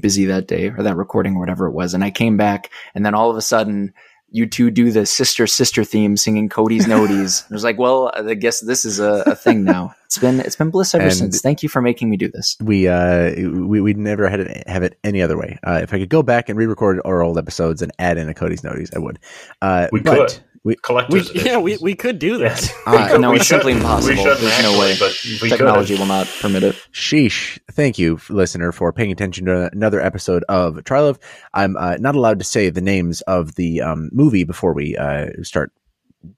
[0.00, 3.04] busy that day or that recording or whatever it was, and I came back, and
[3.04, 3.92] then all of a sudden.
[4.30, 7.44] You two do the sister sister theme singing Cody's Noties.
[7.50, 9.94] I was like, well, I guess this is a, a thing now.
[10.06, 11.40] It's been it's been bliss ever And- since.
[11.40, 12.56] Thank you for making me do this.
[12.60, 15.58] we uh we we never had it have it any other way.
[15.66, 18.34] Uh, if I could go back and re-record our old episodes and add in a
[18.34, 19.18] Cody's Noties, I would.
[19.62, 20.38] Uh, We but could.
[20.66, 20.76] We,
[21.10, 22.60] we, yeah we, we could do that.
[22.60, 22.74] Yes.
[22.86, 23.84] Uh, We no, it's simply shouldn't.
[23.84, 24.16] impossible.
[24.16, 24.96] We shouldn't There's no way.
[24.98, 26.00] But we Technology could.
[26.00, 26.74] will not permit it.
[26.92, 27.58] Sheesh.
[27.70, 31.18] Thank you, listener, for paying attention to another episode of Trylove.
[31.54, 35.26] I'm uh, not allowed to say the names of the um, movie before we uh,
[35.42, 35.70] start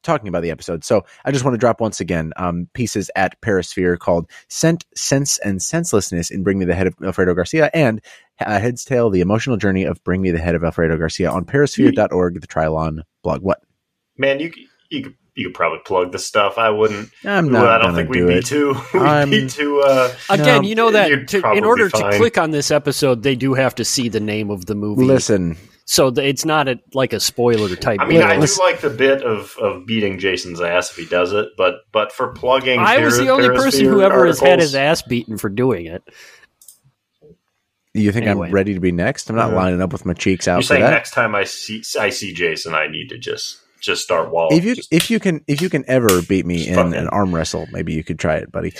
[0.03, 0.85] talking about the episode.
[0.85, 5.39] So I just want to drop once again um, pieces at Perisphere called Scent, Sense,
[5.39, 8.03] and Senselessness in Bring Me the Head of Alfredo Garcia and
[8.41, 11.47] uh, Head's Tale, The Emotional Journey of Bring Me the Head of Alfredo Garcia on
[11.47, 13.41] perisphere.org, the Trylon blog.
[13.41, 13.63] What?
[14.19, 14.53] Man, you
[14.90, 16.59] you could you could probably plug the stuff.
[16.59, 17.11] I wouldn't.
[17.24, 18.47] I'm not well, I don't gonna think we'd do be it.
[18.47, 18.74] too.
[18.93, 19.81] We'd I'm- be too.
[19.81, 23.23] Uh, Again, No, you know that to, in order be to click on this episode,
[23.23, 25.05] they do have to see the name of the movie.
[25.05, 28.01] Listen, So th- it's not a, like a spoiler type.
[28.01, 31.32] I mean, I do like the bit of, of beating Jason's ass if he does
[31.32, 34.59] it, but but for plugging, I was the only person who Perisphere ever has had
[34.59, 36.03] his ass beaten for doing it.
[37.95, 38.49] you think Anyway.
[38.49, 39.31] I'm ready to be next?
[39.31, 39.57] I'm not Yeah.
[39.57, 40.90] lining up with my cheeks out You're saying that.
[40.90, 44.49] next time I see I see Jason, I need to just just start wall.
[44.53, 47.35] if you just- if you can if you can ever beat me in an arm
[47.35, 48.73] wrestle, maybe you could try it, buddy.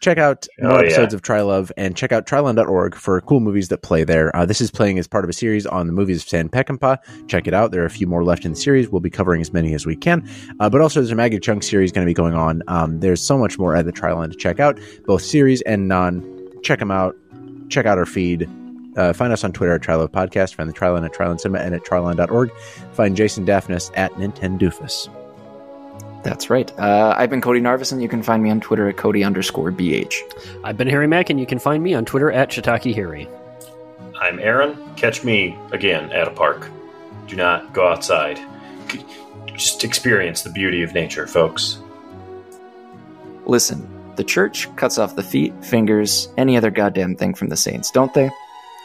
[0.00, 0.86] Check out more Oh, yeah.
[0.86, 4.34] episodes of Trylove and check out Trylon.org for cool movies that play there.
[4.36, 6.98] Uh, this is playing as part of a series on the movies of Sam Peckinpah.
[7.26, 7.70] Check it out.
[7.72, 8.90] There are a few more left in the series.
[8.90, 10.28] We'll be covering as many as we can.
[10.60, 12.62] Uh, but also, there's a Maggie Cheung series going to be going on.
[12.68, 16.22] Um, there's so much more at the Trylon to check out, both series and non.
[16.62, 17.16] Check them out.
[17.70, 18.46] Check out our feed.
[18.96, 20.54] Uh, find us on Twitter at Trylove Podcast.
[20.54, 22.52] Find the Trylon at Trylon Cinema and at Trylon.org.
[22.92, 25.08] Find Jason Daphnis at Nintendoofus.
[26.22, 26.72] That's right.
[26.78, 28.00] Uh, I've been Cody Narvison.
[28.00, 30.14] You can find me on Twitter at Cody underscore BH.
[30.64, 33.28] I've been Harry Mack, and you can find me on Twitter at Shiitake Harry.
[34.18, 34.78] I'm Aaron.
[34.96, 36.70] Catch me again at a park.
[37.26, 38.40] Do not go outside.
[39.46, 41.78] Just experience the beauty of nature, folks.
[43.44, 47.90] Listen, the church cuts off the feet, fingers, any other goddamn thing from the saints,
[47.90, 48.30] don't they?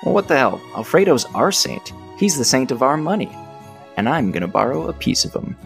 [0.04, 0.62] Well, what the hell?
[0.76, 1.94] Alfredo's our saint.
[2.18, 3.36] He's the saint of our money.
[3.98, 5.58] And I'm gonna borrow a piece of him.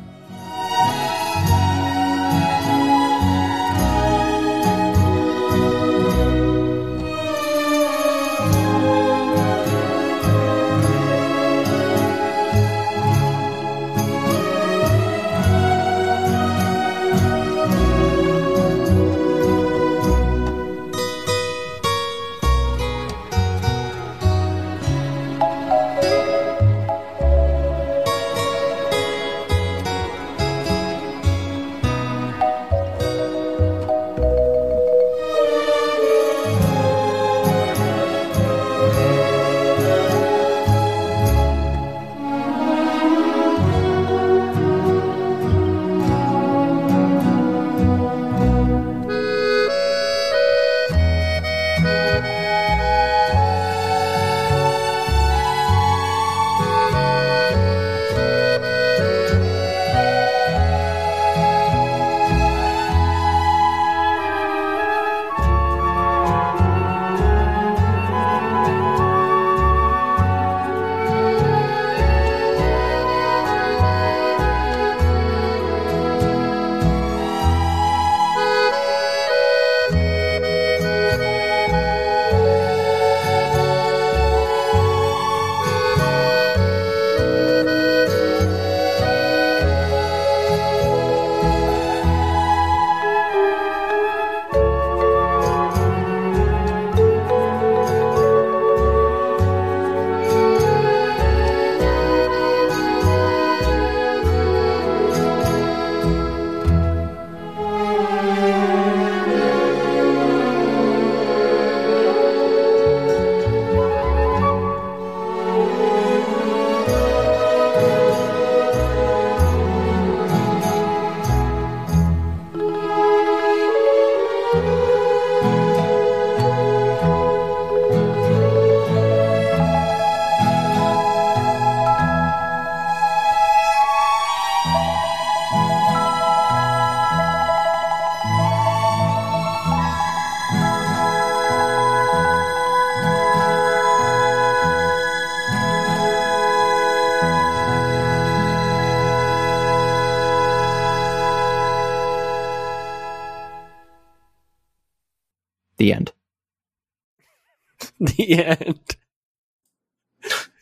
[158.28, 158.96] The end.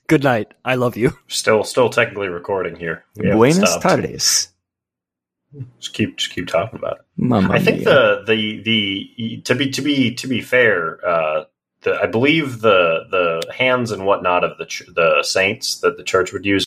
[0.07, 0.53] Good night.
[0.65, 1.17] I love you.
[1.27, 3.05] Still, still technically recording here.
[3.15, 4.49] We Buenas tardes.
[5.79, 7.05] Just keep, just keep talking about it.
[7.17, 7.85] Mamma I think mia.
[7.85, 11.43] the the the to be to be to be fair, uh,
[11.81, 16.03] the, I believe the the hands and whatnot of the ch- the saints that the
[16.03, 16.65] church would use